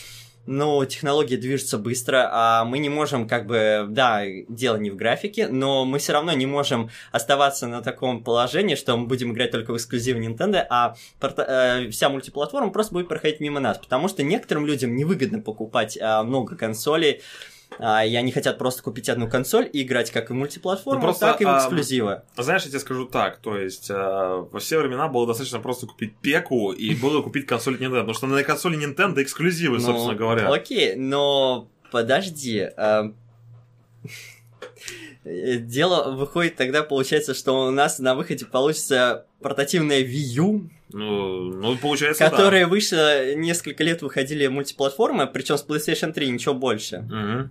ну, 0.46 0.84
технологии 0.84 1.36
движутся 1.36 1.78
быстро, 1.78 2.28
а 2.32 2.64
мы 2.64 2.78
не 2.78 2.88
можем, 2.88 3.28
как 3.28 3.46
бы, 3.46 3.86
да, 3.88 4.22
дело 4.48 4.76
не 4.76 4.90
в 4.90 4.96
графике, 4.96 5.48
но 5.48 5.84
мы 5.84 5.98
все 5.98 6.12
равно 6.12 6.32
не 6.32 6.46
можем 6.46 6.90
оставаться 7.12 7.66
на 7.68 7.80
таком 7.80 8.24
положении, 8.24 8.74
что 8.74 8.96
мы 8.96 9.06
будем 9.06 9.32
играть 9.32 9.52
только 9.52 9.72
в 9.72 9.76
эксклюзивы 9.76 10.20
Nintendo, 10.20 10.64
а 10.68 10.96
порта- 11.20 11.46
э, 11.46 11.90
вся 11.90 12.08
мультиплатформа 12.08 12.70
просто 12.70 12.94
будет 12.94 13.08
проходить 13.08 13.40
мимо 13.40 13.60
нас, 13.60 13.78
потому 13.78 14.08
что 14.08 14.22
некоторым 14.22 14.66
людям 14.66 14.96
невыгодно 14.96 15.40
покупать 15.40 15.96
а, 16.00 16.22
много 16.22 16.56
консолей, 16.56 17.22
а, 17.78 18.04
и 18.04 18.14
они 18.14 18.32
хотят 18.32 18.58
просто 18.58 18.82
купить 18.82 19.08
одну 19.08 19.28
консоль 19.28 19.68
и 19.72 19.82
играть 19.82 20.10
как 20.10 20.30
и 20.30 20.34
мультиплатформу, 20.34 21.00
Ну, 21.00 21.04
просто, 21.06 21.26
так 21.26 21.40
и 21.40 21.44
в 21.44 21.48
а, 21.48 21.58
эксклюзивы. 21.58 22.22
Знаешь, 22.36 22.62
я 22.62 22.68
тебе 22.70 22.78
скажу 22.80 23.06
так, 23.06 23.38
то 23.38 23.56
есть 23.58 23.90
э, 23.90 23.94
во 23.94 24.58
все 24.60 24.78
времена 24.78 25.08
было 25.08 25.26
достаточно 25.26 25.58
просто 25.60 25.86
купить 25.86 26.14
пеку 26.16 26.72
и 26.72 26.94
было 26.94 27.22
купить 27.22 27.46
консоль 27.46 27.76
Nintendo, 27.76 28.00
потому 28.00 28.14
что 28.14 28.26
на 28.26 28.42
консоли 28.42 28.78
Nintendo 28.78 29.22
эксклюзивы, 29.22 29.78
Ну, 29.78 29.84
собственно 29.84 30.14
говоря. 30.14 30.48
Окей, 30.52 30.94
но 30.96 31.68
подожди. 31.90 32.68
а, 32.76 33.12
Дело 35.24 36.10
выходит 36.12 36.56
тогда, 36.56 36.82
получается, 36.82 37.32
что 37.34 37.66
у 37.66 37.70
нас 37.70 38.00
на 38.00 38.16
выходе 38.16 38.44
получится 38.44 39.26
портативная 39.40 40.00
Wii 40.02 40.34
U, 40.34 40.70
Ну, 40.92 41.44
ну, 41.52 41.76
получается, 41.78 42.28
которая 42.28 42.66
вышла 42.66 43.32
несколько 43.34 43.84
лет 43.84 44.02
выходили 44.02 44.48
мультиплатформы, 44.48 45.28
причем 45.28 45.56
с 45.58 45.64
PlayStation 45.64 46.12
3 46.12 46.28
ничего 46.30 46.54
больше. 46.54 47.04
да. 47.08 47.48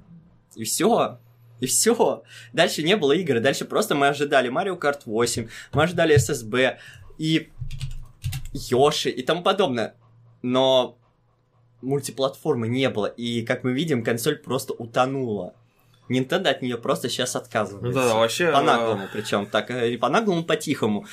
И 0.56 0.64
все. 0.64 1.20
И 1.60 1.66
все. 1.66 2.24
Дальше 2.54 2.84
не 2.84 2.98
было 2.98 3.14
игр. 3.14 3.40
Дальше 3.40 3.66
просто 3.66 3.96
мы 3.96 4.08
ожидали 4.08 4.52
Mario 4.52 4.80
Kart 4.80 5.02
8, 5.06 5.48
мы 5.74 5.84
ожидали 5.84 6.16
SSB. 6.16 6.78
и 7.18 7.52
Йоши 8.54 9.10
и 9.10 9.24
тому 9.24 9.44
подобное. 9.44 9.96
Но 10.42 10.98
мультиплатформы 11.82 12.68
не 12.68 12.90
было, 12.90 13.06
и, 13.06 13.44
как 13.44 13.64
мы 13.64 13.74
видим, 13.74 14.04
консоль 14.04 14.38
просто 14.38 14.74
утонула. 14.74 15.56
Nintendo 16.10 16.50
от 16.50 16.62
нее 16.62 16.78
просто 16.78 17.10
сейчас 17.10 17.36
отказывается. 17.36 18.00
Да, 18.00 18.08
да, 18.10 18.16
вообще... 18.16 18.52
По-наглому 18.52 19.08
причем, 19.12 19.46
так, 19.46 19.72
э, 19.72 19.94
и 19.94 19.98
по-наглому, 19.98 20.44
по-тихому. 20.44 21.06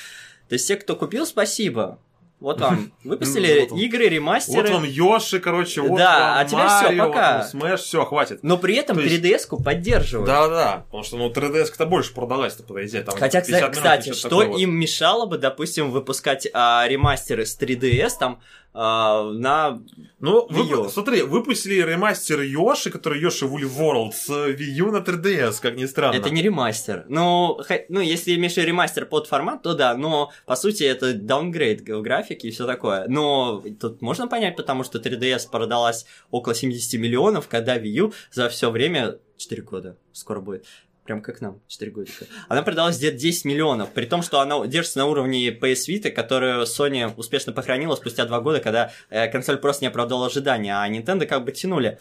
То 0.48 0.55
есть 0.55 0.66
те, 0.66 0.77
кто 0.77 0.96
купил, 0.96 1.24
спасибо. 1.27 1.98
Вот 2.40 2.61
вам, 2.61 2.92
выпустили 3.03 3.68
игры, 3.85 4.09
ремастеры. 4.09 4.68
Вот 4.68 4.70
вам 4.70 4.85
Йоши, 4.85 5.40
короче, 5.40 5.81
вот 5.81 5.98
Да, 5.98 6.38
а 6.38 6.44
теперь 6.44 6.64
Марио, 6.64 7.07
пока. 7.09 7.48
Smash, 7.53 7.79
все, 7.79 8.05
хватит. 8.05 8.38
Но 8.42 8.59
при 8.59 8.77
этом 8.77 8.96
То 8.96 9.03
есть- 9.03 9.16
3DS-ку 9.16 9.61
поддерживают. 9.61 10.29
Да-да, 10.29 10.85
потому 10.87 11.03
что, 11.03 11.16
ну, 11.16 11.31
3DS-то 11.31 11.85
больше 11.87 12.14
продалась-то, 12.14 12.62
подойди, 12.62 13.01
там 13.01 13.16
Хотя, 13.16 13.40
50 13.40 13.72
кстати, 13.72 14.12
что 14.12 14.42
им 14.42 14.72
мешало 14.72 15.27
бы, 15.27 15.38
допустим, 15.38 15.90
выпускать 15.90 16.46
а, 16.53 16.87
ремастеры 16.87 17.44
с 17.44 17.59
3DS 17.59 18.12
там 18.20 18.40
а, 18.80 19.32
на... 19.32 19.80
Ну, 20.20 20.46
Wii 20.50 20.70
U. 20.70 20.82
вып- 20.84 20.90
смотри, 20.90 21.22
выпустили 21.22 21.82
ремастер 21.82 22.40
Йоши, 22.42 22.90
который 22.90 23.20
Йоши 23.20 23.44
Woolly 23.46 23.68
World 23.68 24.12
с 24.12 24.30
Wii 24.30 24.86
U 24.86 24.92
на 24.92 24.98
3DS, 24.98 25.60
как 25.60 25.76
ни 25.76 25.86
странно. 25.86 26.14
Это 26.16 26.30
не 26.30 26.42
ремастер. 26.42 27.04
Ну, 27.08 27.58
хо- 27.68 27.84
ну, 27.88 28.00
если 28.00 28.36
имеешь 28.36 28.52
в 28.52 28.56
виду 28.56 28.68
ремастер 28.68 29.06
под 29.06 29.26
формат, 29.26 29.62
то 29.62 29.74
да, 29.74 29.96
но, 29.96 30.30
по 30.46 30.54
сути, 30.54 30.84
это 30.84 31.12
даунгрейд 31.12 31.80
в 31.88 32.02
графике 32.02 32.48
и 32.48 32.50
все 32.52 32.66
такое. 32.66 33.06
Но 33.08 33.62
тут 33.80 34.00
можно 34.00 34.28
понять, 34.28 34.54
потому 34.56 34.84
что 34.84 34.98
3DS 34.98 35.50
продалась 35.50 36.06
около 36.30 36.54
70 36.54 37.00
миллионов, 37.00 37.48
когда 37.48 37.76
Wii 37.76 37.88
U 38.04 38.12
за 38.32 38.48
все 38.48 38.70
время... 38.70 39.18
4 39.38 39.62
года 39.62 39.96
скоро 40.12 40.40
будет. 40.40 40.66
Прям 41.09 41.23
как 41.23 41.40
нам, 41.40 41.62
4 41.68 41.90
годика. 41.90 42.27
Она 42.49 42.61
продалась 42.61 42.99
где-то 42.99 43.16
10 43.16 43.47
миллионов, 43.47 43.90
при 43.94 44.05
том, 44.05 44.21
что 44.21 44.40
она 44.40 44.66
держится 44.66 44.99
на 44.99 45.07
уровне 45.07 45.49
PS 45.49 45.88
Vita, 45.88 46.11
которую 46.11 46.64
Sony 46.64 47.11
успешно 47.16 47.55
похоронила 47.55 47.97
спустя 47.97 48.27
2 48.27 48.40
года, 48.42 48.61
когда 48.61 48.92
э, 49.09 49.27
консоль 49.29 49.57
просто 49.57 49.85
не 49.85 49.88
оправдала 49.88 50.27
ожидания, 50.27 50.77
а 50.77 50.87
Nintendo 50.87 51.25
как 51.25 51.47
бы 51.47 51.53
тянули. 51.53 51.99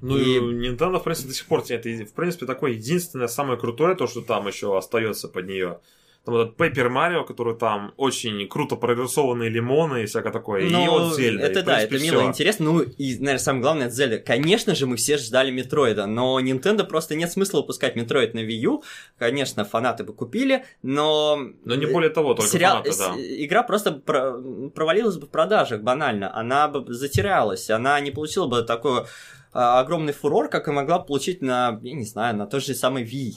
Ну, 0.00 0.16
И- 0.16 0.38
Nintendo, 0.38 0.98
в 1.00 1.04
принципе, 1.04 1.28
до 1.28 1.34
сих 1.34 1.44
пор. 1.44 1.62
И, 1.68 2.04
в 2.04 2.14
принципе, 2.14 2.46
такое 2.46 2.70
единственное, 2.70 3.28
самое 3.28 3.60
крутое, 3.60 3.94
то, 3.94 4.06
что 4.06 4.22
там 4.22 4.46
еще 4.46 4.74
остается 4.74 5.28
под 5.28 5.46
нее. 5.46 5.80
Там 6.30 6.38
вот 6.38 6.54
этот 6.58 6.60
Paper 6.60 6.88
Mario, 6.88 7.26
который 7.26 7.56
там 7.56 7.92
очень 7.96 8.48
круто 8.48 8.76
прорисованные 8.76 9.50
лимоны 9.50 10.02
и 10.02 10.06
всякое 10.06 10.32
такое. 10.32 10.62
и 10.62 10.70
Ну, 10.70 10.90
вот 10.90 11.16
Зельда. 11.16 11.42
это 11.44 11.60
и, 11.60 11.62
да, 11.62 11.74
принципе, 11.76 11.96
это 11.96 12.04
мило 12.04 12.14
и 12.14 12.22
всё. 12.22 12.28
интересно. 12.28 12.64
Ну, 12.72 12.80
и, 12.80 13.12
наверное, 13.14 13.38
самое 13.38 13.62
главное, 13.62 13.86
это 13.86 13.94
Зельда. 13.96 14.18
Конечно 14.18 14.74
же, 14.74 14.86
мы 14.86 14.96
все 14.96 15.16
ждали 15.18 15.50
Метроида, 15.50 16.06
но 16.06 16.40
Nintendo 16.40 16.84
просто 16.84 17.14
нет 17.14 17.30
смысла 17.32 17.58
выпускать 17.58 17.96
Метроид 17.96 18.34
на 18.34 18.40
Wii 18.40 18.58
U. 18.62 18.82
Конечно, 19.18 19.64
фанаты 19.64 20.04
бы 20.04 20.12
купили, 20.12 20.64
но... 20.82 21.38
Но 21.64 21.74
не 21.74 21.86
более 21.86 22.10
того, 22.10 22.34
только 22.34 22.50
Сериал, 22.50 22.82
фанаты, 22.82 22.98
да. 22.98 23.14
Игра 23.44 23.62
просто 23.62 23.92
про- 23.92 24.40
провалилась 24.74 25.16
бы 25.16 25.26
в 25.26 25.30
продажах 25.30 25.82
банально. 25.82 26.34
Она 26.34 26.68
бы 26.68 26.92
затерялась, 26.92 27.70
она 27.70 27.98
не 28.00 28.10
получила 28.10 28.46
бы 28.46 28.62
такой 28.62 29.04
а, 29.52 29.80
огромный 29.80 30.12
фурор, 30.12 30.48
как 30.48 30.68
и 30.68 30.70
могла 30.70 30.98
получить 31.00 31.42
на, 31.42 31.80
я 31.82 31.94
не 31.94 32.04
знаю, 32.04 32.36
на 32.36 32.46
той 32.46 32.60
же 32.60 32.74
самой 32.74 33.04
Wii. 33.04 33.34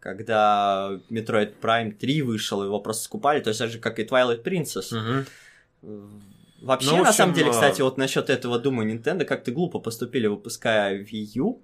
Когда 0.00 0.90
Metroid 1.10 1.54
Prime 1.60 1.92
3 1.92 2.22
вышел, 2.22 2.62
его 2.64 2.78
просто 2.80 3.04
скупали, 3.04 3.40
то 3.40 3.48
есть 3.48 3.58
так 3.60 3.70
же, 3.70 3.78
как 3.78 3.98
и 3.98 4.04
Twilight 4.04 4.42
Princess. 4.44 4.94
Мгм. 4.96 5.26
Вообще, 6.60 6.88
Ну, 6.90 6.94
в 6.94 7.02
на 7.02 7.08
общем, 7.08 7.16
самом 7.16 7.34
деле, 7.34 7.48
а- 7.50 7.52
кстати, 7.52 7.82
вот 7.82 7.98
насчет 7.98 8.30
этого 8.30 8.58
думаю, 8.58 8.92
Nintendo 8.92 9.24
как-то 9.24 9.52
глупо 9.52 9.78
поступили, 9.78 10.26
выпуская 10.26 10.98
Wii 11.04 11.28
U, 11.36 11.62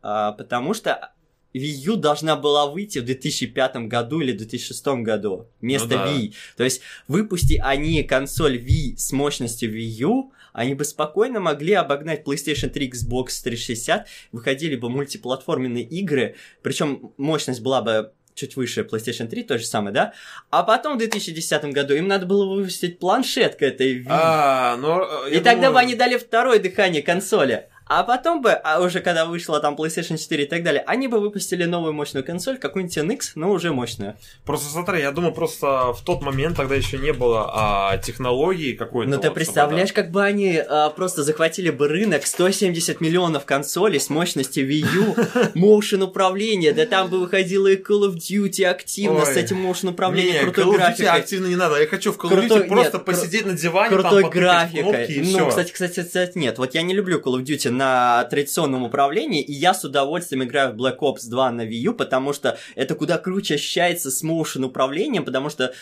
а, 0.00 0.32
потому 0.32 0.74
что 0.74 1.12
Wii 1.54 1.90
U 1.92 1.96
должна 1.96 2.36
была 2.36 2.66
выйти 2.70 2.98
в 3.00 3.04
2005 3.04 3.88
году 3.88 4.20
или 4.20 4.32
2006 4.32 5.02
году 5.02 5.48
вместо 5.60 5.88
Ну 5.88 5.94
да. 6.04 6.06
Wii. 6.12 6.34
То 6.56 6.64
есть, 6.64 6.82
выпусти 7.08 7.60
они 7.62 8.02
консоль 8.04 8.56
Wii 8.58 8.96
с 8.96 9.12
мощностью 9.12 9.72
Wii 9.74 10.02
U, 10.06 10.32
они 10.52 10.74
бы 10.74 10.84
спокойно 10.84 11.40
могли 11.40 11.74
обогнать 11.74 12.26
PlayStation 12.26 12.68
3, 12.68 12.90
Xbox 12.90 13.42
360, 13.42 14.06
выходили 14.32 14.76
бы 14.76 14.88
мультиплатформенные 14.90 15.84
игры, 15.84 16.36
причем 16.62 17.12
мощность 17.16 17.60
была 17.62 17.82
бы 17.82 18.12
чуть 18.34 18.56
выше 18.56 18.82
PlayStation 18.82 19.26
3, 19.26 19.42
то 19.44 19.58
же 19.58 19.64
самое, 19.64 19.92
да? 19.94 20.12
А 20.50 20.62
потом 20.62 20.94
в 20.94 20.98
2010 20.98 21.64
году 21.66 21.94
им 21.94 22.08
надо 22.08 22.26
было 22.26 22.46
выпустить 22.54 22.98
планшет 22.98 23.56
к 23.56 23.62
этой 23.62 24.00
Wii. 24.02 24.06
А, 24.08 24.76
ну, 24.78 25.02
э, 25.26 25.30
и 25.30 25.34
тогда 25.36 25.54
думаю- 25.54 25.72
бы 25.72 25.80
они 25.80 25.94
дали 25.94 26.16
второе 26.16 26.58
дыхание 26.58 27.02
консоли. 27.02 27.68
А 27.94 28.04
потом 28.04 28.40
бы, 28.40 28.52
а 28.52 28.80
уже 28.80 29.00
когда 29.00 29.26
вышла 29.26 29.60
там 29.60 29.74
PlayStation 29.74 30.16
4 30.16 30.44
и 30.44 30.46
так 30.46 30.62
далее, 30.62 30.82
они 30.86 31.08
бы 31.08 31.20
выпустили 31.20 31.64
новую 31.64 31.92
мощную 31.92 32.24
консоль, 32.24 32.56
какую-нибудь 32.56 32.96
NX, 32.96 33.32
но 33.34 33.50
уже 33.50 33.70
мощную. 33.70 34.16
Просто 34.46 34.70
смотри, 34.72 35.00
я 35.00 35.10
думаю, 35.10 35.34
просто 35.34 35.92
в 35.92 36.00
тот 36.02 36.22
момент 36.22 36.56
тогда 36.56 36.74
еще 36.74 36.96
не 36.96 37.12
было 37.12 37.50
а, 37.52 37.98
технологии 37.98 38.72
какой-то. 38.72 39.10
Ну, 39.10 39.18
ты 39.18 39.28
вот, 39.28 39.34
представляешь, 39.34 39.92
как 39.92 40.10
бы 40.10 40.24
они 40.24 40.56
а, 40.56 40.88
просто 40.88 41.22
захватили 41.22 41.68
бы 41.68 41.86
рынок 41.86 42.24
170 42.24 43.02
миллионов 43.02 43.44
консолей 43.44 44.00
с 44.00 44.08
мощностью 44.08 44.66
Wii 44.66 44.86
U, 44.94 45.14
motion 45.54 46.02
управление, 46.04 46.72
да 46.72 46.86
там 46.86 47.10
бы 47.10 47.20
выходило 47.20 47.66
и 47.66 47.76
Call 47.76 48.10
of 48.10 48.14
Duty 48.14 48.64
активно 48.64 49.26
с 49.26 49.36
этим 49.36 49.66
motion 49.66 49.90
управлением, 49.90 50.50
крутой 50.50 50.78
графикой. 50.78 51.08
активно 51.08 51.48
не 51.48 51.56
надо. 51.56 51.78
Я 51.78 51.86
хочу 51.86 52.12
в 52.12 52.16
Call 52.16 52.30
of 52.30 52.48
Duty 52.48 52.68
просто 52.68 52.98
посидеть 53.00 53.44
на 53.44 53.52
диване, 53.52 53.94
крутой 53.94 54.30
графикой. 54.30 55.04
и 55.08 55.20
Ну, 55.20 55.48
кстати, 55.50 55.72
кстати, 55.72 56.00
кстати, 56.00 56.38
нет. 56.38 56.56
Вот 56.56 56.72
я 56.74 56.80
не 56.80 56.94
люблю 56.94 57.20
Call 57.20 57.38
of 57.38 57.44
Duty 57.44 57.81
на 57.82 58.24
традиционном 58.24 58.82
управлении, 58.84 59.42
и 59.42 59.52
я 59.52 59.74
с 59.74 59.84
удовольствием 59.84 60.44
играю 60.44 60.72
в 60.72 60.76
Black 60.76 60.98
Ops 60.98 61.28
2 61.28 61.50
на 61.50 61.62
Wii 61.66 61.80
U, 61.90 61.94
потому 61.94 62.32
что 62.32 62.56
это 62.76 62.94
куда 62.94 63.18
круче 63.18 63.54
ощущается 63.54 64.10
с 64.10 64.22
motion 64.24 64.64
управлением, 64.64 65.24
потому 65.24 65.50
что, 65.50 65.74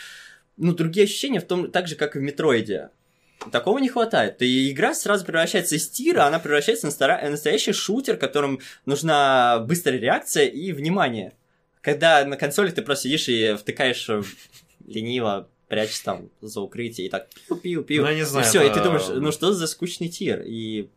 ну, 0.56 0.72
другие 0.74 1.04
ощущения 1.04 1.40
в 1.40 1.44
том, 1.46 1.70
так 1.70 1.88
же, 1.88 1.96
как 1.96 2.16
и 2.16 2.18
в 2.18 2.22
Метроиде. 2.22 2.88
Такого 3.52 3.78
не 3.78 3.88
хватает. 3.88 4.42
И 4.42 4.70
игра 4.70 4.94
сразу 4.94 5.24
превращается 5.24 5.76
из 5.76 5.88
тира, 5.88 6.24
она 6.24 6.38
превращается 6.38 6.86
в 6.86 6.90
настара- 6.90 7.28
настоящий 7.28 7.72
шутер, 7.72 8.16
которым 8.16 8.60
нужна 8.86 9.58
быстрая 9.60 9.98
реакция 9.98 10.46
и 10.46 10.72
внимание. 10.72 11.32
Когда 11.80 12.24
на 12.26 12.36
консоли 12.36 12.70
ты 12.70 12.82
просто 12.82 13.04
сидишь 13.04 13.28
и 13.28 13.54
втыкаешь 13.58 14.08
э, 14.10 14.22
лениво, 14.86 15.48
прячешь 15.68 16.00
там 16.00 16.28
за 16.42 16.60
укрытие 16.60 17.06
и 17.06 17.10
так 17.10 17.28
пиу-пиу-пиу. 17.48 18.02
Ну, 18.02 18.08
я 18.08 18.14
не 18.14 18.24
знаю, 18.26 18.44
и 18.44 18.48
все, 18.48 18.62
и 18.62 18.66
это- 18.66 18.78
ты 18.78 18.84
думаешь, 18.84 19.06
ну 19.08 19.32
что 19.32 19.52
за 19.54 19.66
скучный 19.66 20.08
тир? 20.08 20.42
И 20.46 20.90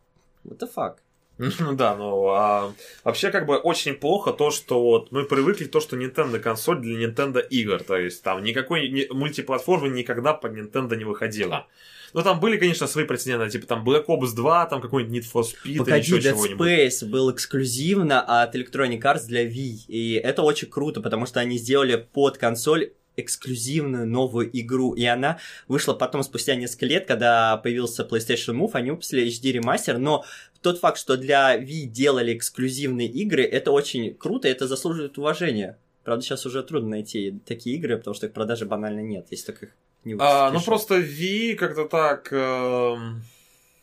what 0.43 0.60
the 0.60 0.69
fuck? 0.73 0.95
Ну 1.39 1.73
да, 1.73 1.95
ну 1.95 2.27
а, 2.29 2.73
вообще 3.03 3.32
как 3.32 3.47
бы 3.47 3.58
очень 3.58 3.95
плохо 3.95 4.32
то, 4.34 4.51
что 4.51 4.82
вот 4.84 5.12
мы 5.12 5.23
привыкли 5.25 5.65
то, 5.65 5.79
что 5.79 5.97
Nintendo 5.97 6.39
консоль 6.39 6.79
для 6.79 7.08
Nintendo 7.08 7.41
игр, 7.41 7.82
то 7.84 7.97
есть 7.97 8.21
там 8.23 8.43
никакой 8.43 8.88
ни- 8.89 9.12
мультиплатформы 9.12 9.89
никогда 9.89 10.34
под 10.34 10.53
Nintendo 10.53 10.95
не 10.95 11.06
выходила. 11.06 11.65
Ну 12.13 12.21
там 12.21 12.39
были, 12.39 12.58
конечно, 12.58 12.86
свои 12.86 13.06
прецеденты, 13.06 13.49
типа 13.49 13.65
там 13.65 13.84
Black 13.84 14.06
Ops 14.06 14.36
2, 14.36 14.67
там 14.67 14.79
какой-нибудь 14.82 15.25
Need 15.25 15.34
for 15.34 15.41
Speed 15.41 15.77
Погоди, 15.79 16.12
или 16.12 16.17
еще 16.17 16.29
Dead 16.29 16.34
чего-нибудь. 16.34 16.67
Space 16.67 17.10
был 17.10 17.32
эксклюзивно 17.32 18.21
от 18.21 18.56
Electronic 18.56 19.01
Arts 19.01 19.25
для 19.25 19.43
Wii, 19.47 19.86
и 19.88 20.21
это 20.23 20.43
очень 20.43 20.69
круто, 20.69 21.01
потому 21.01 21.25
что 21.25 21.39
они 21.39 21.58
сделали 21.58 21.95
под 21.95 22.38
консоль 22.38 22.91
эксклюзивную 23.15 24.08
новую 24.08 24.49
игру, 24.60 24.93
и 24.93 25.06
она 25.06 25.39
вышла 25.67 25.93
потом 25.93 26.23
спустя 26.23 26.56
несколько 26.56 26.86
лет, 26.86 27.08
когда 27.08 27.58
появился 27.58 28.04
PlayStation 28.04 28.56
Move, 28.56 28.71
они 28.73 28.91
выпустили 28.91 29.28
HD 29.28 29.52
ремастер, 29.52 29.97
но 29.97 30.26
тот 30.62 30.80
факт, 30.80 30.97
что 30.97 31.17
для 31.17 31.58
Wii 31.58 31.86
делали 31.86 32.36
эксклюзивные 32.36 33.08
игры, 33.08 33.43
это 33.43 33.71
очень 33.71 34.13
круто, 34.13 34.47
это 34.47 34.67
заслуживает 34.67 35.17
уважения. 35.17 35.78
Правда, 36.04 36.23
сейчас 36.23 36.45
уже 36.45 36.63
трудно 36.63 36.89
найти 36.89 37.39
такие 37.45 37.78
игры, 37.78 37.97
потому 37.97 38.13
что 38.13 38.26
их 38.28 38.34
продажи 38.34 38.65
банально 38.65 38.99
нет, 39.02 39.28
если 39.32 39.47
только 39.47 39.65
их 39.67 39.71
не 40.04 40.15
А, 40.19 40.52
ну 40.52 40.62
просто 40.62 40.99
Wii 40.99 41.56
как-то 41.56 41.86
так, 41.86 42.28
эм, 42.32 43.23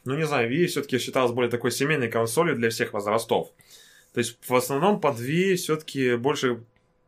ну 0.04 0.16
не 0.16 0.26
знаю, 0.26 0.50
Wii 0.50 0.66
все-таки 0.66 0.98
считалась 0.98 1.32
более 1.32 1.50
такой 1.50 1.70
семейной 1.70 2.08
консолью 2.08 2.56
для 2.56 2.70
всех 2.70 2.92
возрастов. 2.92 3.50
То 4.12 4.18
есть 4.18 4.36
в 4.46 4.54
основном 4.54 5.00
под 5.00 5.18
Wii 5.18 5.54
все-таки 5.54 6.16
больше 6.16 6.62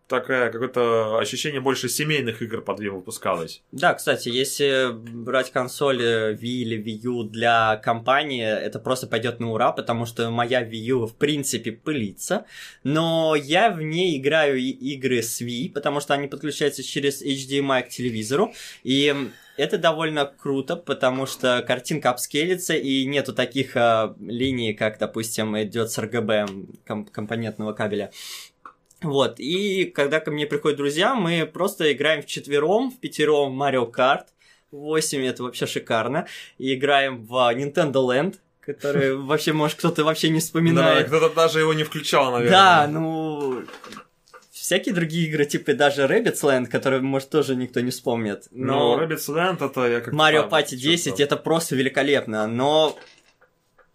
такое 0.09 0.50
какое-то 0.50 1.18
ощущение 1.18 1.61
больше 1.61 1.88
семейных 1.88 2.42
игр 2.42 2.61
под 2.61 2.80
Wii 2.80 2.90
выпускалось. 2.90 3.62
Да, 3.72 3.94
кстати, 3.94 4.28
если 4.28 4.90
брать 4.92 5.50
консоль 5.50 6.03
Wii 6.03 6.38
или 6.40 6.82
Wii 6.82 7.00
U 7.05 7.24
для 7.24 7.76
компании, 7.76 8.44
это 8.44 8.78
просто 8.78 9.07
пойдет 9.07 9.40
на 9.40 9.53
ура, 9.53 9.72
потому 9.72 10.07
что 10.07 10.30
моя 10.30 10.62
Wii 10.62 10.76
U 10.76 11.07
в 11.07 11.16
принципе 11.16 11.72
пылится, 11.72 12.44
но 12.84 13.34
я 13.34 13.70
в 13.70 13.80
ней 13.80 14.18
играю 14.18 14.59
игры 14.59 15.22
с 15.22 15.40
Wii, 15.40 15.72
потому 15.72 16.00
что 16.00 16.14
они 16.14 16.28
подключаются 16.28 16.82
через 16.82 17.22
HDMI 17.22 17.82
к 17.82 17.88
телевизору, 17.88 18.53
и 18.82 19.14
это 19.57 19.78
довольно 19.78 20.26
круто, 20.26 20.76
потому 20.76 21.26
что 21.26 21.62
картинка 21.66 22.11
апскейлится, 22.11 22.74
и 22.74 23.05
нету 23.05 23.34
таких 23.34 23.76
э, 23.76 24.14
линий, 24.20 24.72
как, 24.72 24.98
допустим, 24.98 25.61
идет 25.61 25.90
с 25.90 25.98
RGB 25.98 26.78
ком- 26.86 27.05
компонентного 27.07 27.72
кабеля. 27.72 28.11
Вот, 29.03 29.40
и 29.40 29.84
когда 29.86 30.20
ко 30.20 30.30
мне 30.30 30.46
приходят 30.46 30.76
друзья, 30.78 31.14
мы 31.14 31.46
просто 31.46 31.92
играем 31.92 32.22
в 32.22 32.26
четвером, 32.26 32.90
в 32.90 32.98
пятером 33.00 33.57
в 33.57 33.62
Mario 33.62 33.90
Kart 33.92 34.24
8, 34.70 35.24
это 35.24 35.42
вообще 35.42 35.66
шикарно, 35.66 36.26
и 36.59 36.74
играем 36.74 37.24
в 37.26 37.34
Nintendo 37.55 37.94
Land, 38.07 38.36
который 38.61 39.14
вообще, 39.16 39.53
может, 39.53 39.78
кто-то 39.78 40.05
вообще 40.05 40.28
не 40.28 40.38
Да, 40.38 40.40
вспоминает. 40.40 41.07
кто-то 41.09 41.28
даже 41.30 41.61
его 41.61 41.74
не 41.74 41.84
включал, 41.84 42.32
наверное. 42.32 42.50
Да, 42.50 42.86
ну, 42.88 43.64
всякие 44.50 44.94
другие 44.94 45.28
игры, 45.28 45.44
типа 45.44 45.74
даже 45.74 46.03
Rabbids 46.03 46.40
Land, 46.42 46.66
который, 46.66 47.00
может, 47.00 47.28
тоже 47.30 47.57
никто 47.57 47.80
не 47.80 47.90
вспомнит. 47.90 48.46
Но 48.50 48.96
Ну, 48.96 49.03
Rabbids 49.05 49.28
Land 49.28 49.64
это 49.68 49.86
я 49.88 50.00
как 50.00 50.14
Mario 50.14 50.48
Party 50.48 50.76
10 50.76 51.20
это 51.20 51.36
просто 51.36 51.74
великолепно, 51.76 52.46
но 52.46 52.96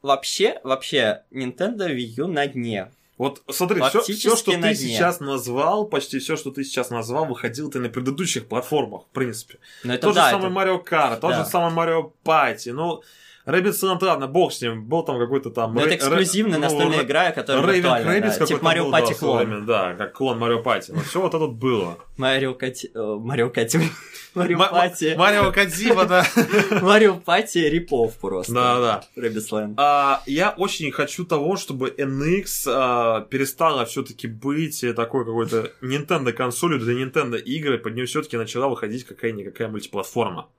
вообще, 0.02 0.60
вообще, 0.64 1.24
Nintendo 1.32 1.88
Wii 1.90 2.14
U 2.18 2.28
на 2.28 2.46
дне. 2.48 2.92
Вот 3.18 3.42
смотри, 3.50 3.82
все, 3.82 4.00
Фактически 4.00 4.36
что 4.38 4.52
ты 4.52 4.58
дне. 4.60 4.76
сейчас 4.76 5.20
назвал, 5.20 5.86
почти 5.86 6.20
все, 6.20 6.36
что 6.36 6.52
ты 6.52 6.64
сейчас 6.64 6.92
назвал, 6.92 7.26
выходило 7.26 7.72
ты 7.72 7.80
на 7.80 7.90
предыдущих 7.90 8.48
платформах, 8.48 9.04
в 9.04 9.08
принципе. 9.14 9.58
Но 9.84 9.94
это 9.96 10.08
тот 10.08 10.16
да, 10.16 10.26
же 10.26 10.32
самый 10.40 10.52
это- 10.52 10.56
Mario 10.72 10.86
Kart, 10.88 11.20
тот 11.20 11.32
Да. 11.32 11.44
же 11.44 11.50
самый 11.50 11.74
Mario 11.76 12.12
Party, 12.24 12.74
ну, 12.74 13.02
Rabbids 13.48 13.82
Land, 13.82 14.04
ладно, 14.04 14.28
бог 14.28 14.52
с 14.52 14.62
ним, 14.62 14.86
был 14.86 15.04
там 15.04 15.18
какой-то 15.18 15.50
там... 15.50 15.74
но 15.74 15.82
это 15.82 15.96
эксклюзивная 15.96 16.58
Рэ- 16.58 16.62
настольная 16.62 16.98
ну, 16.98 17.04
игра, 17.04 17.32
которая 17.32 17.76
виртуальная, 17.76 18.22
Rabbids 18.22 18.40
да, 18.40 18.46
типа 18.46 18.66
Mario 18.66 18.84
был, 18.84 18.92
да, 18.92 19.14
клон. 19.14 19.66
Да, 19.66 19.94
как 19.96 20.14
клон 20.14 20.44
Mario 20.44 20.64
Party. 20.64 20.92
Ну, 20.94 21.00
все 21.00 21.22
вот 21.22 21.34
это 21.34 21.48
было. 21.48 21.98
Марио 22.18 22.54
Кати... 22.54 22.92
э, 22.94 23.16
Марио 23.20 23.50
Кати... 23.50 23.80
Марио 24.38 24.58
Ма- 24.58 24.68
Пати... 24.68 25.16
Марио 25.18 25.52
Кадзима, 25.52 26.06
да. 26.06 26.26
Марио 26.82 27.16
Пати 27.16 27.70
рипов 27.70 28.18
просто. 28.18 28.54
Да, 28.54 29.02
да. 29.16 29.22
Land. 29.38 29.74
А, 29.78 30.22
я 30.26 30.52
очень 30.52 30.92
хочу 30.92 31.26
того, 31.26 31.56
чтобы 31.56 31.90
NX 31.98 32.68
а, 32.68 33.22
перестала 33.22 33.86
все-таки 33.86 34.28
быть 34.28 34.86
такой 34.96 35.26
какой-то 35.26 35.72
Nintendo 35.82 36.32
консолью 36.34 36.80
для 36.80 36.94
Nintendo 36.94 37.38
игры, 37.38 37.78
под 37.78 37.96
нее 37.96 38.06
все-таки 38.06 38.38
начала 38.38 38.68
выходить 38.68 39.06
какая-никакая 39.06 39.70
мультиплатформа. 39.70 40.50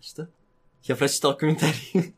Что? 0.00 0.28
Я 0.86 0.96
прочитал 0.96 1.36
комментарий. 1.36 2.14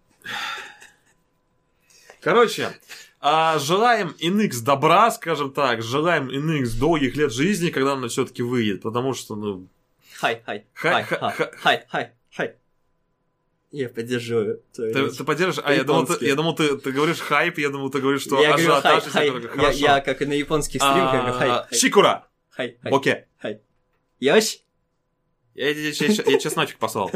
Короче, 2.20 2.76
а, 3.20 3.58
желаем 3.58 4.14
NX 4.20 4.62
добра, 4.62 5.10
скажем 5.10 5.52
так, 5.52 5.82
желаем 5.82 6.28
NX 6.28 6.78
долгих 6.78 7.16
лет 7.16 7.32
жизни, 7.32 7.70
когда 7.70 7.92
она 7.92 8.08
все-таки 8.08 8.42
выйдет, 8.42 8.82
потому 8.82 9.14
что, 9.14 9.36
ну, 9.36 9.68
Хай, 10.16 10.42
хай, 10.44 10.66
Хай, 10.74 11.04
хай, 11.04 11.04
ха- 11.04 11.30
хай, 11.30 11.50
хай, 11.60 11.86
хай, 11.88 12.10
хай. 12.34 12.54
Я 13.70 13.88
поддерживаю 13.88 14.62
ты, 14.72 15.10
ты 15.10 15.24
поддержишь? 15.24 15.62
А, 15.64 15.72
я 15.72 15.84
думал, 15.84 16.06
ты, 16.06 16.26
я 16.26 16.34
думал 16.34 16.54
ты, 16.56 16.76
ты 16.76 16.90
говоришь 16.90 17.20
хайп, 17.20 17.58
я 17.58 17.68
думал, 17.68 17.90
ты 17.90 18.00
говоришь, 18.00 18.22
что 18.22 18.40
Я 18.40 18.48
говорю 18.56 18.66
хай, 18.66 18.78
ажиотаж, 18.78 19.02
всё 19.02 19.10
хай. 19.12 19.30
такое. 19.30 19.70
Я, 19.70 19.94
я 19.94 20.00
как 20.00 20.22
и 20.22 20.26
на 20.26 20.32
японских 20.32 20.80
стримах, 20.80 21.12
я 21.14 21.20
говорю 21.20 21.34
хай, 21.38 21.48
хай, 21.48 21.78
Шикура! 21.78 22.26
хай, 22.50 22.76
хай, 22.82 22.92
Окей. 22.92 23.14
хай. 23.38 23.60
Йош? 24.20 24.58
Я, 25.58 25.70
я, 25.70 25.90
я, 25.90 26.22
я, 26.32 26.38
чесночек 26.38 26.78
послал, 26.78 27.10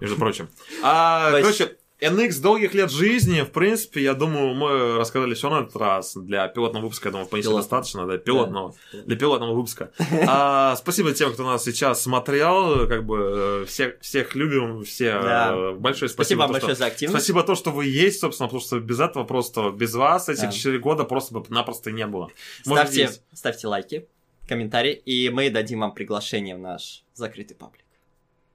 между 0.00 0.16
прочим. 0.16 0.48
А, 0.84 1.32
короче, 1.32 1.76
NX 2.00 2.40
долгих 2.40 2.74
лет 2.74 2.90
жизни, 2.92 3.42
в 3.42 3.50
принципе, 3.50 4.02
я 4.02 4.14
думаю, 4.14 4.54
мы 4.54 4.96
рассказали 4.96 5.34
все 5.34 5.50
на 5.50 5.62
этот 5.64 5.74
раз. 5.74 6.14
Для 6.14 6.46
пилотного 6.46 6.84
выпуска, 6.84 7.08
я 7.08 7.10
думаю, 7.10 7.26
вполне 7.26 7.44
достаточно, 7.48 8.06
да, 8.06 8.18
пилотного. 8.18 8.74
Для 9.04 9.16
пилотного 9.16 9.52
выпуска. 9.54 9.90
А, 10.28 10.76
спасибо 10.76 11.12
тем, 11.12 11.32
кто 11.32 11.44
нас 11.44 11.64
сейчас 11.64 12.02
смотрел. 12.02 12.86
Как 12.86 13.04
бы 13.04 13.62
э, 13.62 13.64
всех, 13.66 13.98
всех 14.00 14.36
любим, 14.36 14.84
все 14.84 15.12
Да. 15.20 15.52
э, 15.52 15.72
большое 15.72 16.08
спасибо. 16.08 16.12
Спасибо 16.12 16.38
вам 16.38 16.48
то, 16.52 16.58
что- 16.58 16.66
большое 16.68 16.76
за 16.76 16.86
активность. 16.86 17.18
Спасибо 17.24 17.42
то, 17.42 17.54
что 17.56 17.70
вы 17.72 17.86
есть, 17.86 18.20
собственно, 18.20 18.46
потому 18.46 18.62
что 18.62 18.78
без 18.78 19.00
этого 19.00 19.24
просто, 19.24 19.70
без 19.70 19.92
вас 19.94 20.28
этих 20.28 20.42
Да. 20.44 20.52
4 20.52 20.78
года 20.78 21.02
просто 21.04 21.34
бы 21.34 21.44
напросто 21.48 21.90
не 21.90 22.06
было. 22.06 22.30
Может, 22.64 22.92
Ставьте, 22.92 23.10
ставьте 23.34 23.66
лайки, 23.66 24.06
комментарии, 24.50 24.92
и 24.92 25.30
мы 25.30 25.48
дадим 25.48 25.80
вам 25.80 25.94
приглашение 25.94 26.56
в 26.56 26.58
наш 26.58 27.04
закрытый 27.14 27.56
паблик. 27.56 27.84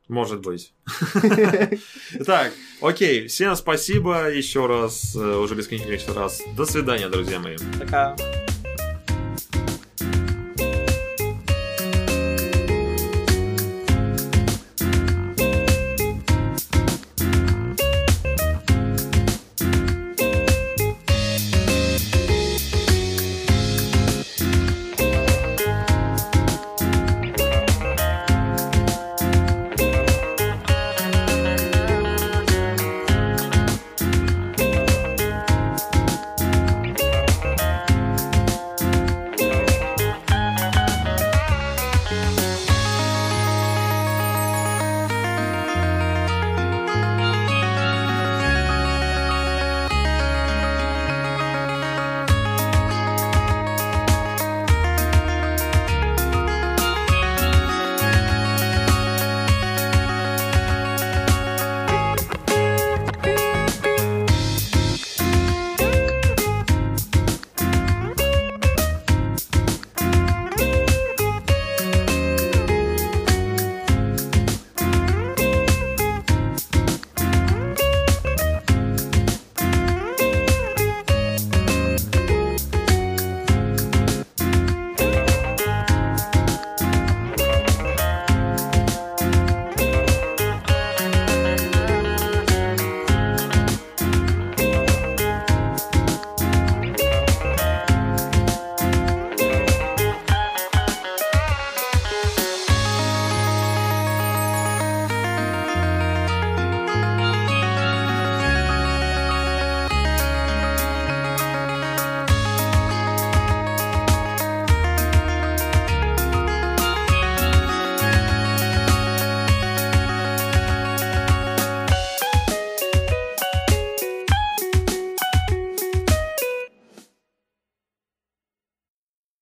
Может 0.08 0.42
быть. 0.42 0.74
Так, 2.26 2.54
окей, 2.82 3.28
всем 3.28 3.56
спасибо 3.56 4.30
еще 4.30 4.68
раз, 4.68 5.16
э, 5.16 5.20
уже 5.20 5.56
бесконечное 5.56 5.88
количество 5.88 6.16
раз. 6.16 6.42
До 6.56 6.66
свидания, 6.66 7.10
друзья 7.10 7.40
мои. 7.40 7.58
Пока. 7.80 8.16